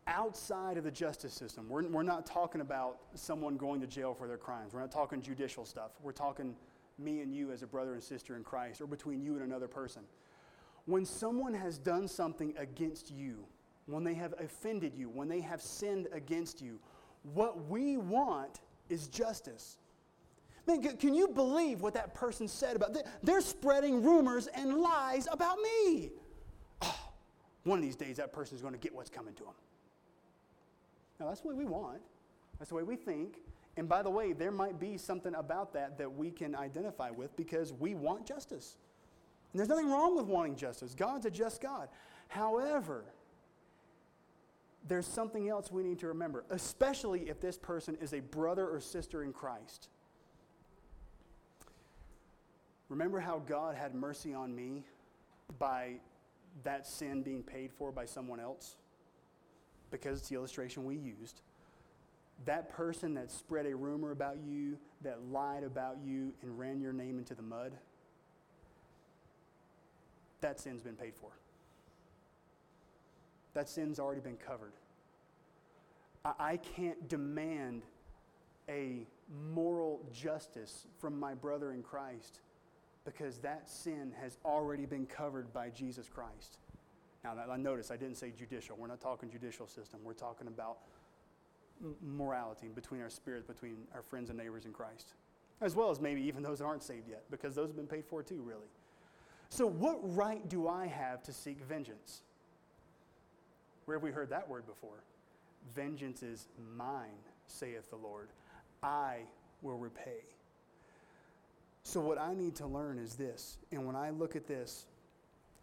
outside 0.08 0.78
of 0.78 0.84
the 0.84 0.92
justice 0.92 1.34
system, 1.34 1.70
we're, 1.70 1.88
we're 1.88 2.04
not 2.04 2.26
talking 2.26 2.62
about 2.62 2.98
someone 3.14 3.58
going 3.58 3.80
to 3.82 3.88
jail 3.88 4.14
for 4.14 4.28
their 4.28 4.38
crimes. 4.38 4.74
We're 4.74 4.80
not 4.82 4.92
talking 4.92 5.22
judicial 5.22 5.66
stuff. 5.66 5.92
We're 6.02 6.12
talking 6.12 6.56
me 6.98 7.22
and 7.22 7.34
you 7.34 7.52
as 7.52 7.64
a 7.64 7.68
brother 7.68 7.94
and 7.94 8.04
sister 8.04 8.36
in 8.36 8.44
Christ, 8.44 8.82
or 8.82 8.88
between 8.88 9.22
you 9.22 9.36
and 9.36 9.44
another 9.44 9.68
person. 9.68 10.02
When 10.86 11.06
someone 11.06 11.54
has 11.54 11.78
done 11.78 12.08
something 12.08 12.54
against 12.58 13.12
you, 13.12 13.46
when 13.90 14.04
they 14.04 14.14
have 14.14 14.34
offended 14.40 14.94
you, 14.96 15.10
when 15.10 15.28
they 15.28 15.42
have 15.42 15.62
sinned 15.62 16.08
against 16.12 16.62
you. 16.62 16.80
What 17.34 17.68
we 17.68 17.98
want 17.98 18.62
is 18.90 19.08
justice. 19.08 19.78
Man, 20.68 20.82
can 20.98 21.14
you 21.14 21.28
believe 21.28 21.82
what 21.82 21.94
that 21.96 22.14
person 22.14 22.48
said 22.48 22.76
about? 22.76 22.96
They're 23.24 23.42
spreading 23.42 24.04
rumors 24.04 24.48
and 24.48 24.76
lies 24.76 25.28
about 25.32 25.58
me. 25.58 26.12
Oh, 26.82 27.10
one 27.64 27.80
of 27.80 27.84
these 27.84 27.96
days, 27.96 28.18
that 28.18 28.32
person 28.32 28.56
is 28.56 28.62
going 28.62 28.74
to 28.74 28.80
get 28.80 28.94
what's 28.94 29.10
coming 29.10 29.34
to 29.36 29.44
them. 29.44 29.54
Now, 31.20 31.28
that's 31.28 31.44
what 31.44 31.56
we 31.56 31.66
want. 31.66 32.00
That's 32.60 32.70
the 32.70 32.76
way 32.76 32.84
we 32.84 32.96
think. 32.96 33.40
And 33.78 33.90
by 33.90 34.02
the 34.04 34.10
way, 34.10 34.34
there 34.34 34.52
might 34.52 34.80
be 34.80 34.98
something 34.98 35.34
about 35.36 35.74
that 35.74 35.98
that 35.98 36.14
we 36.14 36.32
can 36.32 36.56
identify 36.56 37.10
with 37.10 37.36
because 37.36 37.74
we 37.74 37.96
want 37.96 38.26
justice. 38.26 38.78
And 39.52 39.60
there's 39.60 39.70
nothing 39.70 39.90
wrong 39.90 40.16
with 40.16 40.26
wanting 40.26 40.56
justice. 40.56 40.94
God's 40.94 41.26
a 41.26 41.32
just 41.32 41.62
God. 41.62 41.90
However, 42.28 43.06
there's 44.88 45.08
something 45.08 45.50
else 45.50 45.72
we 45.72 45.84
need 45.84 46.00
to 46.00 46.08
remember, 46.08 46.46
especially 46.50 47.30
if 47.30 47.40
this 47.40 47.58
person 47.58 47.98
is 48.02 48.14
a 48.14 48.22
brother 48.22 48.68
or 48.68 48.80
sister 48.80 49.24
in 49.24 49.34
Christ. 49.34 49.90
Remember 52.88 53.20
how 53.20 53.40
God 53.40 53.76
had 53.76 53.94
mercy 53.94 54.34
on 54.34 54.56
me 54.56 54.84
by 55.60 55.96
that 56.64 56.88
sin 56.88 57.22
being 57.22 57.44
paid 57.44 57.72
for 57.72 57.92
by 57.92 58.06
someone 58.06 58.40
else? 58.40 58.78
Because 59.92 60.20
it's 60.20 60.30
the 60.30 60.36
illustration 60.36 60.86
we 60.86 60.96
used. 60.96 61.42
That 62.46 62.70
person 62.70 63.14
that 63.16 63.30
spread 63.30 63.66
a 63.66 63.76
rumor 63.76 64.12
about 64.12 64.38
you, 64.44 64.78
that 65.02 65.20
lied 65.30 65.64
about 65.64 65.98
you, 66.04 66.34
and 66.42 66.58
ran 66.58 66.80
your 66.80 66.94
name 66.94 67.20
into 67.20 67.36
the 67.36 67.42
mud, 67.42 67.74
that 70.42 70.60
sin's 70.60 70.82
been 70.82 70.96
paid 70.96 71.14
for. 71.16 71.32
That 73.54 73.70
sin's 73.70 74.00
already 74.00 74.22
been 74.22 74.38
covered. 74.38 74.74
I 76.26 76.58
can't 76.58 77.08
demand 77.08 77.84
a 78.68 79.08
moral 79.54 80.02
justice 80.14 80.86
from 81.00 81.20
my 81.20 81.34
brother 81.34 81.72
in 81.72 81.82
Christ 81.82 82.42
because 83.06 83.38
that 83.40 83.70
sin 83.70 84.12
has 84.22 84.38
already 84.46 84.86
been 84.86 85.06
covered 85.06 85.52
by 85.54 85.70
Jesus 85.70 86.08
Christ. 86.08 86.60
Now, 87.24 87.34
I 87.50 87.58
notice 87.58 87.92
I 87.92 87.98
didn't 87.98 88.16
say 88.16 88.32
judicial. 88.38 88.76
We're 88.78 88.88
not 88.88 89.02
talking 89.02 89.30
judicial 89.30 89.68
system. 89.68 90.00
We're 90.04 90.14
talking 90.14 90.48
about 90.48 90.78
morality 92.02 92.68
between 92.74 93.02
our 93.02 93.10
spirits, 93.10 93.46
between 93.46 93.78
our 93.94 94.02
friends 94.02 94.30
and 94.30 94.38
neighbors 94.38 94.66
in 94.66 94.74
Christ, 94.74 95.14
as 95.62 95.76
well 95.76 95.90
as 95.90 96.00
maybe 96.00 96.22
even 96.22 96.44
those 96.44 96.60
that 96.60 96.66
aren't 96.66 96.84
saved 96.84 97.10
yet, 97.10 97.24
because 97.32 97.56
those 97.56 97.68
have 97.68 97.76
been 97.76 97.88
paid 97.88 98.06
for 98.06 98.22
too, 98.22 98.42
really. 98.42 98.68
So, 99.50 99.66
what 99.66 99.98
right 100.16 100.48
do 100.48 100.68
I 100.68 100.86
have 100.86 101.24
to 101.24 101.34
seek 101.34 101.60
vengeance? 101.64 102.22
Where 103.90 103.98
have 103.98 104.04
we 104.04 104.12
heard 104.12 104.30
that 104.30 104.48
word 104.48 104.68
before? 104.68 105.02
Vengeance 105.74 106.22
is 106.22 106.48
mine, 106.78 107.24
saith 107.48 107.90
the 107.90 107.96
Lord. 107.96 108.28
I 108.84 109.22
will 109.64 109.80
repay. 109.80 110.22
So, 111.82 112.00
what 112.00 112.20
I 112.20 112.36
need 112.36 112.54
to 112.58 112.68
learn 112.68 113.00
is 113.00 113.16
this. 113.16 113.58
And 113.72 113.88
when 113.88 113.96
I 113.96 114.12
look 114.12 114.36
at 114.36 114.46
this, 114.46 114.86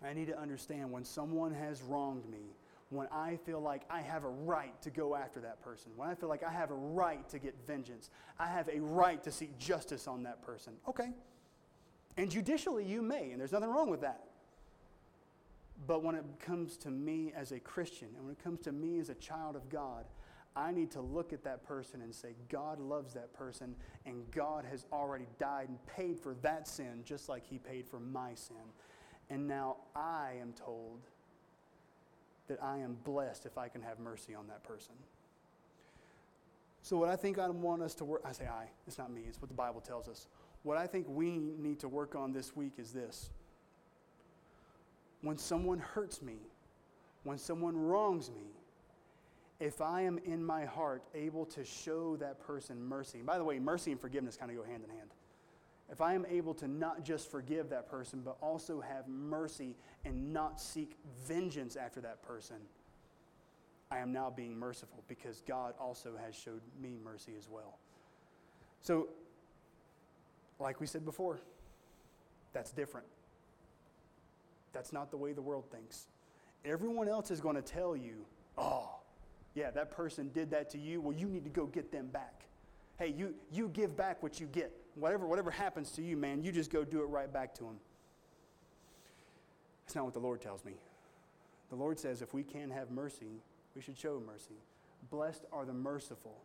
I 0.04 0.12
need 0.12 0.26
to 0.26 0.36
understand 0.36 0.90
when 0.90 1.04
someone 1.04 1.54
has 1.54 1.82
wronged 1.82 2.28
me, 2.28 2.56
when 2.90 3.06
I 3.12 3.38
feel 3.46 3.60
like 3.60 3.82
I 3.88 4.00
have 4.00 4.24
a 4.24 4.30
right 4.30 4.74
to 4.82 4.90
go 4.90 5.14
after 5.14 5.38
that 5.42 5.62
person, 5.62 5.92
when 5.94 6.08
I 6.08 6.16
feel 6.16 6.28
like 6.28 6.42
I 6.42 6.50
have 6.50 6.72
a 6.72 6.74
right 6.74 7.28
to 7.28 7.38
get 7.38 7.54
vengeance, 7.64 8.10
I 8.40 8.48
have 8.48 8.68
a 8.68 8.80
right 8.80 9.22
to 9.22 9.30
seek 9.30 9.56
justice 9.56 10.08
on 10.08 10.24
that 10.24 10.42
person. 10.42 10.72
Okay. 10.88 11.10
And 12.16 12.28
judicially, 12.28 12.84
you 12.84 13.02
may, 13.02 13.30
and 13.30 13.40
there's 13.40 13.52
nothing 13.52 13.70
wrong 13.70 13.88
with 13.88 14.00
that. 14.00 14.24
But 15.86 16.02
when 16.02 16.14
it 16.14 16.24
comes 16.38 16.76
to 16.78 16.90
me 16.90 17.32
as 17.36 17.52
a 17.52 17.60
Christian 17.60 18.08
and 18.16 18.24
when 18.24 18.32
it 18.32 18.42
comes 18.42 18.60
to 18.60 18.72
me 18.72 18.98
as 18.98 19.08
a 19.08 19.14
child 19.14 19.56
of 19.56 19.68
God, 19.68 20.04
I 20.56 20.72
need 20.72 20.90
to 20.92 21.02
look 21.02 21.34
at 21.34 21.44
that 21.44 21.64
person 21.64 22.00
and 22.00 22.14
say, 22.14 22.30
God 22.48 22.80
loves 22.80 23.12
that 23.12 23.34
person, 23.34 23.74
and 24.06 24.22
God 24.30 24.64
has 24.64 24.86
already 24.90 25.26
died 25.38 25.68
and 25.68 25.78
paid 25.86 26.18
for 26.18 26.34
that 26.40 26.66
sin 26.66 27.02
just 27.04 27.28
like 27.28 27.44
He 27.44 27.58
paid 27.58 27.86
for 27.86 28.00
my 28.00 28.34
sin. 28.34 28.56
And 29.28 29.46
now 29.46 29.76
I 29.94 30.32
am 30.40 30.54
told 30.54 31.00
that 32.48 32.62
I 32.62 32.78
am 32.78 32.96
blessed 33.04 33.44
if 33.44 33.58
I 33.58 33.68
can 33.68 33.82
have 33.82 33.98
mercy 33.98 34.34
on 34.34 34.46
that 34.46 34.62
person. 34.64 34.94
So, 36.82 36.96
what 36.96 37.08
I 37.08 37.16
think 37.16 37.38
I 37.38 37.48
want 37.48 37.82
us 37.82 37.94
to 37.96 38.04
work, 38.04 38.22
I 38.24 38.32
say 38.32 38.46
I, 38.46 38.66
it's 38.86 38.96
not 38.96 39.12
me, 39.12 39.22
it's 39.28 39.42
what 39.42 39.48
the 39.48 39.54
Bible 39.54 39.80
tells 39.80 40.08
us. 40.08 40.28
What 40.62 40.78
I 40.78 40.86
think 40.86 41.06
we 41.08 41.38
need 41.38 41.80
to 41.80 41.88
work 41.88 42.14
on 42.14 42.32
this 42.32 42.56
week 42.56 42.74
is 42.78 42.92
this 42.92 43.30
when 45.26 45.36
someone 45.36 45.78
hurts 45.80 46.22
me, 46.22 46.36
when 47.24 47.36
someone 47.36 47.76
wrongs 47.76 48.30
me, 48.30 48.44
if 49.58 49.80
I 49.80 50.02
am 50.02 50.18
in 50.18 50.44
my 50.44 50.64
heart 50.64 51.02
able 51.14 51.44
to 51.46 51.64
show 51.64 52.16
that 52.18 52.40
person 52.40 52.80
mercy, 52.82 53.22
by 53.22 53.36
the 53.36 53.44
way, 53.44 53.58
mercy 53.58 53.90
and 53.90 54.00
forgiveness 54.00 54.36
kind 54.36 54.50
of 54.50 54.56
go 54.56 54.62
hand 54.62 54.84
in 54.84 54.90
hand. 54.90 55.10
If 55.90 56.00
I 56.00 56.14
am 56.14 56.26
able 56.26 56.54
to 56.54 56.68
not 56.68 57.04
just 57.04 57.30
forgive 57.30 57.70
that 57.70 57.88
person, 57.88 58.20
but 58.24 58.36
also 58.40 58.80
have 58.80 59.08
mercy 59.08 59.74
and 60.04 60.32
not 60.32 60.60
seek 60.60 60.96
vengeance 61.26 61.76
after 61.76 62.00
that 62.02 62.22
person, 62.22 62.56
I 63.90 63.98
am 63.98 64.12
now 64.12 64.30
being 64.30 64.56
merciful 64.56 65.02
because 65.08 65.42
God 65.46 65.74
also 65.80 66.12
has 66.24 66.34
showed 66.34 66.60
me 66.80 66.98
mercy 67.02 67.32
as 67.38 67.48
well. 67.48 67.78
So, 68.80 69.08
like 70.58 70.80
we 70.80 70.86
said 70.86 71.04
before, 71.04 71.38
that's 72.52 72.72
different. 72.72 73.06
That's 74.76 74.92
not 74.92 75.10
the 75.10 75.16
way 75.16 75.32
the 75.32 75.40
world 75.40 75.64
thinks. 75.72 76.06
Everyone 76.62 77.08
else 77.08 77.30
is 77.30 77.40
going 77.40 77.56
to 77.56 77.62
tell 77.62 77.96
you, 77.96 78.26
oh, 78.58 78.90
yeah, 79.54 79.70
that 79.70 79.90
person 79.90 80.30
did 80.34 80.50
that 80.50 80.68
to 80.70 80.78
you. 80.78 81.00
Well, 81.00 81.16
you 81.16 81.28
need 81.28 81.44
to 81.44 81.50
go 81.50 81.64
get 81.64 81.90
them 81.90 82.08
back. 82.08 82.42
Hey, 82.98 83.14
you, 83.16 83.34
you 83.50 83.68
give 83.68 83.96
back 83.96 84.22
what 84.22 84.38
you 84.38 84.46
get. 84.46 84.70
Whatever, 84.94 85.26
whatever 85.26 85.50
happens 85.50 85.92
to 85.92 86.02
you, 86.02 86.14
man, 86.18 86.42
you 86.42 86.52
just 86.52 86.70
go 86.70 86.84
do 86.84 87.00
it 87.00 87.06
right 87.06 87.32
back 87.32 87.54
to 87.54 87.64
them. 87.64 87.76
That's 89.86 89.96
not 89.96 90.04
what 90.04 90.12
the 90.12 90.20
Lord 90.20 90.42
tells 90.42 90.62
me. 90.62 90.74
The 91.70 91.76
Lord 91.76 91.98
says 91.98 92.20
if 92.20 92.34
we 92.34 92.42
can 92.42 92.70
have 92.70 92.90
mercy, 92.90 93.40
we 93.74 93.80
should 93.80 93.96
show 93.96 94.22
mercy. 94.26 94.60
Blessed 95.10 95.46
are 95.54 95.64
the 95.64 95.72
merciful, 95.72 96.36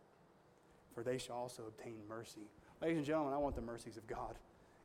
for 0.94 1.02
they 1.02 1.18
shall 1.18 1.36
also 1.36 1.64
obtain 1.68 1.96
mercy. 2.08 2.48
Ladies 2.80 2.96
and 2.96 3.06
gentlemen, 3.06 3.34
I 3.34 3.36
want 3.36 3.56
the 3.56 3.62
mercies 3.62 3.98
of 3.98 4.06
God. 4.06 4.36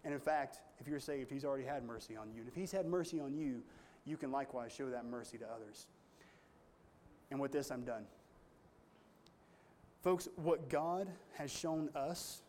And 0.07 0.13
in 0.13 0.21
fact, 0.21 0.61
if 0.79 0.87
you're 0.87 1.01
saved, 1.01 1.29
He's 1.29 1.43
already 1.43 1.65
had 1.65 1.83
mercy 1.83 2.15
on 2.15 2.31
you. 2.31 2.39
And 2.39 2.47
if 2.47 2.55
He's 2.55 2.71
had 2.71 2.85
mercy 2.85 3.19
on 3.19 3.35
you, 3.35 3.61
you 4.05 4.15
can 4.15 4.31
likewise 4.31 4.71
show 4.71 4.89
that 4.89 5.03
mercy 5.03 5.37
to 5.37 5.45
others. 5.45 5.85
And 7.29 7.41
with 7.41 7.51
this, 7.51 7.71
I'm 7.71 7.81
done. 7.81 8.05
Folks, 10.01 10.29
what 10.37 10.69
God 10.69 11.09
has 11.33 11.51
shown 11.51 11.89
us, 11.93 12.41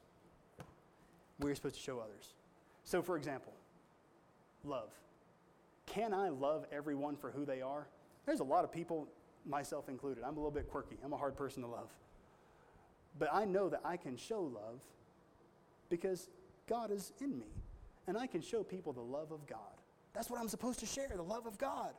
we're 1.41 1.53
supposed 1.57 1.75
to 1.75 1.81
show 1.81 1.99
others. 1.99 2.35
So, 2.85 3.03
for 3.03 3.17
example, 3.17 3.53
love. 4.63 4.93
Can 5.87 6.15
I 6.15 6.29
love 6.29 6.65
everyone 6.71 7.17
for 7.17 7.33
who 7.33 7.45
they 7.45 7.61
are? 7.61 7.89
There's 8.25 8.39
a 8.39 8.45
lot 8.45 8.63
of 8.63 8.71
people, 8.71 9.09
myself 9.45 9.89
included. 9.89 10.23
I'm 10.23 10.35
a 10.35 10.39
little 10.39 10.53
bit 10.53 10.71
quirky. 10.71 10.97
I'm 11.05 11.13
a 11.13 11.19
hard 11.19 11.37
person 11.37 11.65
to 11.65 11.69
love. 11.69 11.91
But 13.19 13.31
I 13.33 13.47
know 13.47 13.69
that 13.69 13.81
I 13.85 13.97
can 13.97 14.17
show 14.17 14.43
love 14.43 14.79
because 15.89 16.29
God 16.69 16.91
is 16.91 17.13
in 17.21 17.39
me. 17.39 17.47
And 18.07 18.17
I 18.17 18.27
can 18.27 18.41
show 18.41 18.63
people 18.63 18.93
the 18.93 19.01
love 19.01 19.33
of 19.33 19.47
God. 19.47 19.59
That's 20.15 20.31
what 20.31 20.41
I'm 20.41 20.49
supposed 20.49 20.81
to 20.81 20.87
share 20.87 21.09
the 21.15 21.23
love 21.23 21.47
of 21.47 21.59
God. 21.59 21.93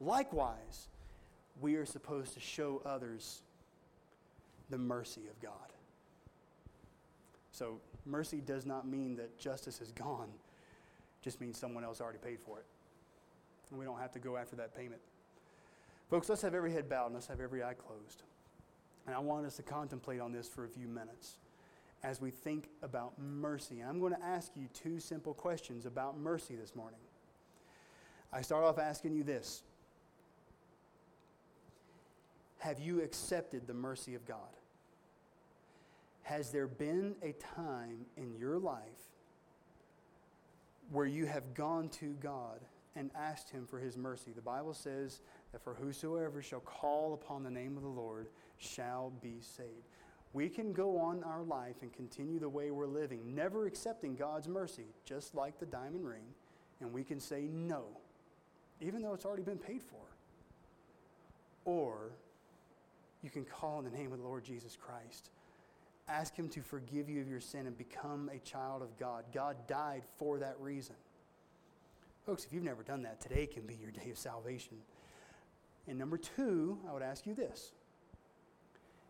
likewise, 0.00 0.88
we 1.60 1.76
are 1.76 1.86
supposed 1.86 2.34
to 2.34 2.40
show 2.40 2.82
others 2.84 3.42
the 4.70 4.78
mercy 4.78 5.22
of 5.30 5.40
God. 5.40 5.52
So, 7.52 7.80
mercy 8.04 8.40
does 8.40 8.66
not 8.66 8.88
mean 8.88 9.16
that 9.16 9.38
justice 9.38 9.80
is 9.80 9.92
gone, 9.92 10.28
it 10.28 11.24
just 11.24 11.40
means 11.40 11.56
someone 11.56 11.84
else 11.84 12.00
already 12.00 12.18
paid 12.18 12.40
for 12.40 12.58
it. 12.58 12.64
And 13.70 13.78
we 13.78 13.84
don't 13.84 13.98
have 13.98 14.12
to 14.12 14.18
go 14.18 14.36
after 14.36 14.56
that 14.56 14.76
payment. 14.76 15.00
Folks, 16.10 16.28
let's 16.28 16.42
have 16.42 16.54
every 16.54 16.72
head 16.72 16.88
bowed 16.88 17.06
and 17.06 17.14
let's 17.14 17.28
have 17.28 17.40
every 17.40 17.62
eye 17.62 17.74
closed. 17.74 18.24
And 19.06 19.14
I 19.14 19.18
want 19.20 19.46
us 19.46 19.56
to 19.56 19.62
contemplate 19.62 20.20
on 20.20 20.32
this 20.32 20.48
for 20.48 20.64
a 20.64 20.68
few 20.68 20.88
minutes 20.88 21.36
as 22.04 22.20
we 22.20 22.30
think 22.30 22.68
about 22.82 23.18
mercy. 23.18 23.80
I'm 23.80 23.98
going 23.98 24.14
to 24.14 24.22
ask 24.22 24.52
you 24.54 24.68
two 24.74 25.00
simple 25.00 25.32
questions 25.32 25.86
about 25.86 26.18
mercy 26.18 26.54
this 26.54 26.76
morning. 26.76 27.00
I 28.30 28.42
start 28.42 28.62
off 28.62 28.78
asking 28.78 29.14
you 29.14 29.24
this 29.24 29.62
Have 32.58 32.78
you 32.78 33.00
accepted 33.00 33.66
the 33.66 33.74
mercy 33.74 34.14
of 34.14 34.26
God? 34.26 34.38
Has 36.22 36.50
there 36.50 36.66
been 36.66 37.16
a 37.22 37.32
time 37.32 38.04
in 38.16 38.34
your 38.34 38.58
life 38.58 38.82
where 40.90 41.06
you 41.06 41.26
have 41.26 41.54
gone 41.54 41.88
to 41.88 42.14
God 42.22 42.60
and 42.96 43.10
asked 43.14 43.50
Him 43.50 43.66
for 43.66 43.78
His 43.78 43.96
mercy? 43.96 44.32
The 44.34 44.42
Bible 44.42 44.74
says 44.74 45.20
that 45.52 45.64
for 45.64 45.74
whosoever 45.74 46.42
shall 46.42 46.60
call 46.60 47.14
upon 47.14 47.42
the 47.42 47.50
name 47.50 47.78
of 47.78 47.82
the 47.82 47.88
Lord 47.88 48.28
shall 48.58 49.10
be 49.22 49.36
saved. 49.40 49.88
We 50.34 50.48
can 50.48 50.72
go 50.72 50.98
on 50.98 51.22
our 51.22 51.44
life 51.44 51.76
and 51.82 51.92
continue 51.92 52.40
the 52.40 52.48
way 52.48 52.72
we're 52.72 52.86
living, 52.88 53.34
never 53.34 53.66
accepting 53.66 54.16
God's 54.16 54.48
mercy, 54.48 54.86
just 55.04 55.34
like 55.34 55.60
the 55.60 55.66
diamond 55.66 56.06
ring, 56.06 56.24
and 56.80 56.92
we 56.92 57.04
can 57.04 57.20
say 57.20 57.42
no, 57.52 57.84
even 58.80 59.00
though 59.00 59.14
it's 59.14 59.24
already 59.24 59.44
been 59.44 59.58
paid 59.58 59.80
for. 59.80 60.00
Or 61.64 62.10
you 63.22 63.30
can 63.30 63.44
call 63.44 63.78
on 63.78 63.84
the 63.84 63.90
name 63.90 64.12
of 64.12 64.18
the 64.18 64.24
Lord 64.24 64.44
Jesus 64.44 64.76
Christ. 64.76 65.30
Ask 66.08 66.34
Him 66.34 66.48
to 66.50 66.62
forgive 66.62 67.08
you 67.08 67.20
of 67.20 67.28
your 67.28 67.40
sin 67.40 67.68
and 67.68 67.78
become 67.78 68.28
a 68.34 68.38
child 68.40 68.82
of 68.82 68.98
God. 68.98 69.24
God 69.32 69.56
died 69.68 70.02
for 70.18 70.38
that 70.40 70.56
reason. 70.58 70.96
Folks, 72.26 72.44
if 72.44 72.52
you've 72.52 72.64
never 72.64 72.82
done 72.82 73.02
that, 73.02 73.20
today 73.20 73.46
can 73.46 73.62
be 73.66 73.76
your 73.76 73.92
day 73.92 74.10
of 74.10 74.18
salvation. 74.18 74.78
And 75.86 75.96
number 75.96 76.18
two, 76.18 76.78
I 76.88 76.92
would 76.92 77.02
ask 77.02 77.24
you 77.24 77.34
this 77.34 77.70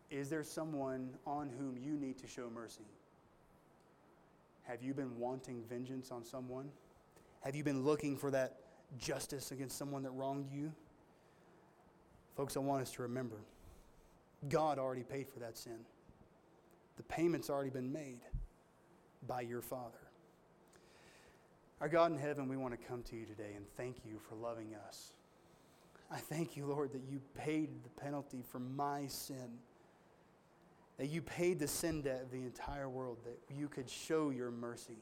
Is 0.09 0.29
there 0.29 0.43
someone 0.43 1.09
on 1.25 1.49
whom 1.57 1.77
you 1.77 1.97
need 1.97 2.17
to 2.19 2.27
show 2.27 2.49
mercy? 2.53 2.85
Have 4.63 4.81
you 4.81 4.93
been 4.93 5.17
wanting 5.19 5.63
vengeance 5.69 6.11
on 6.11 6.23
someone? 6.23 6.69
Have 7.41 7.55
you 7.55 7.63
been 7.63 7.83
looking 7.83 8.17
for 8.17 8.31
that 8.31 8.57
justice 8.97 9.51
against 9.51 9.77
someone 9.77 10.03
that 10.03 10.11
wronged 10.11 10.49
you? 10.51 10.71
Folks, 12.35 12.57
I 12.57 12.59
want 12.59 12.81
us 12.81 12.91
to 12.93 13.03
remember 13.03 13.37
God 14.49 14.77
already 14.77 15.03
paid 15.03 15.27
for 15.27 15.39
that 15.39 15.57
sin. 15.57 15.79
The 16.97 17.03
payment's 17.03 17.49
already 17.49 17.69
been 17.69 17.91
made 17.91 18.19
by 19.27 19.41
your 19.41 19.61
Father. 19.61 19.97
Our 21.81 21.89
God 21.89 22.11
in 22.11 22.17
heaven, 22.17 22.47
we 22.47 22.57
want 22.57 22.79
to 22.79 22.87
come 22.87 23.03
to 23.03 23.15
you 23.15 23.25
today 23.25 23.53
and 23.55 23.65
thank 23.75 23.97
you 24.05 24.19
for 24.19 24.35
loving 24.35 24.75
us. 24.87 25.13
I 26.11 26.17
thank 26.17 26.55
you, 26.55 26.65
Lord, 26.65 26.93
that 26.93 27.01
you 27.09 27.19
paid 27.37 27.69
the 27.83 27.89
penalty 28.01 28.43
for 28.49 28.59
my 28.59 29.07
sin, 29.07 29.59
that 30.97 31.07
you 31.07 31.21
paid 31.21 31.59
the 31.59 31.67
sin 31.67 32.01
debt 32.01 32.21
of 32.23 32.31
the 32.31 32.37
entire 32.37 32.89
world, 32.89 33.17
that 33.25 33.39
you 33.53 33.67
could 33.67 33.89
show 33.89 34.29
your 34.29 34.51
mercy. 34.51 34.97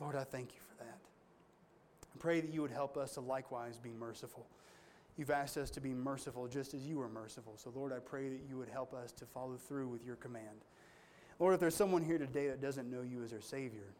Lord, 0.00 0.16
I 0.16 0.24
thank 0.24 0.54
you 0.54 0.60
for 0.68 0.84
that. 0.84 0.98
I 2.14 2.18
pray 2.18 2.40
that 2.40 2.52
you 2.52 2.62
would 2.62 2.70
help 2.70 2.96
us 2.96 3.14
to 3.14 3.20
likewise 3.20 3.78
be 3.78 3.92
merciful. 3.92 4.46
You've 5.16 5.30
asked 5.30 5.58
us 5.58 5.70
to 5.70 5.80
be 5.80 5.92
merciful 5.92 6.48
just 6.48 6.72
as 6.72 6.86
you 6.86 6.98
were 6.98 7.08
merciful. 7.08 7.54
So, 7.56 7.70
Lord, 7.74 7.92
I 7.92 7.98
pray 7.98 8.30
that 8.30 8.40
you 8.48 8.56
would 8.56 8.70
help 8.70 8.94
us 8.94 9.12
to 9.12 9.26
follow 9.26 9.56
through 9.56 9.88
with 9.88 10.04
your 10.04 10.16
command. 10.16 10.64
Lord, 11.38 11.54
if 11.54 11.60
there's 11.60 11.74
someone 11.74 12.02
here 12.02 12.18
today 12.18 12.48
that 12.48 12.62
doesn't 12.62 12.90
know 12.90 13.02
you 13.02 13.22
as 13.22 13.30
their 13.30 13.40
Savior, 13.40 13.92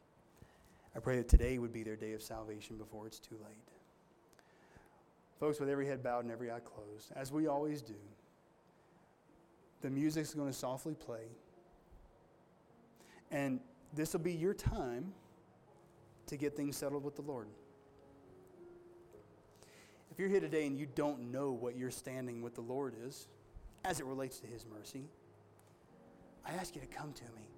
I 0.97 1.01
pray 1.01 1.17
that 1.17 1.29
today 1.29 1.59
would 1.59 1.73
be 1.73 1.83
their 1.83 1.97
day 1.97 2.13
of 2.13 2.23
salvation 2.23 2.77
before 2.77 3.07
it's 3.07 3.19
too 3.19 3.37
late. 3.45 3.69
Folks, 5.39 5.59
with 5.59 5.69
every 5.69 5.87
head 5.87 6.03
bowed 6.03 6.25
and 6.25 6.33
every 6.33 6.51
eye 6.51 6.61
closed, 6.61 7.11
as 7.17 7.33
we 7.33 7.47
always 7.47 7.83
do, 7.83 7.95
the 9.83 9.91
music's 9.91 10.35
going 10.35 10.49
to 10.49 10.57
softly 10.57 10.95
play. 10.95 11.27
And 13.31 13.61
this 13.95 14.13
will 14.13 14.21
be 14.21 14.33
your 14.33 14.55
time 14.55 15.13
to 16.27 16.37
get 16.37 16.57
things 16.57 16.77
settled 16.77 17.05
with 17.05 17.17
the 17.17 17.23
Lord. 17.23 17.49
If 20.11 20.19
you're 20.19 20.29
here 20.29 20.41
today 20.41 20.67
and 20.67 20.79
you 20.79 20.87
don't 20.95 21.33
know 21.33 21.53
what 21.53 21.77
your 21.77 21.91
standing 21.91 22.43
with 22.43 22.55
the 22.55 22.61
Lord 22.61 22.95
is 23.07 23.29
as 23.85 23.99
it 23.99 24.07
relates 24.07 24.39
to 24.41 24.47
His 24.47 24.67
mercy, 24.67 25.05
I 26.45 26.53
ask 26.53 26.75
you 26.75 26.81
to 26.81 26.87
come 26.87 27.13
to 27.13 27.25
me. 27.25 27.49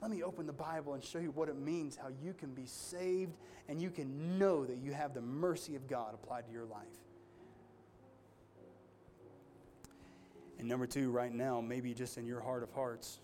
Let 0.00 0.10
me 0.10 0.22
open 0.22 0.46
the 0.46 0.52
Bible 0.52 0.94
and 0.94 1.02
show 1.02 1.18
you 1.18 1.30
what 1.32 1.48
it 1.48 1.56
means, 1.56 1.96
how 1.96 2.08
you 2.22 2.32
can 2.32 2.54
be 2.54 2.66
saved 2.66 3.36
and 3.68 3.80
you 3.80 3.90
can 3.90 4.38
know 4.38 4.64
that 4.64 4.76
you 4.76 4.92
have 4.92 5.14
the 5.14 5.20
mercy 5.20 5.74
of 5.74 5.88
God 5.88 6.14
applied 6.14 6.46
to 6.46 6.52
your 6.52 6.66
life. 6.66 6.86
And 10.58 10.68
number 10.68 10.86
two, 10.86 11.10
right 11.10 11.32
now, 11.32 11.60
maybe 11.60 11.92
just 11.94 12.16
in 12.18 12.26
your 12.26 12.40
heart 12.40 12.62
of 12.62 12.72
hearts, 12.72 13.20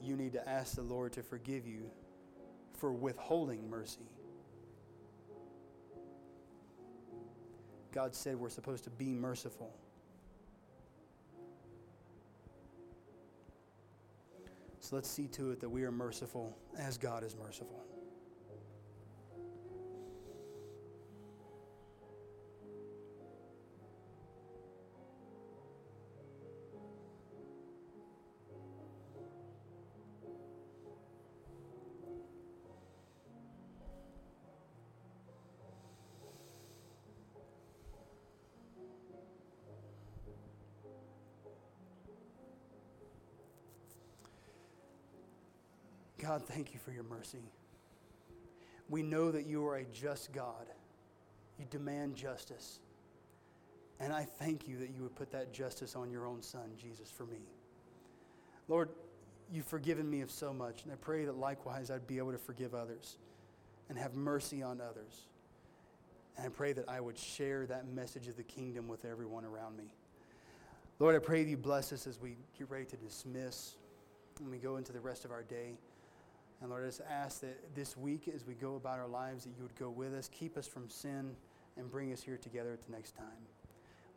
you 0.00 0.16
need 0.16 0.32
to 0.32 0.48
ask 0.48 0.76
the 0.76 0.82
Lord 0.82 1.12
to 1.14 1.22
forgive 1.22 1.66
you 1.66 1.90
for 2.74 2.92
withholding 2.92 3.68
mercy. 3.68 4.08
God 7.92 8.14
said 8.14 8.36
we're 8.36 8.50
supposed 8.50 8.84
to 8.84 8.90
be 8.90 9.12
merciful. 9.14 9.74
So 14.80 14.94
let's 14.94 15.10
see 15.10 15.26
to 15.28 15.50
it 15.50 15.60
that 15.60 15.68
we 15.68 15.82
are 15.82 15.90
merciful 15.90 16.56
as 16.78 16.96
God 16.96 17.24
is 17.24 17.34
merciful. 17.34 17.84
God, 46.26 46.44
thank 46.44 46.74
you 46.74 46.80
for 46.80 46.90
your 46.90 47.04
mercy. 47.04 47.52
We 48.88 49.02
know 49.02 49.30
that 49.30 49.46
you 49.46 49.64
are 49.66 49.76
a 49.76 49.84
just 49.84 50.32
God. 50.32 50.66
You 51.58 51.66
demand 51.70 52.16
justice. 52.16 52.80
And 54.00 54.12
I 54.12 54.24
thank 54.24 54.66
you 54.66 54.76
that 54.78 54.90
you 54.90 55.02
would 55.02 55.14
put 55.14 55.30
that 55.30 55.52
justice 55.52 55.94
on 55.94 56.10
your 56.10 56.26
own 56.26 56.42
son, 56.42 56.70
Jesus, 56.76 57.10
for 57.10 57.26
me. 57.26 57.38
Lord, 58.66 58.88
you've 59.52 59.66
forgiven 59.66 60.10
me 60.10 60.20
of 60.20 60.30
so 60.32 60.52
much, 60.52 60.82
and 60.82 60.92
I 60.92 60.96
pray 60.96 61.24
that 61.26 61.36
likewise 61.36 61.92
I'd 61.92 62.08
be 62.08 62.18
able 62.18 62.32
to 62.32 62.38
forgive 62.38 62.74
others 62.74 63.18
and 63.88 63.96
have 63.96 64.14
mercy 64.14 64.62
on 64.62 64.80
others. 64.80 65.28
And 66.36 66.46
I 66.46 66.48
pray 66.48 66.72
that 66.72 66.88
I 66.88 67.00
would 67.00 67.16
share 67.16 67.66
that 67.66 67.86
message 67.86 68.26
of 68.26 68.36
the 68.36 68.42
kingdom 68.42 68.88
with 68.88 69.04
everyone 69.04 69.44
around 69.44 69.76
me. 69.76 69.92
Lord, 70.98 71.14
I 71.14 71.20
pray 71.20 71.44
that 71.44 71.48
you 71.48 71.56
bless 71.56 71.92
us 71.92 72.06
as 72.08 72.20
we 72.20 72.36
get 72.58 72.68
ready 72.68 72.86
to 72.86 72.96
dismiss 72.96 73.76
and 74.40 74.50
we 74.50 74.58
go 74.58 74.76
into 74.76 74.92
the 74.92 75.00
rest 75.00 75.24
of 75.24 75.30
our 75.30 75.44
day. 75.44 75.78
And 76.60 76.70
Lord, 76.70 76.84
I 76.84 76.86
just 76.86 77.02
ask 77.10 77.40
that 77.40 77.74
this 77.74 77.96
week, 77.96 78.30
as 78.34 78.46
we 78.46 78.54
go 78.54 78.76
about 78.76 78.98
our 78.98 79.08
lives, 79.08 79.44
that 79.44 79.50
you 79.56 79.62
would 79.62 79.76
go 79.76 79.90
with 79.90 80.14
us, 80.14 80.30
keep 80.32 80.56
us 80.56 80.66
from 80.66 80.88
sin, 80.88 81.36
and 81.76 81.90
bring 81.90 82.12
us 82.12 82.22
here 82.22 82.38
together 82.38 82.72
at 82.72 82.84
the 82.86 82.92
next 82.92 83.16
time. 83.16 83.26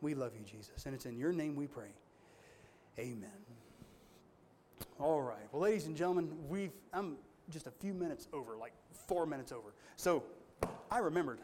We 0.00 0.14
love 0.14 0.32
you, 0.34 0.44
Jesus. 0.44 0.86
And 0.86 0.94
it's 0.94 1.04
in 1.04 1.18
your 1.18 1.32
name 1.32 1.54
we 1.54 1.66
pray. 1.66 1.92
Amen. 2.98 3.30
All 4.98 5.20
right. 5.20 5.46
Well, 5.52 5.62
ladies 5.62 5.86
and 5.86 5.96
gentlemen, 5.96 6.30
we've 6.48 6.72
I'm 6.92 7.16
just 7.50 7.66
a 7.66 7.70
few 7.70 7.92
minutes 7.92 8.28
over, 8.32 8.56
like 8.56 8.72
four 9.06 9.26
minutes 9.26 9.52
over. 9.52 9.74
So 9.96 10.22
I 10.90 10.98
remembered 10.98 11.40